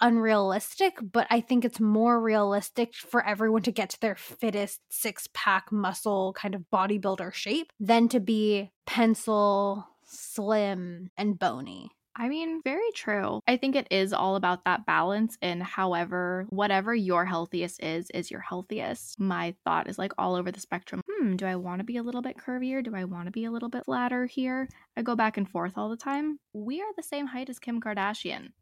unrealistic 0.00 0.94
but 1.12 1.26
i 1.30 1.40
think 1.40 1.64
it's 1.64 1.80
more 1.80 2.20
realistic 2.20 2.94
for 2.94 3.24
everyone 3.26 3.62
to 3.62 3.72
get 3.72 3.90
to 3.90 4.00
their 4.00 4.14
fittest 4.14 4.80
six 4.90 5.28
pack 5.32 5.72
muscle 5.72 6.32
kind 6.34 6.54
of 6.54 6.64
bodybuilder 6.72 7.32
shape 7.32 7.72
than 7.80 8.08
to 8.08 8.20
be 8.20 8.70
pencil 8.86 9.86
slim 10.04 11.10
and 11.16 11.38
bony 11.38 11.90
I 12.18 12.28
mean, 12.28 12.62
very 12.62 12.90
true. 12.94 13.40
I 13.46 13.58
think 13.58 13.76
it 13.76 13.86
is 13.90 14.12
all 14.14 14.36
about 14.36 14.64
that 14.64 14.86
balance, 14.86 15.36
and 15.42 15.62
however, 15.62 16.46
whatever 16.48 16.94
your 16.94 17.26
healthiest 17.26 17.82
is, 17.82 18.10
is 18.10 18.30
your 18.30 18.40
healthiest. 18.40 19.20
My 19.20 19.54
thought 19.64 19.88
is 19.88 19.98
like 19.98 20.12
all 20.16 20.34
over 20.34 20.50
the 20.50 20.60
spectrum. 20.60 21.02
Hmm, 21.10 21.36
do 21.36 21.44
I 21.44 21.56
want 21.56 21.80
to 21.80 21.84
be 21.84 21.98
a 21.98 22.02
little 22.02 22.22
bit 22.22 22.38
curvier? 22.38 22.82
Do 22.82 22.94
I 22.96 23.04
want 23.04 23.26
to 23.26 23.32
be 23.32 23.44
a 23.44 23.50
little 23.50 23.68
bit 23.68 23.84
flatter 23.84 24.24
here? 24.24 24.68
I 24.96 25.02
go 25.02 25.14
back 25.14 25.36
and 25.36 25.48
forth 25.48 25.74
all 25.76 25.90
the 25.90 25.96
time. 25.96 26.38
We 26.54 26.80
are 26.80 26.92
the 26.96 27.02
same 27.02 27.26
height 27.26 27.50
as 27.50 27.58
Kim 27.58 27.80
Kardashian. 27.80 28.52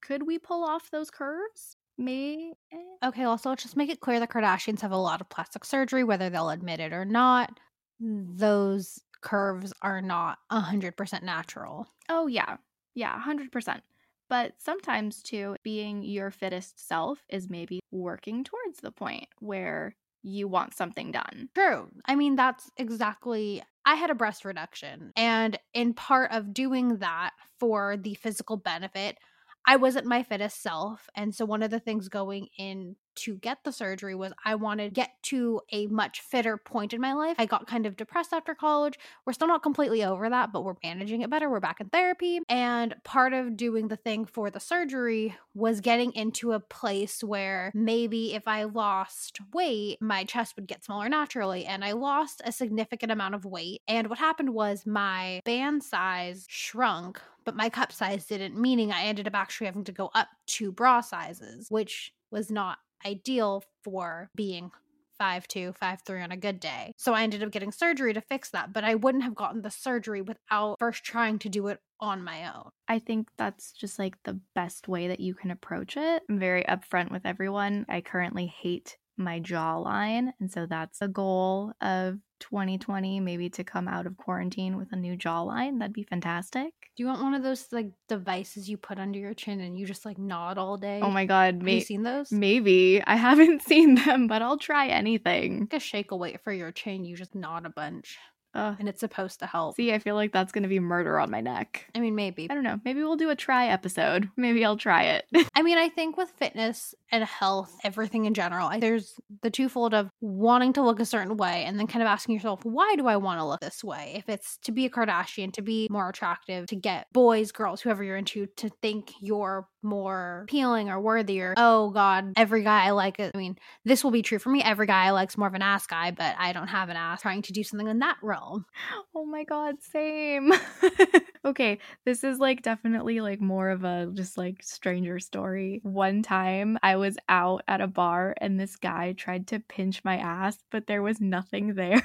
Could 0.00 0.26
we 0.26 0.38
pull 0.38 0.64
off 0.64 0.90
those 0.90 1.10
curves? 1.10 1.76
May. 1.98 2.52
eh. 2.72 3.06
Okay, 3.08 3.24
also, 3.24 3.50
let's 3.50 3.62
just 3.62 3.76
make 3.76 3.90
it 3.90 4.00
clear 4.00 4.20
the 4.20 4.26
Kardashians 4.26 4.80
have 4.80 4.90
a 4.92 4.96
lot 4.96 5.20
of 5.20 5.28
plastic 5.28 5.64
surgery, 5.66 6.02
whether 6.02 6.30
they'll 6.30 6.48
admit 6.50 6.80
it 6.80 6.92
or 6.94 7.04
not. 7.04 7.58
Those 8.00 8.98
curves 9.20 9.72
are 9.82 10.00
not 10.00 10.38
100% 10.50 11.22
natural. 11.22 11.86
Oh, 12.08 12.26
yeah. 12.26 12.56
Yeah, 12.94 13.12
100%. 13.12 13.82
But 14.28 14.54
sometimes, 14.58 15.22
too, 15.22 15.56
being 15.62 16.02
your 16.02 16.30
fittest 16.30 16.86
self 16.86 17.18
is 17.28 17.50
maybe 17.50 17.80
working 17.90 18.44
towards 18.44 18.78
the 18.80 18.92
point 18.92 19.26
where 19.40 19.94
you 20.22 20.48
want 20.48 20.74
something 20.74 21.10
done. 21.12 21.48
True. 21.54 21.88
I 22.06 22.14
mean, 22.14 22.36
that's 22.36 22.70
exactly. 22.76 23.62
I 23.84 23.96
had 23.96 24.10
a 24.10 24.14
breast 24.14 24.44
reduction, 24.44 25.12
and 25.16 25.58
in 25.74 25.92
part 25.94 26.30
of 26.32 26.54
doing 26.54 26.98
that 26.98 27.32
for 27.58 27.96
the 27.96 28.14
physical 28.14 28.56
benefit, 28.56 29.18
I 29.66 29.76
wasn't 29.76 30.06
my 30.06 30.22
fittest 30.22 30.62
self. 30.62 31.08
And 31.16 31.34
so, 31.34 31.44
one 31.44 31.62
of 31.62 31.70
the 31.70 31.80
things 31.80 32.08
going 32.08 32.48
in 32.56 32.96
to 33.16 33.36
get 33.36 33.64
the 33.64 33.72
surgery 33.72 34.14
was 34.14 34.32
I 34.44 34.54
wanted 34.54 34.88
to 34.88 35.00
get 35.00 35.10
to 35.24 35.60
a 35.70 35.86
much 35.86 36.20
fitter 36.20 36.56
point 36.56 36.92
in 36.92 37.00
my 37.00 37.12
life. 37.12 37.36
I 37.38 37.46
got 37.46 37.66
kind 37.66 37.86
of 37.86 37.96
depressed 37.96 38.32
after 38.32 38.54
college. 38.54 38.98
We're 39.26 39.32
still 39.32 39.48
not 39.48 39.62
completely 39.62 40.04
over 40.04 40.28
that, 40.28 40.52
but 40.52 40.64
we're 40.64 40.74
managing 40.82 41.22
it 41.22 41.30
better. 41.30 41.50
We're 41.50 41.60
back 41.60 41.80
in 41.80 41.88
therapy. 41.88 42.40
And 42.48 42.94
part 43.04 43.32
of 43.32 43.56
doing 43.56 43.88
the 43.88 43.96
thing 43.96 44.24
for 44.24 44.50
the 44.50 44.60
surgery 44.60 45.36
was 45.54 45.80
getting 45.80 46.12
into 46.12 46.52
a 46.52 46.60
place 46.60 47.22
where 47.22 47.70
maybe 47.74 48.34
if 48.34 48.48
I 48.48 48.64
lost 48.64 49.40
weight, 49.52 49.98
my 50.00 50.24
chest 50.24 50.56
would 50.56 50.66
get 50.66 50.84
smaller 50.84 51.08
naturally. 51.08 51.64
And 51.66 51.84
I 51.84 51.92
lost 51.92 52.42
a 52.44 52.52
significant 52.52 53.12
amount 53.12 53.34
of 53.34 53.44
weight. 53.44 53.82
And 53.88 54.08
what 54.08 54.18
happened 54.18 54.50
was 54.50 54.86
my 54.86 55.40
band 55.44 55.82
size 55.82 56.46
shrunk. 56.48 57.20
But 57.44 57.56
my 57.56 57.70
cup 57.70 57.90
size 57.90 58.26
didn't, 58.26 58.56
meaning 58.56 58.92
I 58.92 59.02
ended 59.02 59.26
up 59.26 59.34
actually 59.34 59.66
having 59.66 59.84
to 59.84 59.92
go 59.92 60.10
up 60.14 60.28
two 60.46 60.70
bra 60.70 61.00
sizes, 61.00 61.66
which 61.70 62.12
was 62.30 62.50
not 62.50 62.78
ideal 63.04 63.64
for 63.82 64.30
being 64.34 64.70
five 65.18 65.46
two, 65.46 65.72
five 65.74 66.00
three 66.04 66.20
on 66.20 66.32
a 66.32 66.36
good 66.36 66.58
day. 66.58 66.92
So 66.96 67.14
I 67.14 67.22
ended 67.22 67.42
up 67.42 67.52
getting 67.52 67.70
surgery 67.70 68.12
to 68.12 68.20
fix 68.20 68.50
that, 68.50 68.72
but 68.72 68.82
I 68.82 68.96
wouldn't 68.96 69.24
have 69.24 69.34
gotten 69.34 69.62
the 69.62 69.70
surgery 69.70 70.20
without 70.20 70.76
first 70.80 71.04
trying 71.04 71.38
to 71.40 71.48
do 71.48 71.68
it 71.68 71.78
on 72.00 72.24
my 72.24 72.52
own. 72.52 72.70
I 72.88 72.98
think 72.98 73.28
that's 73.38 73.72
just 73.72 73.98
like 73.98 74.16
the 74.24 74.40
best 74.54 74.88
way 74.88 75.08
that 75.08 75.20
you 75.20 75.34
can 75.34 75.52
approach 75.52 75.96
it. 75.96 76.22
I'm 76.28 76.40
very 76.40 76.64
upfront 76.64 77.12
with 77.12 77.24
everyone. 77.24 77.86
I 77.88 78.00
currently 78.00 78.46
hate 78.46 78.98
my 79.16 79.40
jawline. 79.40 80.32
And 80.40 80.50
so 80.50 80.66
that's 80.66 81.00
a 81.00 81.08
goal 81.08 81.72
of 81.80 82.18
2020, 82.42 83.20
maybe 83.20 83.48
to 83.50 83.64
come 83.64 83.88
out 83.88 84.06
of 84.06 84.16
quarantine 84.16 84.76
with 84.76 84.92
a 84.92 84.96
new 84.96 85.16
jawline. 85.16 85.78
That'd 85.78 85.92
be 85.92 86.02
fantastic. 86.02 86.74
Do 86.96 87.02
you 87.02 87.06
want 87.06 87.22
one 87.22 87.34
of 87.34 87.42
those 87.42 87.68
like 87.72 87.90
devices 88.08 88.68
you 88.68 88.76
put 88.76 88.98
under 88.98 89.18
your 89.18 89.32
chin 89.32 89.60
and 89.60 89.78
you 89.78 89.86
just 89.86 90.04
like 90.04 90.18
nod 90.18 90.58
all 90.58 90.76
day? 90.76 91.00
Oh 91.02 91.10
my 91.10 91.24
God. 91.24 91.54
Have 91.60 91.68
you 91.68 91.80
seen 91.80 92.02
those? 92.02 92.30
maybe. 92.30 93.02
I 93.06 93.16
haven't 93.16 93.62
seen 93.66 93.94
them, 93.94 94.26
but 94.26 94.42
I'll 94.42 94.58
try 94.58 94.88
anything. 94.88 95.60
Like 95.60 95.74
a 95.74 95.80
shake 95.80 96.10
a 96.10 96.16
weight 96.16 96.40
for 96.42 96.52
your 96.52 96.72
chin, 96.72 97.04
you 97.04 97.16
just 97.16 97.34
nod 97.34 97.64
a 97.64 97.70
bunch, 97.70 98.18
Ugh. 98.54 98.76
and 98.78 98.88
it's 98.88 99.00
supposed 99.00 99.40
to 99.40 99.46
help. 99.46 99.76
see, 99.76 99.92
I 99.92 99.98
feel 99.98 100.14
like 100.14 100.32
that's 100.32 100.52
going 100.52 100.62
to 100.62 100.68
be 100.68 100.78
murder 100.80 101.18
on 101.18 101.30
my 101.30 101.40
neck. 101.40 101.86
I 101.94 102.00
mean, 102.00 102.14
maybe. 102.14 102.48
I 102.50 102.54
don't 102.54 102.62
know. 102.64 102.80
Maybe 102.84 103.00
we'll 103.02 103.16
do 103.16 103.30
a 103.30 103.36
try 103.36 103.68
episode. 103.68 104.28
Maybe 104.36 104.64
I'll 104.64 104.76
try 104.76 105.04
it. 105.04 105.24
I 105.54 105.62
mean, 105.62 105.78
I 105.78 105.88
think 105.88 106.16
with 106.16 106.30
fitness 106.30 106.94
and 107.10 107.24
health, 107.24 107.74
everything 107.84 108.24
in 108.26 108.34
general, 108.34 108.68
I- 108.68 108.80
there's 108.80 109.14
the 109.42 109.50
twofold 109.50 109.94
of 109.94 110.10
wanting 110.20 110.72
to 110.74 110.82
look 110.82 111.00
a 111.00 111.04
certain 111.06 111.36
way 111.36 111.64
and 111.64 111.78
then 111.78 111.86
kind 111.86 112.02
of 112.02 112.06
asking 112.08 112.34
yourself, 112.34 112.64
why 112.64 112.94
do 112.96 113.06
I 113.06 113.16
want 113.16 113.40
to 113.40 113.44
look 113.44 113.60
this 113.60 113.82
way? 113.82 114.14
If 114.16 114.28
it's 114.28 114.58
to 114.64 114.72
be 114.72 114.84
a 114.86 114.90
Kardashian, 114.90 115.52
to 115.54 115.62
be 115.62 115.88
more 115.90 116.08
attractive, 116.08 116.66
to 116.66 116.76
get 116.76 117.06
boys, 117.12 117.52
girls, 117.52 117.80
whoever 117.80 118.02
you're 118.04 118.16
into, 118.16 118.46
to 118.56 118.68
think 118.82 119.12
you're 119.20 119.66
more 119.82 120.42
appealing 120.44 120.90
or 120.90 121.00
worthier. 121.00 121.54
Oh 121.56 121.90
God, 121.90 122.32
every 122.36 122.62
guy 122.62 122.86
I 122.86 122.90
like 122.90 123.18
it. 123.18 123.32
I 123.34 123.38
mean, 123.38 123.58
this 123.84 124.04
will 124.04 124.10
be 124.10 124.22
true 124.22 124.38
for 124.38 124.50
me. 124.50 124.62
Every 124.62 124.86
guy 124.86 125.06
I 125.06 125.10
like's 125.10 125.38
more 125.38 125.48
of 125.48 125.54
an 125.54 125.62
ass 125.62 125.86
guy, 125.86 126.10
but 126.10 126.34
I 126.38 126.52
don't 126.52 126.68
have 126.68 126.88
an 126.88 126.96
ass. 126.96 127.22
Trying 127.22 127.42
to 127.42 127.52
do 127.52 127.62
something 127.62 127.88
in 127.88 128.00
that 128.00 128.18
realm. 128.22 128.66
Oh 129.14 129.26
my 129.26 129.44
god, 129.44 129.76
same. 129.80 130.52
okay, 131.44 131.78
this 132.04 132.24
is 132.24 132.38
like 132.38 132.62
definitely 132.62 133.20
like 133.20 133.40
more 133.40 133.70
of 133.70 133.84
a 133.84 134.10
just 134.14 134.36
like 134.38 134.62
stranger 134.62 135.18
story. 135.18 135.80
One 135.82 136.22
time 136.22 136.78
I 136.82 136.96
was 136.96 137.16
out 137.28 137.62
at 137.68 137.80
a 137.80 137.86
bar 137.86 138.34
and 138.40 138.58
this 138.58 138.76
guy 138.76 139.12
tried 139.12 139.48
to 139.48 139.60
pinch 139.60 140.02
my 140.04 140.16
ass, 140.16 140.58
but 140.70 140.86
there 140.86 141.02
was 141.02 141.20
nothing 141.20 141.74
there. 141.74 142.02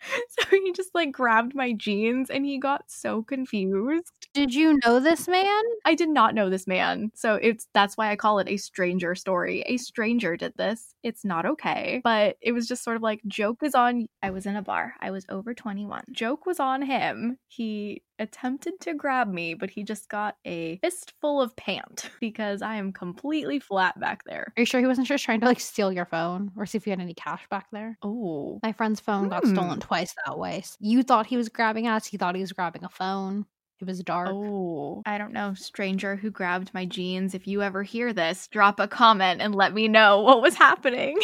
so 0.38 0.44
he 0.50 0.72
just 0.72 0.94
like 0.94 1.12
grabbed 1.12 1.54
my 1.54 1.72
jeans 1.72 2.30
and 2.30 2.44
he 2.44 2.58
got 2.58 2.84
so 2.88 3.22
confused. 3.22 4.28
Did 4.34 4.54
you 4.54 4.78
know 4.84 5.00
this 5.00 5.28
man? 5.28 5.62
I 5.84 5.94
did 5.94 6.08
not 6.08 6.34
know 6.34 6.50
this 6.50 6.66
man. 6.66 7.10
So 7.14 7.34
it's 7.34 7.66
that's 7.74 7.96
why 7.96 8.10
I 8.10 8.16
call 8.16 8.38
it 8.38 8.48
a 8.48 8.56
stranger 8.56 9.14
story. 9.14 9.62
A 9.66 9.76
stranger 9.76 10.36
did 10.36 10.54
this. 10.56 10.94
It's 11.02 11.24
not 11.24 11.46
okay. 11.46 12.00
But 12.04 12.36
it 12.40 12.52
was 12.52 12.66
just 12.68 12.84
sort 12.84 12.96
of 12.96 13.02
like 13.02 13.20
joke 13.26 13.62
is 13.62 13.74
on 13.74 14.06
I 14.22 14.30
was 14.30 14.46
in 14.46 14.56
a 14.56 14.62
bar. 14.62 14.94
I 15.00 15.10
was 15.10 15.26
over 15.28 15.54
21. 15.54 16.04
Joke 16.12 16.46
was 16.46 16.60
on 16.60 16.82
him. 16.82 17.38
He 17.48 18.02
attempted 18.18 18.80
to 18.80 18.94
grab 18.94 19.28
me, 19.28 19.54
but 19.54 19.70
he 19.70 19.82
just 19.82 20.08
got 20.08 20.36
a 20.44 20.78
fistful 20.78 21.40
of 21.40 21.54
pant 21.56 22.10
because 22.20 22.62
I 22.62 22.76
am 22.76 22.92
completely 22.92 23.58
flat 23.60 23.98
back 24.00 24.22
there. 24.26 24.52
Are 24.56 24.60
you 24.60 24.66
sure 24.66 24.80
he 24.80 24.86
wasn't 24.86 25.06
just 25.06 25.24
trying 25.24 25.40
to 25.40 25.46
like 25.46 25.60
steal 25.60 25.92
your 25.92 26.06
phone 26.06 26.50
or 26.56 26.66
see 26.66 26.78
if 26.78 26.86
you 26.86 26.90
had 26.90 27.00
any 27.00 27.14
cash 27.14 27.46
back 27.50 27.66
there? 27.72 27.98
Oh. 28.02 28.60
My 28.62 28.72
friend's 28.72 29.00
phone 29.00 29.28
got 29.28 29.44
Hmm. 29.44 29.50
stolen 29.50 29.80
twice 29.80 30.14
that 30.26 30.38
way. 30.38 30.62
So 30.62 30.76
you 30.80 31.02
thought 31.02 31.26
he 31.26 31.36
was 31.36 31.48
grabbing 31.48 31.86
us. 31.86 32.06
He 32.06 32.16
thought 32.16 32.34
he 32.34 32.40
was 32.40 32.52
grabbing 32.52 32.84
a 32.84 32.88
phone. 32.88 33.46
It 33.80 33.86
was 33.86 34.02
dark. 34.02 34.30
Oh, 34.32 35.02
I 35.06 35.18
don't 35.18 35.32
know, 35.32 35.54
stranger 35.54 36.16
who 36.16 36.30
grabbed 36.30 36.74
my 36.74 36.84
jeans. 36.84 37.34
If 37.34 37.46
you 37.46 37.62
ever 37.62 37.84
hear 37.84 38.12
this, 38.12 38.48
drop 38.48 38.80
a 38.80 38.88
comment 38.88 39.40
and 39.40 39.54
let 39.54 39.72
me 39.72 39.86
know 39.86 40.20
what 40.20 40.42
was 40.42 40.54
happening. 40.54 41.18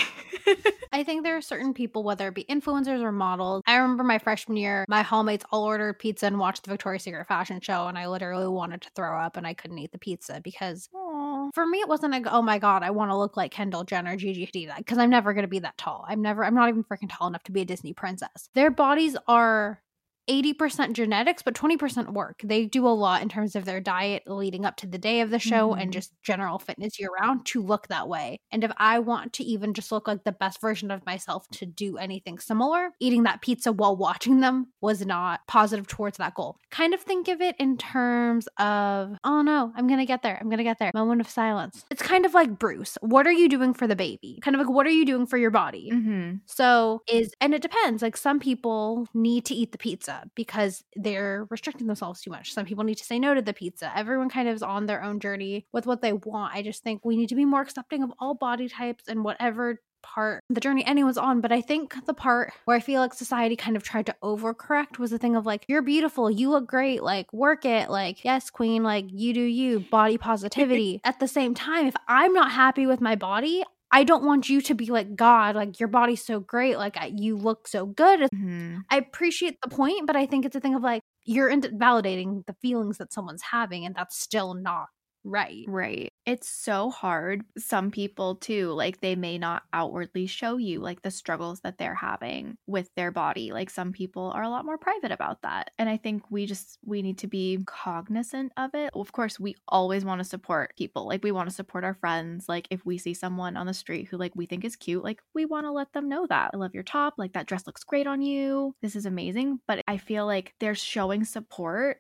I 0.93 1.03
think 1.03 1.25
there 1.25 1.37
are 1.37 1.43
certain 1.43 1.75
people, 1.75 2.05
whether 2.05 2.29
it 2.29 2.35
be 2.35 2.45
influencers 2.45 3.03
or 3.03 3.11
models. 3.11 3.63
I 3.67 3.77
remember 3.77 4.05
my 4.05 4.19
freshman 4.19 4.57
year, 4.57 4.85
my 4.89 5.03
hallmates 5.03 5.43
all 5.51 5.65
ordered 5.65 5.99
pizza 5.99 6.27
and 6.27 6.39
watched 6.39 6.63
the 6.63 6.71
Victoria's 6.71 7.03
Secret 7.03 7.27
fashion 7.27 7.61
show, 7.61 7.89
and 7.89 7.99
I 7.99 8.07
literally 8.07 8.47
wanted 8.47 8.83
to 8.83 8.91
throw 8.95 9.19
up 9.19 9.37
and 9.37 9.47
I 9.47 9.55
couldn't 9.55 9.79
eat 9.79 9.91
the 9.91 9.99
pizza 9.99 10.41
because 10.45 10.89
Aw. 10.95 11.51
for 11.55 11.67
me 11.67 11.79
it 11.79 11.89
wasn't 11.89 12.13
like, 12.13 12.27
oh 12.31 12.43
my 12.43 12.61
god, 12.61 12.85
I 12.85 12.91
want 12.91 13.11
to 13.11 13.17
look 13.17 13.37
like 13.37 13.51
Kendall 13.51 13.83
Jenner, 13.83 14.17
Gigi 14.17 14.47
Hadid, 14.47 14.77
because 14.77 14.99
I'm 14.99 15.11
never 15.11 15.35
gonna 15.35 15.49
be 15.49 15.59
that 15.59 15.77
tall. 15.77 16.05
I'm 16.09 16.23
never, 16.23 16.45
I'm 16.45 16.55
not 16.55 16.69
even 16.69 16.85
freaking 16.85 17.11
tall 17.11 17.27
enough 17.27 17.43
to 17.45 17.53
be 17.53 17.63
a 17.63 17.65
Disney 17.65 17.93
princess. 17.93 18.49
Their 18.55 18.71
bodies 18.71 19.17
are 19.27 19.81
80% 20.29 20.93
genetics, 20.93 21.43
but 21.43 21.55
20% 21.55 22.13
work. 22.13 22.41
They 22.45 22.67
do 22.67 22.87
a 22.87 22.89
lot 22.89 23.23
in 23.23 23.29
terms 23.29 23.55
of 23.57 23.65
their 23.65 23.81
diet 23.81 24.23
leading 24.27 24.65
up 24.65 24.77
to 24.77 24.87
the 24.87 24.99
day 24.99 25.21
of 25.21 25.31
the 25.31 25.39
show 25.39 25.75
and 25.75 25.91
Mhm. 25.91 25.95
just 25.95 26.13
general 26.23 26.59
fitness 26.59 26.99
year 26.99 27.11
round 27.21 27.45
to 27.47 27.63
look 27.63 27.89
that 27.89 28.09
way. 28.09 28.39
And 28.51 28.65
if 28.65 28.73
I 28.79 28.99
want 29.01 29.33
to 29.35 29.45
even 29.45 29.75
just 29.75 29.93
look 29.93 30.09
like 30.09 30.25
the 30.25 30.33
best 30.33 30.61
version 30.61 30.91
of 30.91 31.05
myself 31.07 31.47
to 31.53 31.67
do 31.67 31.97
anything 31.99 32.39
similar, 32.39 32.91
eating 33.01 33.25
that 33.25 33.43
pizza 33.43 33.73
while 33.73 33.97
watching 33.97 34.41
them 34.41 34.69
was 34.81 35.05
not 35.05 35.41
positive 35.47 35.87
towards 35.87 36.19
that 36.19 36.35
goal. 36.35 36.59
Kind 36.71 36.95
of 36.95 37.01
think 37.01 37.29
of 37.29 37.41
it 37.41 37.55
in 37.59 37.77
terms 37.77 38.49
of, 38.59 39.19
oh 39.25 39.43
no, 39.43 39.73
I'm 39.77 39.87
going 39.87 39.99
to 40.01 40.07
get 40.07 40.23
there. 40.23 40.39
I'm 40.41 40.49
going 40.49 40.59
to 40.59 40.65
get 40.65 40.79
there. 40.79 40.91
Moment 40.95 41.21
of 41.21 41.29
silence. 41.29 41.85
It's 41.91 42.03
kind 42.03 42.25
of 42.25 42.35
like 42.35 42.59
Bruce. 42.59 42.97
What 43.01 43.27
are 43.27 43.33
you 43.33 43.49
doing 43.49 43.75
for 43.75 43.87
the 43.87 43.97
baby? 43.97 44.39
Kind 44.43 44.55
of 44.55 44.61
like, 44.61 44.71
what 44.71 44.87
are 44.87 44.91
you 44.91 45.05
doing 45.05 45.27
for 45.27 45.37
your 45.37 45.51
body? 45.51 45.91
Mm-hmm. 45.93 46.37
So 46.47 47.03
is 47.09 47.33
and 47.41 47.55
it 47.55 47.63
depends. 47.63 48.03
Like 48.03 48.17
some 48.17 48.41
people 48.41 49.07
need 49.15 49.45
to 49.47 49.55
eat 49.55 49.73
the 49.73 49.79
pizza 49.79 50.14
because 50.35 50.85
they're 50.97 51.47
restricting 51.51 51.87
themselves 51.87 52.21
too 52.21 52.31
much. 52.31 52.53
Some 52.53 52.67
people 52.67 52.85
need 52.85 52.99
to 52.99 53.05
say 53.05 53.19
no 53.19 53.35
to 53.35 53.43
the 53.43 53.53
pizza. 53.53 53.93
Everyone 53.97 54.29
kind 54.29 54.49
of 54.49 54.55
is 54.55 54.63
on 54.63 54.87
their 54.87 55.03
own 55.03 55.21
journey 55.21 55.67
with 55.73 55.87
what 55.87 56.03
they 56.03 56.13
want. 56.13 56.55
I 56.55 56.63
just 56.63 56.83
think 56.83 57.05
we 57.05 57.17
need 57.17 57.29
to 57.29 57.35
be 57.35 57.45
more 57.45 57.63
accepting 57.63 58.03
of 58.03 58.13
all 58.19 58.35
body 58.35 58.69
types 58.69 59.05
and 59.09 59.25
whatever 59.25 59.81
part 60.05 60.45
the 60.51 60.61
journey 60.61 60.85
anyone's 60.85 61.19
on. 61.19 61.41
But 61.41 61.51
i 61.51 61.61
think 61.61 61.95
the 62.07 62.15
part 62.15 62.53
where 62.67 62.77
i 62.77 62.81
feel 62.81 63.01
like 63.01 63.15
society 63.15 63.57
kind 63.57 63.77
of 63.77 63.83
tried 63.83 64.07
to 64.07 64.17
overcorrect 64.23 64.99
was 64.99 65.11
the 65.11 65.19
thing 65.19 65.35
of 65.35 65.47
like 65.47 65.65
you're 65.67 65.83
beautiful. 65.83 66.31
You 66.31 66.51
look 66.51 66.67
great. 66.67 67.03
Like 67.03 67.33
work 67.33 67.65
it. 67.65 67.91
Like 67.91 68.25
yes 68.25 68.51
queen. 68.51 68.83
Like 68.83 69.07
you 69.09 69.33
do 69.33 69.41
you. 69.41 69.81
Body 69.81 70.19
positivity. 70.19 71.01
At 71.05 71.21
the 71.21 71.29
same 71.29 71.55
time 71.55 71.87
if 71.87 71.95
i'm 72.07 72.33
not 72.33 72.53
happy 72.53 72.87
with 72.87 73.01
my 73.01 73.17
body 73.17 73.65
I 73.95 74.03
don't 74.03 74.25
want 74.25 74.49
you 74.49 74.61
to 74.63 74.75
be 74.75 74.87
like 74.87 75.15
God, 75.15 75.55
like 75.55 75.79
your 75.79 75.89
body's 75.89 76.25
so 76.25 76.41
great, 76.41 76.77
like 76.77 76.97
you 77.15 77.37
look 77.37 77.69
so 77.69 77.87
good. 77.87 78.23
Mm-hmm. 78.35 78.79
I 78.91 78.97
appreciate 78.97 79.61
the 79.63 79.71
point, 79.71 80.09
but 80.09 80.17
I 80.17 80.27
think 80.27 80.45
it's 80.45 80.57
a 80.57 80.61
thing 80.61 80.75
of 80.75 80.83
like 80.83 81.01
you're 81.25 81.49
invalidating 81.49 82.43
the 82.49 82.57
feelings 82.61 82.99
that 82.99 83.13
someone's 83.13 83.43
having, 83.53 83.87
and 83.87 83.95
that's 83.95 84.19
still 84.19 84.55
not 84.55 84.89
right. 85.25 85.65
Right. 85.67 86.13
It's 86.27 86.49
so 86.49 86.91
hard. 86.91 87.45
Some 87.59 87.91
people, 87.91 88.37
too, 88.37 88.71
like 88.73 89.01
they 89.01 89.15
may 89.15 89.37
not 89.37 89.63
outwardly 89.73 90.27
show 90.27 90.57
you 90.57 90.81
like 90.81 91.03
the 91.03 91.11
struggles 91.11 91.61
that 91.61 91.77
they're 91.77 91.95
having 91.95 92.57
with 92.67 92.89
their 92.97 93.11
body. 93.11 93.53
Like 93.53 93.69
some 93.69 93.93
people 93.93 94.33
are 94.35 94.43
a 94.43 94.49
lot 94.49 94.65
more 94.65 94.79
private 94.79 95.13
about 95.13 95.43
that. 95.43 95.71
And 95.79 95.89
I 95.89 95.99
think 95.99 96.23
we 96.31 96.47
just, 96.47 96.79
we 96.85 97.03
need 97.03 97.19
to 97.19 97.27
be 97.27 97.59
cognizant 97.67 98.53
of 98.57 98.71
it. 98.75 98.91
Of 98.95 99.13
course, 99.13 99.39
we 99.39 99.57
always 99.69 100.05
want 100.05 100.21
to 100.21 100.25
support 100.25 100.75
people. 100.79 101.07
Like 101.07 101.23
we 101.23 101.33
want 101.33 101.49
to 101.49 101.55
support 101.55 101.85
our 101.85 101.95
friends. 101.95 102.49
Like 102.49 102.67
if 102.71 102.87
we 102.87 102.97
see 102.97 103.13
someone 103.13 103.57
on 103.57 103.67
the 103.67 103.75
street 103.75 104.09
who 104.11 104.17
like 104.17 104.33
we 104.35 104.47
think 104.47 104.65
is 104.65 104.77
cute, 104.77 105.05
like 105.05 105.21
we 105.35 105.45
want 105.45 105.67
to 105.67 105.73
let 105.73 105.93
them 105.93 106.09
know 106.09 106.27
that. 106.29 106.53
I 106.55 106.57
love 106.57 106.75
your 106.75 106.85
top. 106.85 107.15
Like 107.19 107.35
that 107.35 107.47
dress 107.47 107.67
looks 107.67 107.85
great 107.85 108.07
on 108.07 108.23
you. 108.23 108.75
This 108.81 108.97
is 108.97 109.05
amazing. 109.05 109.61
But 109.67 109.83
I 109.87 109.99
feel 109.99 110.27
like 110.27 110.55
they're 110.59 110.75
showing 110.75 111.25
support 111.25 111.99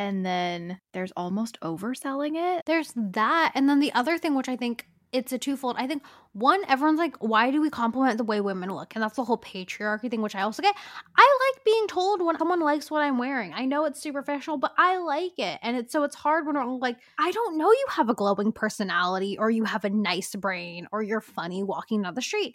and 0.00 0.24
then 0.24 0.80
there's 0.94 1.12
almost 1.14 1.60
overselling 1.60 2.32
it. 2.34 2.62
There's 2.64 2.90
that. 2.96 3.52
And 3.54 3.68
then 3.68 3.80
the 3.80 3.92
other 3.92 4.16
thing, 4.16 4.34
which 4.34 4.48
I 4.48 4.56
think 4.56 4.86
it's 5.12 5.30
a 5.32 5.38
twofold. 5.38 5.76
I 5.78 5.86
think 5.86 6.04
one, 6.32 6.62
everyone's 6.68 6.98
like, 6.98 7.16
why 7.18 7.50
do 7.50 7.60
we 7.60 7.68
compliment 7.68 8.16
the 8.16 8.24
way 8.24 8.40
women 8.40 8.70
look? 8.70 8.94
And 8.94 9.02
that's 9.02 9.16
the 9.16 9.24
whole 9.24 9.36
patriarchy 9.36 10.10
thing, 10.10 10.22
which 10.22 10.34
I 10.34 10.40
also 10.40 10.62
get. 10.62 10.74
I 11.16 11.38
like 11.54 11.64
being 11.66 11.86
told 11.86 12.22
when 12.22 12.38
someone 12.38 12.60
likes 12.60 12.90
what 12.90 13.02
I'm 13.02 13.18
wearing. 13.18 13.52
I 13.52 13.66
know 13.66 13.84
it's 13.84 14.00
superficial, 14.00 14.56
but 14.56 14.72
I 14.78 14.96
like 14.96 15.38
it. 15.38 15.58
And 15.62 15.76
it's 15.76 15.92
so 15.92 16.02
it's 16.04 16.16
hard 16.16 16.46
when 16.46 16.54
we're 16.54 16.64
like, 16.64 16.96
I 17.18 17.30
don't 17.30 17.58
know 17.58 17.70
you 17.70 17.86
have 17.90 18.08
a 18.08 18.14
glowing 18.14 18.52
personality 18.52 19.36
or 19.38 19.50
you 19.50 19.64
have 19.64 19.84
a 19.84 19.90
nice 19.90 20.34
brain 20.34 20.86
or 20.92 21.02
you're 21.02 21.20
funny 21.20 21.62
walking 21.62 22.00
down 22.02 22.14
the 22.14 22.22
street. 22.22 22.54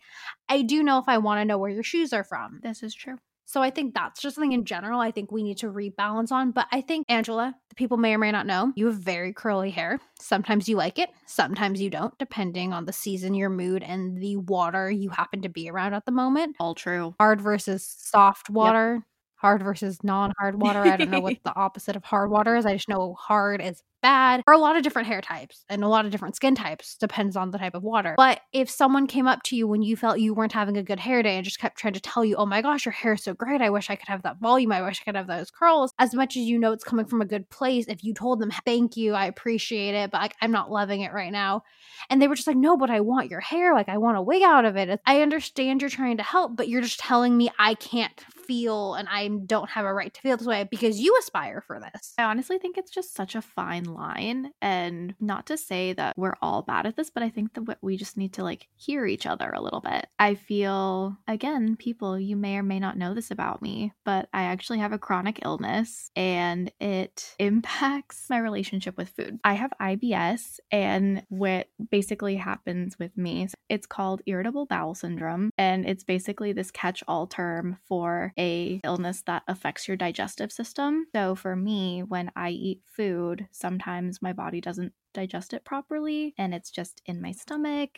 I 0.49 0.63
do 0.63 0.81
know 0.81 0.97
if 0.97 1.05
I 1.07 1.19
want 1.19 1.41
to 1.41 1.45
know 1.45 1.59
where 1.59 1.69
your 1.69 1.83
shoes 1.83 2.11
are 2.11 2.23
from. 2.23 2.61
This 2.63 2.81
is 2.81 2.95
true. 2.95 3.17
So 3.45 3.61
I 3.61 3.69
think 3.69 3.93
that's 3.93 4.21
just 4.21 4.35
something 4.35 4.51
in 4.51 4.65
general 4.65 4.99
I 4.99 5.11
think 5.11 5.31
we 5.31 5.43
need 5.43 5.57
to 5.59 5.71
rebalance 5.71 6.31
on. 6.31 6.51
But 6.51 6.67
I 6.71 6.81
think, 6.81 7.05
Angela, 7.09 7.55
the 7.69 7.75
people 7.75 7.97
may 7.97 8.13
or 8.13 8.17
may 8.17 8.31
not 8.31 8.47
know, 8.47 8.73
you 8.75 8.87
have 8.87 8.95
very 8.95 9.33
curly 9.33 9.69
hair. 9.69 9.99
Sometimes 10.19 10.67
you 10.67 10.75
like 10.75 10.99
it, 10.99 11.09
sometimes 11.27 11.81
you 11.81 11.89
don't, 11.89 12.17
depending 12.17 12.73
on 12.73 12.85
the 12.85 12.93
season, 12.93 13.35
your 13.35 13.49
mood, 13.49 13.83
and 13.83 14.17
the 14.17 14.37
water 14.37 14.89
you 14.89 15.09
happen 15.09 15.41
to 15.43 15.49
be 15.49 15.69
around 15.69 15.93
at 15.93 16.05
the 16.05 16.11
moment. 16.11 16.55
All 16.59 16.75
true. 16.75 17.15
Hard 17.19 17.39
versus 17.39 17.85
soft 17.85 18.49
water, 18.49 19.05
hard 19.35 19.61
versus 19.61 20.03
non 20.03 20.33
hard 20.39 20.59
water. 20.59 20.79
I 20.79 20.97
don't 20.97 21.11
know 21.11 21.19
what 21.19 21.37
the 21.43 21.55
opposite 21.55 21.95
of 21.95 22.03
hard 22.03 22.31
water 22.31 22.55
is. 22.55 22.65
I 22.65 22.73
just 22.73 22.89
know 22.89 23.13
hard 23.13 23.61
is 23.61 23.83
bad 24.05 24.43
for 24.45 24.53
a 24.53 24.57
lot 24.59 24.77
of 24.77 24.83
different 24.83 25.07
hair 25.07 25.19
types 25.19 25.65
and 25.67 25.83
a 25.83 25.87
lot 25.87 26.05
of 26.05 26.11
different 26.11 26.35
skin 26.35 26.53
types 26.53 26.95
depends 26.97 27.35
on 27.35 27.49
the 27.49 27.57
type 27.57 27.73
of 27.73 27.81
water. 27.81 28.13
But 28.15 28.41
if 28.53 28.69
someone 28.69 29.07
came 29.07 29.27
up 29.27 29.41
to 29.43 29.55
you 29.55 29.67
when 29.67 29.81
you 29.81 29.97
felt 29.97 30.19
you 30.19 30.35
weren't 30.35 30.51
having 30.51 30.77
a 30.77 30.83
good 30.83 30.99
hair 30.99 31.23
day 31.23 31.37
and 31.37 31.43
just 31.43 31.59
kept 31.59 31.79
trying 31.79 31.93
to 31.93 31.99
tell 31.99 32.23
you 32.23 32.35
oh 32.35 32.45
my 32.45 32.61
gosh 32.61 32.85
your 32.85 32.91
hair 32.91 33.13
is 33.13 33.23
so 33.23 33.33
great. 33.33 33.61
I 33.61 33.71
wish 33.71 33.89
i 33.89 33.95
could 33.95 34.07
have 34.07 34.21
that 34.21 34.39
volume. 34.39 34.71
I 34.71 34.83
wish 34.83 35.01
i 35.01 35.05
could 35.05 35.15
have 35.15 35.25
those 35.25 35.49
curls 35.49 35.91
as 35.97 36.13
much 36.13 36.37
as 36.37 36.43
you 36.43 36.59
know 36.59 36.71
it's 36.71 36.83
coming 36.83 37.05
from 37.07 37.21
a 37.21 37.25
good 37.25 37.49
place 37.49 37.87
if 37.87 38.03
you 38.03 38.13
told 38.13 38.39
them 38.39 38.51
thank 38.63 38.95
you 38.95 39.13
i 39.13 39.25
appreciate 39.25 39.95
it 39.95 40.11
but 40.11 40.21
like 40.21 40.35
i'm 40.41 40.51
not 40.51 40.71
loving 40.71 41.01
it 41.01 41.11
right 41.11 41.31
now 41.31 41.63
and 42.09 42.21
they 42.21 42.27
were 42.27 42.35
just 42.35 42.47
like 42.47 42.57
no 42.57 42.77
but 42.77 42.91
i 42.91 43.01
want 43.01 43.31
your 43.31 43.39
hair. 43.39 43.73
Like 43.73 43.89
i 43.89 43.97
want 43.97 44.17
a 44.17 44.21
wig 44.21 44.43
out 44.43 44.65
of 44.65 44.75
it. 44.77 45.01
I 45.05 45.21
understand 45.21 45.81
you're 45.81 45.89
trying 45.89 46.17
to 46.17 46.23
help 46.23 46.55
but 46.55 46.69
you're 46.69 46.81
just 46.81 46.99
telling 46.99 47.35
me 47.35 47.49
i 47.57 47.73
can't 47.73 48.19
feel 48.45 48.93
and 48.93 49.07
i 49.09 49.27
don't 49.27 49.69
have 49.71 49.85
a 49.85 49.93
right 49.93 50.13
to 50.13 50.21
feel 50.21 50.37
this 50.37 50.45
way 50.45 50.67
because 50.69 50.99
you 50.99 51.15
aspire 51.19 51.63
for 51.65 51.79
this. 51.79 52.13
I 52.19 52.23
honestly 52.23 52.59
think 52.59 52.77
it's 52.77 52.91
just 52.91 53.15
such 53.15 53.33
a 53.33 53.41
fine 53.41 53.94
line. 53.95 54.51
And 54.61 55.15
not 55.19 55.47
to 55.47 55.57
say 55.57 55.93
that 55.93 56.17
we're 56.17 56.35
all 56.41 56.61
bad 56.61 56.85
at 56.85 56.95
this, 56.95 57.09
but 57.09 57.23
I 57.23 57.29
think 57.29 57.53
that 57.53 57.77
we 57.81 57.97
just 57.97 58.17
need 58.17 58.33
to 58.33 58.43
like 58.43 58.67
hear 58.75 59.05
each 59.05 59.25
other 59.25 59.49
a 59.49 59.61
little 59.61 59.81
bit. 59.81 60.07
I 60.19 60.35
feel, 60.35 61.17
again, 61.27 61.75
people, 61.75 62.19
you 62.19 62.35
may 62.35 62.57
or 62.57 62.63
may 62.63 62.79
not 62.79 62.97
know 62.97 63.13
this 63.13 63.31
about 63.31 63.61
me, 63.61 63.93
but 64.03 64.29
I 64.33 64.43
actually 64.43 64.79
have 64.79 64.93
a 64.93 64.99
chronic 64.99 65.39
illness 65.43 66.11
and 66.15 66.71
it 66.79 67.35
impacts 67.39 68.29
my 68.29 68.37
relationship 68.37 68.97
with 68.97 69.09
food. 69.09 69.39
I 69.43 69.53
have 69.53 69.71
IBS, 69.81 70.59
and 70.71 71.23
what 71.29 71.67
basically 71.91 72.35
happens 72.35 72.97
with 72.99 73.17
me, 73.17 73.47
it's 73.69 73.87
called 73.87 74.21
irritable 74.25 74.65
bowel 74.65 74.95
syndrome. 74.95 75.51
And 75.57 75.87
it's 75.87 76.03
basically 76.03 76.51
this 76.53 76.71
catch 76.71 77.03
all 77.07 77.27
term 77.27 77.77
for 77.87 78.33
a 78.37 78.81
illness 78.83 79.23
that 79.27 79.43
affects 79.47 79.87
your 79.87 79.97
digestive 79.97 80.51
system. 80.51 81.07
So 81.13 81.35
for 81.35 81.55
me, 81.55 82.03
when 82.03 82.31
I 82.35 82.49
eat 82.49 82.81
food, 82.85 83.47
sometimes 83.51 83.84
my 84.21 84.33
body 84.33 84.61
doesn't 84.61 84.93
digest 85.13 85.53
it 85.53 85.65
properly 85.65 86.33
and 86.37 86.53
it's 86.53 86.71
just 86.71 87.01
in 87.05 87.21
my 87.21 87.31
stomach. 87.31 87.91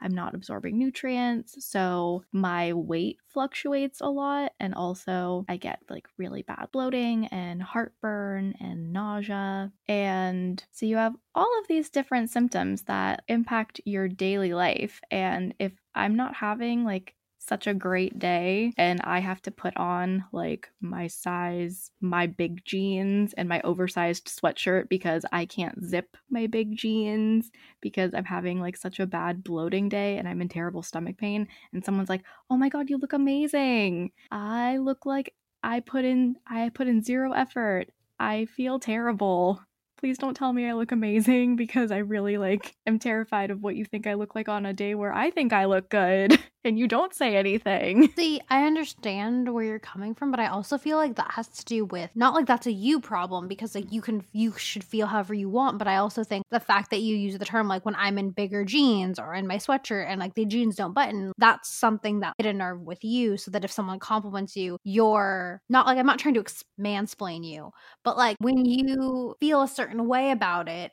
I'm 0.00 0.14
not 0.14 0.34
absorbing 0.34 0.78
nutrients, 0.78 1.56
so 1.66 2.22
my 2.32 2.72
weight 2.72 3.18
fluctuates 3.26 4.00
a 4.00 4.06
lot 4.06 4.52
and 4.60 4.74
also 4.74 5.44
I 5.48 5.56
get 5.56 5.80
like 5.90 6.06
really 6.16 6.42
bad 6.42 6.68
bloating 6.72 7.26
and 7.26 7.60
heartburn 7.60 8.54
and 8.60 8.92
nausea. 8.92 9.72
And 9.88 10.64
so 10.70 10.86
you 10.86 10.96
have 10.96 11.16
all 11.34 11.58
of 11.58 11.66
these 11.68 11.90
different 11.90 12.30
symptoms 12.30 12.82
that 12.82 13.24
impact 13.26 13.80
your 13.84 14.08
daily 14.08 14.54
life 14.54 15.00
and 15.10 15.54
if 15.58 15.72
I'm 15.94 16.14
not 16.14 16.34
having 16.34 16.84
like 16.84 17.14
such 17.48 17.66
a 17.66 17.74
great 17.74 18.18
day 18.18 18.72
and 18.76 19.00
I 19.02 19.20
have 19.20 19.40
to 19.42 19.50
put 19.50 19.76
on 19.76 20.24
like 20.32 20.70
my 20.80 21.06
size, 21.06 21.90
my 22.00 22.26
big 22.26 22.64
jeans 22.64 23.32
and 23.32 23.48
my 23.48 23.60
oversized 23.62 24.26
sweatshirt 24.28 24.88
because 24.88 25.24
I 25.32 25.46
can't 25.46 25.84
zip 25.84 26.16
my 26.30 26.46
big 26.46 26.76
jeans 26.76 27.50
because 27.80 28.12
I'm 28.14 28.26
having 28.26 28.60
like 28.60 28.76
such 28.76 29.00
a 29.00 29.06
bad 29.06 29.42
bloating 29.42 29.88
day 29.88 30.18
and 30.18 30.28
I'm 30.28 30.42
in 30.42 30.48
terrible 30.48 30.82
stomach 30.82 31.16
pain 31.16 31.48
and 31.72 31.84
someone's 31.84 32.10
like, 32.10 32.24
"Oh 32.50 32.56
my 32.56 32.68
god, 32.68 32.90
you 32.90 32.98
look 32.98 33.12
amazing." 33.14 34.12
I 34.30 34.76
look 34.76 35.06
like 35.06 35.34
I 35.62 35.80
put 35.80 36.04
in 36.04 36.36
I 36.46 36.70
put 36.70 36.86
in 36.88 37.02
zero 37.02 37.32
effort. 37.32 37.88
I 38.20 38.46
feel 38.46 38.78
terrible. 38.78 39.60
Please 39.98 40.18
don't 40.18 40.36
tell 40.36 40.52
me 40.52 40.68
I 40.68 40.74
look 40.74 40.92
amazing 40.92 41.56
because 41.62 41.90
I 41.90 41.98
really 41.98 42.38
like 42.38 42.76
am 42.86 42.98
terrified 42.98 43.50
of 43.50 43.62
what 43.62 43.76
you 43.76 43.84
think 43.84 44.06
I 44.06 44.14
look 44.14 44.34
like 44.34 44.48
on 44.48 44.66
a 44.66 44.72
day 44.72 44.94
where 44.94 45.12
I 45.12 45.30
think 45.30 45.52
I 45.52 45.64
look 45.64 45.88
good. 45.88 46.38
and 46.64 46.78
you 46.78 46.88
don't 46.88 47.14
say 47.14 47.36
anything. 47.36 48.10
See, 48.16 48.40
I 48.48 48.66
understand 48.66 49.52
where 49.52 49.64
you're 49.64 49.78
coming 49.78 50.14
from, 50.14 50.30
but 50.30 50.40
I 50.40 50.48
also 50.48 50.78
feel 50.78 50.96
like 50.96 51.16
that 51.16 51.32
has 51.32 51.48
to 51.48 51.64
do 51.64 51.84
with 51.84 52.10
not 52.14 52.34
like 52.34 52.46
that's 52.46 52.66
a 52.66 52.72
you 52.72 53.00
problem 53.00 53.48
because 53.48 53.74
like 53.74 53.92
you 53.92 54.00
can 54.00 54.24
you 54.32 54.52
should 54.52 54.84
feel 54.84 55.06
however 55.06 55.34
you 55.34 55.48
want, 55.48 55.78
but 55.78 55.88
I 55.88 55.96
also 55.96 56.24
think 56.24 56.44
the 56.50 56.60
fact 56.60 56.90
that 56.90 57.00
you 57.00 57.16
use 57.16 57.38
the 57.38 57.44
term 57.44 57.68
like 57.68 57.84
when 57.84 57.94
I'm 57.96 58.18
in 58.18 58.30
bigger 58.30 58.64
jeans 58.64 59.18
or 59.18 59.34
in 59.34 59.46
my 59.46 59.56
sweatshirt 59.56 60.06
and 60.08 60.20
like 60.20 60.34
the 60.34 60.44
jeans 60.44 60.76
don't 60.76 60.94
button, 60.94 61.32
that's 61.38 61.70
something 61.70 62.20
that 62.20 62.34
hit 62.38 62.46
a 62.46 62.52
nerve 62.52 62.80
with 62.80 63.04
you 63.04 63.36
so 63.36 63.50
that 63.52 63.64
if 63.64 63.72
someone 63.72 63.98
compliments 63.98 64.56
you, 64.56 64.78
you're 64.84 65.60
not 65.68 65.86
like 65.86 65.98
I'm 65.98 66.06
not 66.06 66.18
trying 66.18 66.34
to 66.34 66.44
mansplain 66.80 67.44
you, 67.44 67.70
but 68.04 68.16
like 68.16 68.36
when 68.40 68.64
you 68.64 69.36
feel 69.40 69.62
a 69.62 69.68
certain 69.68 70.06
way 70.06 70.30
about 70.30 70.68
it, 70.68 70.92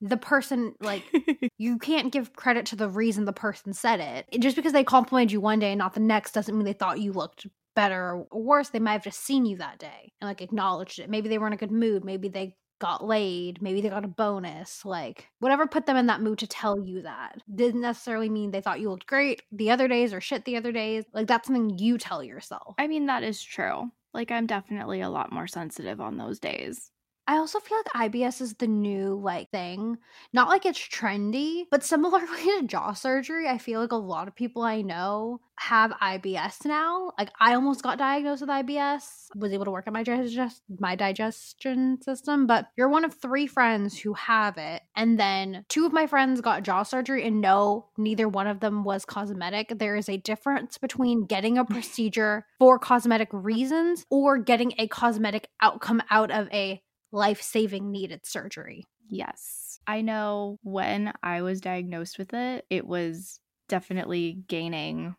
the 0.00 0.16
person 0.16 0.74
like 0.80 1.04
you 1.58 1.78
can't 1.78 2.12
give 2.12 2.34
credit 2.34 2.66
to 2.66 2.76
the 2.76 2.88
reason 2.88 3.24
the 3.24 3.32
person 3.32 3.72
said 3.72 4.00
it. 4.00 4.40
Just 4.40 4.56
because 4.56 4.72
they 4.72 4.84
complimented 4.84 5.32
you 5.32 5.40
one 5.40 5.58
day 5.58 5.72
and 5.72 5.78
not 5.78 5.94
the 5.94 6.00
next 6.00 6.32
doesn't 6.32 6.56
mean 6.56 6.64
they 6.64 6.72
thought 6.72 7.00
you 7.00 7.12
looked 7.12 7.46
better 7.74 8.26
or 8.30 8.40
worse. 8.40 8.70
They 8.70 8.78
might 8.78 8.92
have 8.92 9.04
just 9.04 9.24
seen 9.24 9.46
you 9.46 9.56
that 9.58 9.78
day 9.78 10.12
and 10.20 10.28
like 10.28 10.40
acknowledged 10.40 10.98
it. 10.98 11.10
Maybe 11.10 11.28
they 11.28 11.38
were 11.38 11.46
in 11.46 11.52
a 11.52 11.58
good 11.58 11.72
mood. 11.72 12.04
Maybe 12.04 12.28
they 12.28 12.56
got 12.80 13.04
laid. 13.04 13.60
Maybe 13.60 13.80
they 13.80 13.88
got 13.88 14.04
a 14.04 14.08
bonus. 14.08 14.84
Like 14.84 15.26
whatever 15.40 15.66
put 15.66 15.86
them 15.86 15.96
in 15.96 16.06
that 16.06 16.22
mood 16.22 16.38
to 16.38 16.46
tell 16.46 16.78
you 16.78 17.02
that 17.02 17.42
didn't 17.52 17.80
necessarily 17.80 18.28
mean 18.28 18.50
they 18.50 18.60
thought 18.60 18.80
you 18.80 18.90
looked 18.90 19.06
great 19.06 19.42
the 19.50 19.70
other 19.70 19.88
days 19.88 20.12
or 20.12 20.20
shit 20.20 20.44
the 20.44 20.56
other 20.56 20.72
days. 20.72 21.04
Like 21.12 21.26
that's 21.26 21.48
something 21.48 21.78
you 21.78 21.98
tell 21.98 22.22
yourself. 22.22 22.74
I 22.78 22.86
mean, 22.86 23.06
that 23.06 23.22
is 23.22 23.42
true. 23.42 23.90
Like, 24.14 24.30
I'm 24.30 24.46
definitely 24.46 25.00
a 25.00 25.10
lot 25.10 25.32
more 25.32 25.46
sensitive 25.46 26.00
on 26.00 26.16
those 26.16 26.38
days. 26.38 26.90
I 27.28 27.36
also 27.36 27.60
feel 27.60 27.76
like 27.76 28.10
IBS 28.10 28.40
is 28.40 28.54
the 28.54 28.66
new 28.66 29.20
like 29.22 29.50
thing. 29.50 29.98
Not 30.32 30.48
like 30.48 30.64
it's 30.64 30.78
trendy, 30.78 31.64
but 31.70 31.84
similarly 31.84 32.26
to 32.60 32.62
jaw 32.66 32.94
surgery, 32.94 33.46
I 33.46 33.58
feel 33.58 33.82
like 33.82 33.92
a 33.92 33.96
lot 33.96 34.28
of 34.28 34.34
people 34.34 34.62
I 34.62 34.80
know 34.80 35.42
have 35.56 35.90
IBS 35.90 36.64
now. 36.64 37.12
Like 37.18 37.30
I 37.38 37.52
almost 37.52 37.82
got 37.82 37.98
diagnosed 37.98 38.40
with 38.40 38.48
IBS, 38.48 39.26
was 39.36 39.52
able 39.52 39.66
to 39.66 39.70
work 39.70 39.86
on 39.86 39.92
my 39.92 40.04
digest 40.04 40.62
my 40.80 40.96
digestion 40.96 42.00
system, 42.00 42.46
but 42.46 42.68
you're 42.78 42.88
one 42.88 43.04
of 43.04 43.12
3 43.12 43.46
friends 43.46 43.98
who 43.98 44.14
have 44.14 44.56
it. 44.56 44.80
And 44.96 45.20
then 45.20 45.66
two 45.68 45.84
of 45.84 45.92
my 45.92 46.06
friends 46.06 46.40
got 46.40 46.62
jaw 46.62 46.82
surgery 46.82 47.26
and 47.26 47.42
no, 47.42 47.88
neither 47.98 48.26
one 48.26 48.46
of 48.46 48.60
them 48.60 48.84
was 48.84 49.04
cosmetic. 49.04 49.78
There 49.78 49.96
is 49.96 50.08
a 50.08 50.16
difference 50.16 50.78
between 50.78 51.26
getting 51.26 51.58
a 51.58 51.64
procedure 51.66 52.46
for 52.58 52.78
cosmetic 52.78 53.28
reasons 53.32 54.06
or 54.08 54.38
getting 54.38 54.72
a 54.78 54.88
cosmetic 54.88 55.50
outcome 55.60 56.02
out 56.10 56.30
of 56.30 56.48
a 56.54 56.80
life 57.12 57.42
saving 57.42 57.90
needed 57.90 58.26
surgery. 58.26 58.84
Yes. 59.08 59.80
I 59.86 60.02
know 60.02 60.58
when 60.62 61.12
I 61.22 61.42
was 61.42 61.60
diagnosed 61.60 62.18
with 62.18 62.34
it, 62.34 62.66
it 62.70 62.86
was 62.86 63.40
definitely 63.68 64.42
gaining 64.48 65.14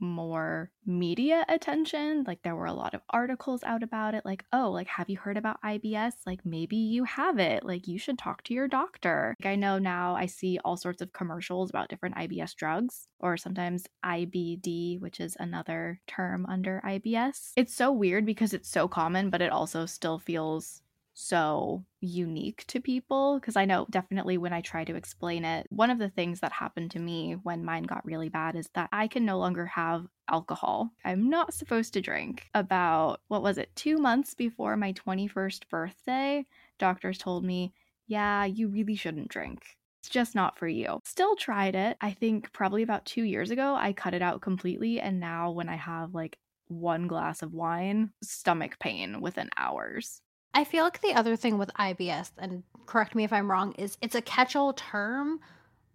more 0.00 0.70
media 0.86 1.44
attention. 1.48 2.24
Like 2.26 2.42
there 2.42 2.56
were 2.56 2.66
a 2.66 2.72
lot 2.72 2.94
of 2.94 3.02
articles 3.10 3.62
out 3.62 3.82
about 3.82 4.14
it. 4.14 4.24
Like, 4.24 4.44
oh, 4.52 4.70
like, 4.70 4.88
have 4.88 5.08
you 5.10 5.18
heard 5.18 5.36
about 5.36 5.62
IBS? 5.62 6.12
Like, 6.26 6.40
maybe 6.44 6.76
you 6.76 7.04
have 7.04 7.38
it. 7.38 7.64
Like, 7.64 7.86
you 7.86 7.98
should 7.98 8.18
talk 8.18 8.42
to 8.44 8.54
your 8.54 8.68
doctor. 8.68 9.34
Like, 9.42 9.52
I 9.52 9.56
know 9.56 9.78
now 9.78 10.14
I 10.14 10.26
see 10.26 10.58
all 10.64 10.76
sorts 10.76 11.02
of 11.02 11.12
commercials 11.12 11.70
about 11.70 11.88
different 11.88 12.16
IBS 12.16 12.54
drugs 12.54 13.06
or 13.20 13.36
sometimes 13.36 13.86
IBD, 14.04 15.00
which 15.00 15.20
is 15.20 15.36
another 15.38 16.00
term 16.06 16.46
under 16.46 16.82
IBS. 16.84 17.52
It's 17.56 17.74
so 17.74 17.92
weird 17.92 18.24
because 18.24 18.54
it's 18.54 18.70
so 18.70 18.88
common, 18.88 19.30
but 19.30 19.42
it 19.42 19.52
also 19.52 19.86
still 19.86 20.18
feels 20.18 20.82
so 21.20 21.84
unique 22.00 22.64
to 22.68 22.80
people 22.80 23.38
because 23.38 23.56
I 23.56 23.64
know 23.64 23.86
definitely 23.90 24.38
when 24.38 24.52
I 24.52 24.60
try 24.60 24.84
to 24.84 24.94
explain 24.94 25.44
it, 25.44 25.66
one 25.70 25.90
of 25.90 25.98
the 25.98 26.08
things 26.08 26.40
that 26.40 26.52
happened 26.52 26.90
to 26.92 26.98
me 26.98 27.34
when 27.42 27.64
mine 27.64 27.84
got 27.84 28.04
really 28.04 28.28
bad 28.28 28.56
is 28.56 28.68
that 28.74 28.88
I 28.92 29.06
can 29.06 29.24
no 29.24 29.38
longer 29.38 29.66
have 29.66 30.06
alcohol. 30.28 30.90
I'm 31.04 31.28
not 31.28 31.54
supposed 31.54 31.92
to 31.94 32.00
drink. 32.00 32.48
About 32.54 33.20
what 33.28 33.42
was 33.42 33.58
it, 33.58 33.74
two 33.76 33.98
months 33.98 34.34
before 34.34 34.76
my 34.76 34.92
21st 34.94 35.68
birthday, 35.68 36.46
doctors 36.78 37.18
told 37.18 37.44
me, 37.44 37.72
yeah, 38.06 38.44
you 38.44 38.68
really 38.68 38.96
shouldn't 38.96 39.28
drink. 39.28 39.62
It's 40.00 40.08
just 40.08 40.34
not 40.34 40.58
for 40.58 40.66
you. 40.66 41.00
Still 41.04 41.36
tried 41.36 41.74
it. 41.74 41.96
I 42.00 42.12
think 42.12 42.52
probably 42.52 42.82
about 42.82 43.04
two 43.04 43.22
years 43.22 43.50
ago, 43.50 43.74
I 43.74 43.92
cut 43.92 44.14
it 44.14 44.22
out 44.22 44.40
completely. 44.40 44.98
And 44.98 45.20
now 45.20 45.50
when 45.50 45.68
I 45.68 45.76
have 45.76 46.14
like 46.14 46.38
one 46.68 47.06
glass 47.06 47.42
of 47.42 47.52
wine, 47.52 48.10
stomach 48.22 48.78
pain 48.78 49.20
within 49.20 49.50
hours. 49.58 50.22
I 50.52 50.64
feel 50.64 50.84
like 50.84 51.00
the 51.00 51.14
other 51.14 51.36
thing 51.36 51.58
with 51.58 51.70
IBS, 51.78 52.30
and 52.38 52.62
correct 52.86 53.14
me 53.14 53.24
if 53.24 53.32
I'm 53.32 53.50
wrong, 53.50 53.72
is 53.72 53.96
it's 54.00 54.14
a 54.14 54.22
catch 54.22 54.56
all 54.56 54.72
term, 54.72 55.40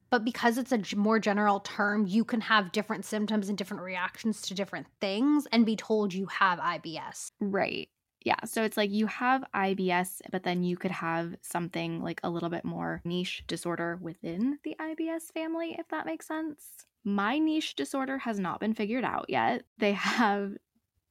but 0.10 0.24
because 0.24 0.58
it's 0.58 0.72
a 0.72 0.96
more 0.96 1.20
general 1.20 1.60
term, 1.60 2.06
you 2.08 2.24
can 2.24 2.42
have 2.42 2.72
different 2.72 3.06
symptoms 3.06 3.50
and 3.50 3.58
different 3.58 3.84
reactions 3.84 4.42
to 4.44 4.54
different 4.54 4.88
things 5.02 5.48
and 5.52 5.66
be 5.66 5.76
told 5.76 6.14
you 6.14 6.28
have 6.28 6.60
IBS. 6.60 7.32
Right. 7.40 7.90
Yeah. 8.24 8.40
So 8.46 8.64
it's 8.64 8.78
like 8.78 8.90
you 8.90 9.06
have 9.08 9.44
IBS, 9.54 10.22
but 10.32 10.44
then 10.44 10.64
you 10.64 10.78
could 10.78 10.92
have 10.92 11.36
something 11.42 12.02
like 12.02 12.20
a 12.24 12.30
little 12.30 12.50
bit 12.50 12.66
more 12.66 13.02
niche 13.06 13.44
disorder 13.46 14.00
within 14.02 14.58
the 14.64 14.76
IBS 14.80 15.32
family, 15.32 15.76
if 15.78 15.88
that 15.90 16.08
makes 16.08 16.28
sense. 16.28 16.86
My 17.04 17.38
niche 17.38 17.76
disorder 17.76 18.18
has 18.18 18.40
not 18.40 18.60
been 18.60 18.74
figured 18.74 19.04
out 19.04 19.26
yet. 19.30 19.64
They 19.78 19.92
have 19.94 20.58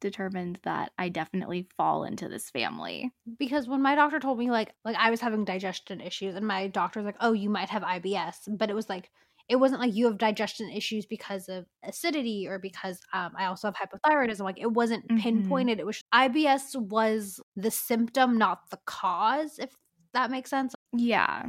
determined 0.04 0.60
that 0.64 0.92
I 0.98 1.08
definitely 1.08 1.66
fall 1.78 2.04
into 2.04 2.28
this 2.28 2.50
family. 2.50 3.10
Because 3.38 3.66
when 3.66 3.80
my 3.80 3.94
doctor 3.94 4.20
told 4.20 4.38
me 4.38 4.50
like 4.50 4.74
like 4.84 4.96
I 4.98 5.10
was 5.10 5.20
having 5.20 5.46
digestion 5.46 6.02
issues 6.02 6.34
and 6.34 6.46
my 6.46 6.68
doctor 6.68 7.00
was 7.00 7.06
like, 7.06 7.16
"Oh, 7.20 7.32
you 7.32 7.48
might 7.48 7.70
have 7.70 7.82
IBS." 7.82 8.36
But 8.46 8.68
it 8.68 8.74
was 8.74 8.88
like 8.88 9.10
it 9.48 9.56
wasn't 9.56 9.80
like 9.80 9.94
you 9.94 10.06
have 10.06 10.18
digestion 10.18 10.68
issues 10.70 11.06
because 11.06 11.48
of 11.48 11.64
acidity 11.82 12.46
or 12.46 12.58
because 12.58 13.00
um, 13.14 13.32
I 13.38 13.46
also 13.46 13.72
have 13.72 13.76
hypothyroidism. 13.76 14.40
Like 14.40 14.60
it 14.60 14.72
wasn't 14.72 15.08
mm-hmm. 15.08 15.20
pinpointed. 15.20 15.80
It 15.80 15.86
was 15.86 16.02
IBS 16.14 16.76
was 16.76 17.40
the 17.56 17.70
symptom, 17.70 18.36
not 18.36 18.70
the 18.70 18.78
cause. 18.84 19.58
If 19.58 19.74
that 20.12 20.30
makes 20.30 20.50
sense. 20.50 20.74
Yeah 20.92 21.46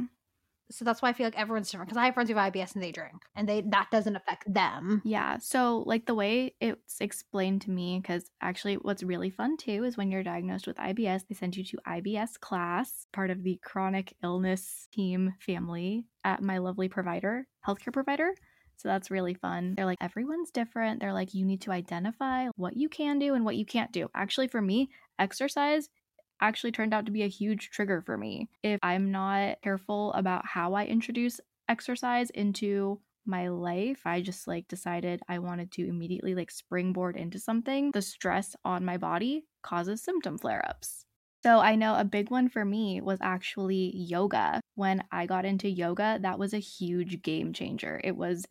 so 0.70 0.84
that's 0.84 1.00
why 1.02 1.10
I 1.10 1.12
feel 1.12 1.26
like 1.26 1.38
everyone's 1.38 1.70
different 1.70 1.88
because 1.88 2.00
I 2.00 2.06
have 2.06 2.14
friends 2.14 2.30
who 2.30 2.36
have 2.36 2.52
IBS 2.52 2.74
and 2.74 2.82
they 2.82 2.92
drink 2.92 3.22
and 3.34 3.48
they 3.48 3.62
that 3.68 3.88
doesn't 3.90 4.16
affect 4.16 4.52
them. 4.52 5.02
Yeah. 5.04 5.38
So 5.38 5.84
like 5.86 6.06
the 6.06 6.14
way 6.14 6.54
it's 6.60 7.00
explained 7.00 7.62
to 7.62 7.70
me, 7.70 8.00
because 8.00 8.30
actually 8.40 8.74
what's 8.74 9.02
really 9.02 9.30
fun 9.30 9.56
too 9.56 9.84
is 9.84 9.96
when 9.96 10.10
you're 10.10 10.22
diagnosed 10.22 10.66
with 10.66 10.76
IBS, 10.76 11.22
they 11.28 11.34
send 11.34 11.56
you 11.56 11.64
to 11.64 11.78
IBS 11.86 12.38
class, 12.40 13.06
part 13.12 13.30
of 13.30 13.42
the 13.42 13.60
chronic 13.62 14.14
illness 14.22 14.88
team 14.92 15.34
family 15.40 16.04
at 16.24 16.42
my 16.42 16.58
lovely 16.58 16.88
provider, 16.88 17.46
healthcare 17.66 17.92
provider. 17.92 18.32
So 18.76 18.88
that's 18.88 19.10
really 19.10 19.34
fun. 19.34 19.74
They're 19.74 19.86
like, 19.86 19.98
everyone's 20.02 20.50
different. 20.50 21.00
They're 21.00 21.14
like, 21.14 21.32
you 21.32 21.46
need 21.46 21.62
to 21.62 21.72
identify 21.72 22.48
what 22.56 22.76
you 22.76 22.90
can 22.90 23.18
do 23.18 23.34
and 23.34 23.44
what 23.44 23.56
you 23.56 23.64
can't 23.64 23.90
do. 23.90 24.10
Actually, 24.14 24.48
for 24.48 24.60
me, 24.60 24.90
exercise 25.18 25.88
actually 26.40 26.72
turned 26.72 26.94
out 26.94 27.06
to 27.06 27.12
be 27.12 27.22
a 27.22 27.28
huge 27.28 27.70
trigger 27.70 28.02
for 28.02 28.16
me. 28.16 28.48
If 28.62 28.78
I'm 28.82 29.10
not 29.10 29.62
careful 29.62 30.12
about 30.12 30.46
how 30.46 30.74
I 30.74 30.84
introduce 30.84 31.40
exercise 31.68 32.30
into 32.30 33.00
my 33.24 33.48
life, 33.48 34.02
I 34.04 34.20
just 34.20 34.46
like 34.46 34.68
decided 34.68 35.20
I 35.28 35.38
wanted 35.38 35.72
to 35.72 35.88
immediately 35.88 36.34
like 36.34 36.50
springboard 36.50 37.16
into 37.16 37.38
something. 37.38 37.90
The 37.90 38.02
stress 38.02 38.54
on 38.64 38.84
my 38.84 38.96
body 38.96 39.44
causes 39.62 40.02
symptom 40.02 40.38
flare 40.38 40.64
ups. 40.68 41.04
So 41.42 41.60
I 41.60 41.76
know 41.76 41.96
a 41.96 42.04
big 42.04 42.30
one 42.30 42.48
for 42.48 42.64
me 42.64 43.00
was 43.00 43.18
actually 43.20 43.92
yoga. 43.94 44.60
When 44.74 45.04
I 45.12 45.26
got 45.26 45.44
into 45.44 45.68
yoga, 45.68 46.18
that 46.22 46.38
was 46.38 46.52
a 46.52 46.58
huge 46.58 47.22
game 47.22 47.52
changer. 47.52 48.00
It 48.02 48.16
was 48.16 48.46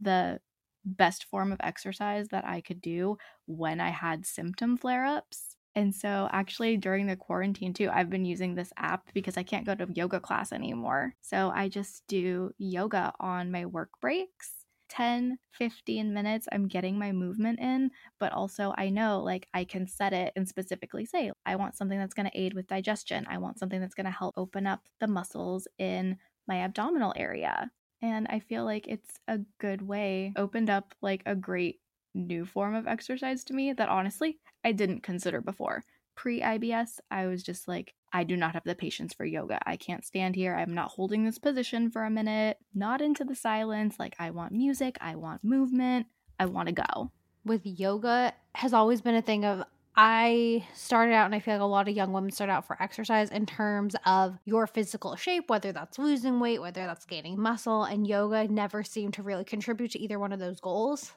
the 0.00 0.40
best 0.84 1.24
form 1.24 1.52
of 1.52 1.60
exercise 1.62 2.28
that 2.28 2.44
I 2.44 2.60
could 2.60 2.80
do 2.80 3.18
when 3.46 3.80
I 3.80 3.90
had 3.90 4.26
symptom 4.26 4.76
flare 4.76 5.04
ups. 5.04 5.56
And 5.76 5.94
so, 5.94 6.28
actually, 6.32 6.76
during 6.76 7.06
the 7.06 7.16
quarantine 7.16 7.72
too, 7.72 7.88
I've 7.92 8.10
been 8.10 8.24
using 8.24 8.54
this 8.54 8.72
app 8.76 9.12
because 9.14 9.36
I 9.36 9.44
can't 9.44 9.66
go 9.66 9.74
to 9.76 9.88
yoga 9.94 10.20
class 10.20 10.52
anymore. 10.52 11.14
So, 11.20 11.50
I 11.54 11.68
just 11.68 12.06
do 12.08 12.52
yoga 12.58 13.12
on 13.20 13.50
my 13.52 13.66
work 13.66 13.90
breaks. 14.00 14.64
10, 14.88 15.38
15 15.52 16.12
minutes, 16.12 16.48
I'm 16.50 16.66
getting 16.66 16.98
my 16.98 17.12
movement 17.12 17.60
in, 17.60 17.92
but 18.18 18.32
also 18.32 18.74
I 18.76 18.90
know 18.90 19.22
like 19.22 19.46
I 19.54 19.64
can 19.64 19.86
set 19.86 20.12
it 20.12 20.32
and 20.34 20.48
specifically 20.48 21.04
say, 21.06 21.30
I 21.46 21.54
want 21.54 21.76
something 21.76 21.96
that's 21.96 22.14
going 22.14 22.28
to 22.28 22.36
aid 22.38 22.54
with 22.54 22.66
digestion. 22.66 23.24
I 23.28 23.38
want 23.38 23.58
something 23.60 23.80
that's 23.80 23.94
going 23.94 24.06
to 24.06 24.10
help 24.10 24.34
open 24.36 24.66
up 24.66 24.82
the 24.98 25.06
muscles 25.06 25.68
in 25.78 26.18
my 26.48 26.56
abdominal 26.64 27.14
area. 27.16 27.70
And 28.02 28.26
I 28.28 28.40
feel 28.40 28.64
like 28.64 28.88
it's 28.88 29.20
a 29.28 29.38
good 29.58 29.82
way, 29.82 30.32
opened 30.36 30.70
up 30.70 30.94
like 31.02 31.22
a 31.26 31.36
great 31.36 31.80
new 32.14 32.44
form 32.44 32.74
of 32.74 32.86
exercise 32.86 33.44
to 33.44 33.54
me 33.54 33.72
that 33.72 33.88
honestly 33.88 34.38
I 34.64 34.72
didn't 34.72 35.02
consider 35.02 35.40
before. 35.40 35.84
Pre 36.16 36.40
IBS, 36.40 37.00
I 37.10 37.26
was 37.26 37.42
just 37.42 37.66
like, 37.66 37.94
I 38.12 38.24
do 38.24 38.36
not 38.36 38.54
have 38.54 38.64
the 38.64 38.74
patience 38.74 39.14
for 39.14 39.24
yoga. 39.24 39.58
I 39.64 39.76
can't 39.76 40.04
stand 40.04 40.34
here. 40.34 40.54
I'm 40.54 40.74
not 40.74 40.90
holding 40.90 41.24
this 41.24 41.38
position 41.38 41.90
for 41.90 42.04
a 42.04 42.10
minute, 42.10 42.58
not 42.74 43.00
into 43.00 43.24
the 43.24 43.36
silence. 43.36 43.98
Like, 43.98 44.16
I 44.18 44.30
want 44.30 44.52
music, 44.52 44.98
I 45.00 45.14
want 45.14 45.44
movement, 45.44 46.06
I 46.38 46.46
want 46.46 46.68
to 46.68 46.74
go. 46.74 47.12
With 47.44 47.62
yoga, 47.64 48.34
has 48.54 48.74
always 48.74 49.00
been 49.00 49.14
a 49.14 49.22
thing 49.22 49.44
of 49.44 49.64
I 49.96 50.66
started 50.74 51.14
out, 51.14 51.26
and 51.26 51.34
I 51.34 51.40
feel 51.40 51.54
like 51.54 51.62
a 51.62 51.66
lot 51.66 51.88
of 51.88 51.96
young 51.96 52.12
women 52.12 52.30
start 52.30 52.50
out 52.50 52.66
for 52.66 52.80
exercise 52.82 53.30
in 53.30 53.44
terms 53.44 53.96
of 54.06 54.38
your 54.44 54.66
physical 54.66 55.16
shape, 55.16 55.50
whether 55.50 55.72
that's 55.72 55.98
losing 55.98 56.38
weight, 56.40 56.60
whether 56.60 56.86
that's 56.86 57.04
gaining 57.04 57.40
muscle, 57.40 57.84
and 57.84 58.06
yoga 58.06 58.46
never 58.48 58.82
seemed 58.82 59.14
to 59.14 59.22
really 59.22 59.44
contribute 59.44 59.92
to 59.92 59.98
either 59.98 60.18
one 60.18 60.32
of 60.32 60.38
those 60.38 60.60
goals. 60.60 61.12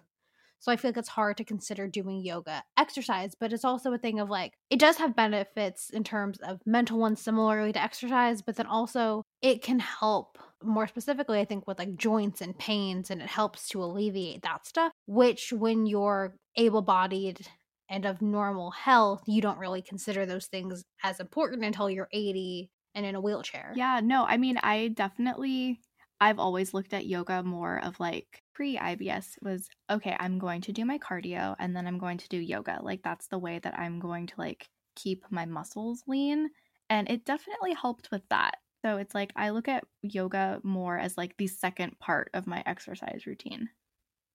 So 0.63 0.71
I 0.71 0.77
feel 0.77 0.89
like 0.91 0.97
it's 0.97 1.09
hard 1.09 1.35
to 1.37 1.43
consider 1.43 1.89
doing 1.89 2.21
yoga 2.23 2.63
exercise, 2.77 3.35
but 3.37 3.51
it's 3.51 3.65
also 3.65 3.91
a 3.91 3.97
thing 3.97 4.21
of 4.21 4.29
like, 4.29 4.53
it 4.69 4.79
does 4.79 4.95
have 4.95 5.13
benefits 5.13 5.89
in 5.89 6.05
terms 6.05 6.37
of 6.39 6.61
mental 6.65 6.97
ones 6.99 7.19
similarly 7.21 7.73
to 7.73 7.81
exercise, 7.83 8.41
but 8.41 8.55
then 8.55 8.65
also 8.65 9.23
it 9.41 9.61
can 9.61 9.79
help 9.79 10.37
more 10.63 10.87
specifically, 10.87 11.41
I 11.41 11.43
think, 11.45 11.67
with 11.67 11.79
like 11.79 11.97
joints 11.97 12.39
and 12.39 12.57
pains, 12.57 13.11
and 13.11 13.21
it 13.21 13.27
helps 13.27 13.67
to 13.69 13.83
alleviate 13.83 14.43
that 14.43 14.65
stuff, 14.65 14.93
which 15.05 15.51
when 15.51 15.85
you're 15.85 16.37
able 16.55 16.81
bodied 16.81 17.45
and 17.89 18.05
of 18.05 18.21
normal 18.21 18.71
health, 18.71 19.23
you 19.27 19.41
don't 19.41 19.59
really 19.59 19.81
consider 19.81 20.25
those 20.25 20.47
things 20.47 20.85
as 21.03 21.19
important 21.19 21.65
until 21.65 21.89
you're 21.89 22.07
80 22.13 22.71
and 22.95 23.05
in 23.05 23.15
a 23.15 23.21
wheelchair. 23.21 23.75
Yeah, 23.75 23.99
no, 24.01 24.25
I 24.25 24.37
mean, 24.37 24.57
I 24.61 24.89
definitely 24.89 25.81
I've 26.19 26.39
always 26.39 26.73
looked 26.73 26.93
at 26.93 27.05
yoga 27.05 27.43
more 27.43 27.83
of 27.83 27.99
like 27.99 28.42
pre 28.53 28.77
IBS 28.77 29.41
was 29.41 29.69
okay, 29.89 30.15
I'm 30.19 30.39
going 30.39 30.61
to 30.61 30.71
do 30.71 30.85
my 30.85 30.97
cardio 30.97 31.55
and 31.59 31.75
then 31.75 31.87
I'm 31.87 31.97
going 31.97 32.17
to 32.19 32.29
do 32.29 32.37
yoga. 32.37 32.79
Like 32.81 33.03
that's 33.03 33.27
the 33.27 33.39
way 33.39 33.59
that 33.59 33.77
I'm 33.77 33.99
going 33.99 34.27
to 34.27 34.33
like 34.37 34.69
keep 34.95 35.25
my 35.29 35.45
muscles 35.45 36.03
lean. 36.07 36.49
And 36.89 37.09
it 37.09 37.25
definitely 37.25 37.73
helped 37.73 38.09
with 38.11 38.21
that. 38.29 38.57
So 38.83 38.97
it's 38.97 39.15
like 39.15 39.31
I 39.35 39.51
look 39.51 39.67
at 39.67 39.85
yoga 40.01 40.59
more 40.63 40.97
as 40.97 41.17
like 41.17 41.37
the 41.37 41.47
second 41.47 41.97
part 41.99 42.29
of 42.33 42.47
my 42.47 42.61
exercise 42.65 43.25
routine. 43.25 43.69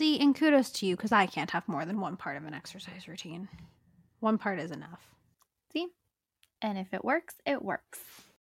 See, 0.00 0.18
and 0.20 0.35
kudos 0.35 0.70
to 0.70 0.87
you 0.87 0.96
because 0.96 1.12
I 1.12 1.26
can't 1.26 1.50
have 1.50 1.68
more 1.68 1.85
than 1.85 2.00
one 2.00 2.16
part 2.16 2.37
of 2.37 2.44
an 2.44 2.54
exercise 2.54 3.09
routine. 3.09 3.48
One 4.20 4.38
part 4.38 4.59
is 4.59 4.70
enough. 4.70 5.02
See? 5.72 5.88
And 6.62 6.78
if 6.78 6.92
it 6.92 7.04
works, 7.04 7.35
it 7.46 7.62
works. 7.62 8.00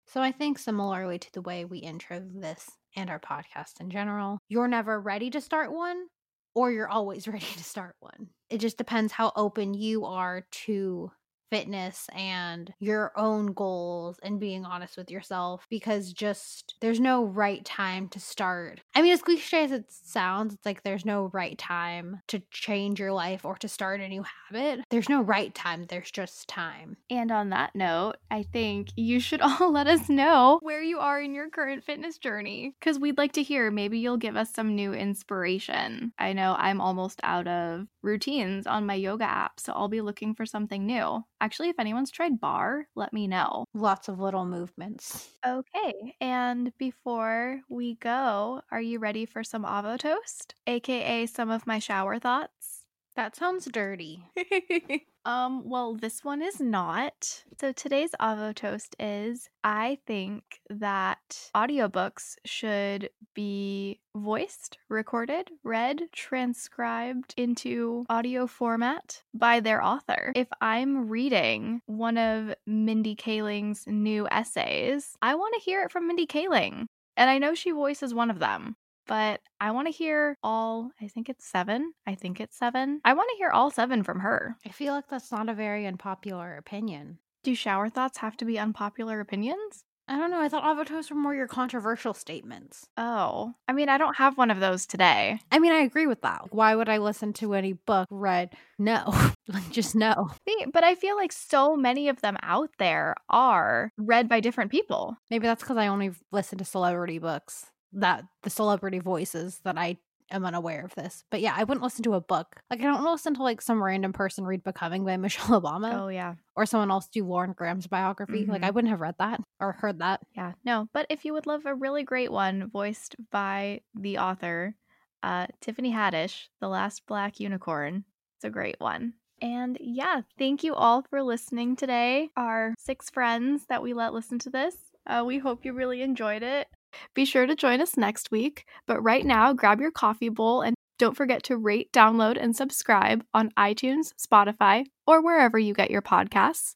So 0.07 0.23
I 0.23 0.33
think 0.33 0.59
similarly 0.59 1.19
to 1.19 1.33
the 1.33 1.43
way 1.43 1.65
we 1.65 1.79
intro 1.79 2.21
this 2.21 2.71
and 2.99 3.11
our 3.11 3.21
podcast 3.21 3.81
in 3.81 3.91
general, 3.91 4.39
you're 4.49 4.69
never 4.69 5.01
ready 5.01 5.31
to 5.31 5.41
start 5.41 5.73
one 5.73 6.07
or 6.55 6.73
you're 6.73 6.89
always 6.89 7.29
ready 7.29 7.47
to 7.57 7.65
start 7.65 7.95
one. 8.01 8.29
It 8.51 8.59
just 8.59 8.77
depends 8.77 9.13
how 9.13 9.33
open 9.37 9.75
you 9.75 10.05
are 10.05 10.45
to 10.65 11.11
fitness 11.51 12.07
and 12.15 12.73
your 12.79 13.13
own 13.17 13.53
goals 13.53 14.17
and 14.23 14.41
being 14.41 14.65
honest 14.65 14.97
with 14.97 15.11
yourself 15.11 15.67
because 15.71 16.13
just 16.13 16.75
there's 16.81 17.01
no 17.01 17.25
right 17.25 17.65
time 17.65 18.09
to 18.09 18.21
start. 18.21 18.81
I 18.95 19.03
mean, 19.03 19.13
as 19.13 19.23
cliche 19.23 19.65
as 19.65 19.73
it 19.73 19.87
sounds, 19.91 20.55
it's 20.55 20.67
like 20.67 20.83
there's 20.83 21.05
no 21.05 21.31
right 21.33 21.57
time 21.59 22.21
to 22.29 22.43
change 22.51 23.01
your 23.01 23.13
life 23.13 23.45
or 23.45 23.57
to 23.57 23.69
start 23.69 24.01
a 24.01 24.09
new 24.09 24.25
habit. 24.51 24.85
There's 24.91 25.09
no 25.09 25.21
right 25.23 25.55
time, 25.55 25.87
there's 25.89 26.11
just 26.11 26.49
time. 26.49 26.97
And 27.11 27.31
on 27.31 27.51
that 27.51 27.75
note, 27.75 28.17
I 28.31 28.43
think 28.43 28.89
you 28.97 29.21
should 29.21 29.41
all 29.43 29.73
let 29.73 29.87
us 29.87 30.09
know 30.09 30.59
where 30.63 30.83
you 30.83 30.99
are 30.99 31.21
in 31.21 31.35
your 31.35 31.51
current 31.51 31.85
fitness 31.85 32.19
journey 32.19 32.75
because 32.79 32.99
we'd 32.99 33.19
like 33.19 33.33
to 33.33 33.43
hear. 33.43 33.71
Maybe 33.71 33.99
you'll 33.99 34.17
give 34.17 34.37
us 34.37 34.53
some 34.53 34.75
new 34.75 34.93
inspiration. 34.93 36.13
I 36.19 36.33
know 36.33 36.55
I'm 36.59 36.81
almost 36.81 37.21
out 37.23 37.47
of 37.47 37.87
routines 38.03 38.67
on 38.67 38.87
my 38.87 38.95
yoga 38.95 39.25
app, 39.25 39.61
so 39.61 39.73
I'll 39.73 39.89
be 39.89 40.01
looking 40.01 40.35
for 40.35 40.47
something 40.47 40.87
new. 40.87 41.25
Actually, 41.41 41.69
if 41.71 41.79
anyone's 41.79 42.11
tried 42.11 42.41
barre, 42.41 42.89
let 42.95 43.13
me 43.13 43.27
know. 43.29 43.65
Lots 43.75 44.09
of 44.09 44.21
little 44.21 44.45
movements. 44.45 45.31
Okay, 45.47 46.17
and 46.21 46.77
before 46.79 47.63
we 47.69 47.95
go, 47.97 48.63
are 48.71 48.81
you 48.81 48.99
ready 48.99 49.25
for 49.25 49.43
some 49.45 49.63
Avo 49.65 49.99
toast, 49.99 50.55
aka 50.67 51.27
some 51.27 51.51
of 51.51 51.67
my 51.67 51.79
shower 51.79 52.19
thoughts? 52.19 52.78
That 53.19 53.35
sounds 53.35 53.65
dirty. 53.65 54.23
um, 55.25 55.69
well, 55.69 55.97
this 55.97 56.23
one 56.23 56.41
is 56.41 56.61
not. 56.61 57.43
So 57.61 57.73
today's 57.73 58.13
Avo 58.21 58.55
toast 58.55 58.95
is 59.01 59.49
I 59.65 59.99
think 60.07 60.61
that 60.71 61.51
audiobooks 61.53 62.37
should 62.45 63.11
be 63.35 63.99
voiced, 64.15 64.79
recorded, 64.89 65.51
read, 65.65 66.03
transcribed 66.13 67.35
into 67.37 68.07
audio 68.09 68.47
format 68.47 69.25
by 69.35 69.59
their 69.59 69.83
author. 69.83 70.33
If 70.37 70.47
I'm 70.61 71.09
reading 71.09 71.83
one 71.87 72.19
of 72.19 72.55
Mindy 72.69 73.17
Kaling's 73.17 73.85
new 73.89 74.29
essays, 74.31 75.17
I 75.21 75.35
want 75.35 75.55
to 75.55 75.61
hear 75.61 75.83
it 75.83 75.91
from 75.91 76.07
Mindy 76.07 76.29
Kaling. 76.29 76.87
And 77.17 77.29
I 77.29 77.39
know 77.39 77.57
she 77.57 77.73
voices 77.73 78.15
one 78.15 78.31
of 78.31 78.39
them 78.39 78.77
but 79.09 79.41
I 79.61 79.73
want 79.73 79.89
to 79.89 79.93
hear 79.93 80.37
all, 80.43 80.93
I 81.01 81.09
think 81.09 81.29
it's 81.29 81.45
seven. 81.45 81.93
I 82.07 82.15
think 82.15 82.41
it's 82.41 82.57
seven. 82.57 83.01
I 83.05 83.15
want 83.15 83.29
to 83.33 83.39
hear 83.39 83.51
all 83.51 83.71
seven 83.73 84.05
from 84.05 84.21
her. 84.21 84.57
I 84.65 84.69
feel 84.69 84.95
like 84.95 85.09
that's 85.09 85.33
not 85.33 85.49
a 85.49 85.55
very 85.55 85.87
unpopular 85.87 86.57
opinion. 86.57 87.19
Do 87.43 87.55
shower 87.55 87.89
thoughts 87.89 88.19
have 88.19 88.37
to 88.37 88.45
be 88.45 88.59
unpopular 88.59 89.19
opinions? 89.21 89.85
I 90.11 90.17
don't 90.17 90.31
know. 90.31 90.41
I 90.41 90.49
thought 90.49 90.65
Avo 90.65 90.87
toasts 90.87 91.11
were 91.11 91.19
more 91.19 91.35
your 91.35 91.47
controversial 91.47 92.15
statements. 92.15 92.87
Oh. 92.97 93.53
I 93.69 93.75
mean, 93.75 93.91
I 93.91 93.99
don't 93.99 94.17
have 94.17 94.39
one 94.39 94.51
of 94.51 94.59
those 94.59 94.87
today. 94.87 95.39
I 95.53 95.59
mean, 95.59 95.73
I 95.73 95.81
agree 95.81 96.07
with 96.07 96.23
that. 96.23 96.47
Why 96.51 96.75
would 96.75 96.89
I 96.89 96.97
listen 96.97 97.35
to 97.35 97.53
any 97.53 97.75
book 97.75 98.09
read? 98.11 98.55
No. 98.79 99.15
like, 99.49 99.71
just 99.71 99.95
no. 99.95 100.31
But 100.73 100.83
I 100.83 100.95
feel 100.95 101.15
like 101.15 101.33
so 101.33 101.77
many 101.77 102.09
of 102.09 102.23
them 102.23 102.39
out 102.43 102.71
there 102.79 103.17
are 103.29 103.93
read 103.99 104.31
by 104.31 104.41
different 104.41 104.71
people. 104.71 105.19
Maybe 105.31 105.47
that's 105.47 105.63
because 105.63 105.77
I 105.77 105.89
only 105.89 106.13
listen 106.33 106.57
to 106.59 106.65
celebrity 106.65 107.19
books 107.19 107.67
that 107.93 108.25
the 108.43 108.51
celebrity 108.51 108.99
voices 108.99 109.61
that 109.65 109.79
I 109.79 109.99
am 110.31 110.45
unaware 110.45 110.85
of 110.85 110.95
this. 110.95 111.25
But 111.31 111.41
yeah, 111.41 111.55
I 111.57 111.65
wouldn't 111.65 111.83
listen 111.83 112.03
to 112.05 112.15
a 112.15 112.21
book. 112.21 112.57
Like 112.71 112.81
I 112.81 112.85
don't 112.85 113.05
listen 113.05 113.35
to 113.35 113.43
like 113.43 113.63
some 113.63 113.83
random 113.83 114.13
person 114.13 114.45
read 114.45 114.63
Becoming 114.63 115.05
by 115.05 115.17
Michelle 115.19 115.61
Obama. 115.61 115.95
Oh 115.95 116.09
yeah. 116.09 116.35
Or 116.57 116.67
someone 116.67 116.91
else 116.91 117.09
do 117.09 117.25
Lauren 117.25 117.53
Graham's 117.53 117.87
biography. 117.87 118.43
Mm-hmm. 118.43 118.53
Like 118.53 118.63
I 118.63 118.67
mm-hmm. 118.67 118.75
wouldn't 118.75 118.91
have 118.91 119.01
read 119.01 119.17
that 119.19 119.41
or 119.61 119.73
heard 119.73 120.01
that. 120.01 120.21
Yeah. 120.37 120.53
No, 120.65 120.89
but 120.93 121.07
if 121.09 121.25
you 121.25 121.33
would 121.33 121.47
love 121.47 121.67
a 121.67 121.75
really 121.75 122.03
great 122.03 122.33
one 122.33 122.69
voiced 122.71 123.17
by 123.31 123.81
the 123.95 124.19
author, 124.19 124.75
uh 125.23 125.47
Tiffany 125.61 125.93
Haddish, 125.93 126.49
The 126.61 126.69
Last 126.69 127.07
Black 127.07 127.41
Unicorn. 127.41 128.05
It's 128.37 128.45
a 128.45 128.51
great 128.51 128.77
one. 128.79 129.15
And 129.41 129.79
yeah, 129.81 130.23
thank 130.37 130.65
you 130.65 130.75
all 130.75 131.05
for 131.09 131.23
listening 131.23 131.77
today. 131.77 132.31
Our 132.37 132.75
six 132.79 133.09
friends 133.11 133.67
that 133.69 133.83
we 133.83 133.95
let 133.95 134.13
listen 134.13 134.39
to 134.41 134.51
this. 134.51 134.77
Uh, 135.07 135.23
we 135.25 135.39
hope 135.39 135.65
you 135.65 135.73
really 135.73 136.03
enjoyed 136.03 136.43
it. 136.43 136.69
Be 137.15 137.25
sure 137.25 137.47
to 137.47 137.55
join 137.55 137.81
us 137.81 137.97
next 137.97 138.31
week, 138.31 138.65
but 138.87 139.03
right 139.03 139.25
now, 139.25 139.53
grab 139.53 139.81
your 139.81 139.91
coffee 139.91 140.29
bowl 140.29 140.63
and 140.63 140.75
don't 140.99 141.17
forget 141.17 141.43
to 141.45 141.57
rate, 141.57 141.93
download, 141.93 142.37
and 142.41 142.57
subscribe 142.57 143.25
on 143.33 143.53
iTunes, 143.57 144.13
Spotify, 144.21 144.85
or 145.07 145.23
wherever 145.23 145.59
you 145.59 145.73
get 145.75 145.91
your 145.91 146.03
podcasts. 146.03 146.75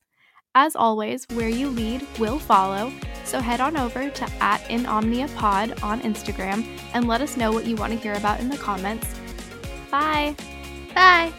As 0.54 0.76
always, 0.76 1.26
where 1.32 1.48
you 1.48 1.68
lead 1.68 2.06
will 2.18 2.38
follow, 2.38 2.92
so 3.24 3.40
head 3.40 3.60
on 3.60 3.76
over 3.76 4.10
to 4.10 4.24
at 4.40 4.60
InOmniaPod 4.64 5.82
on 5.82 6.00
Instagram 6.02 6.66
and 6.92 7.08
let 7.08 7.20
us 7.22 7.36
know 7.36 7.50
what 7.52 7.66
you 7.66 7.74
want 7.76 7.92
to 7.92 7.98
hear 7.98 8.14
about 8.14 8.40
in 8.40 8.48
the 8.48 8.58
comments. 8.58 9.14
Bye! 9.90 10.36
Bye! 10.94 11.32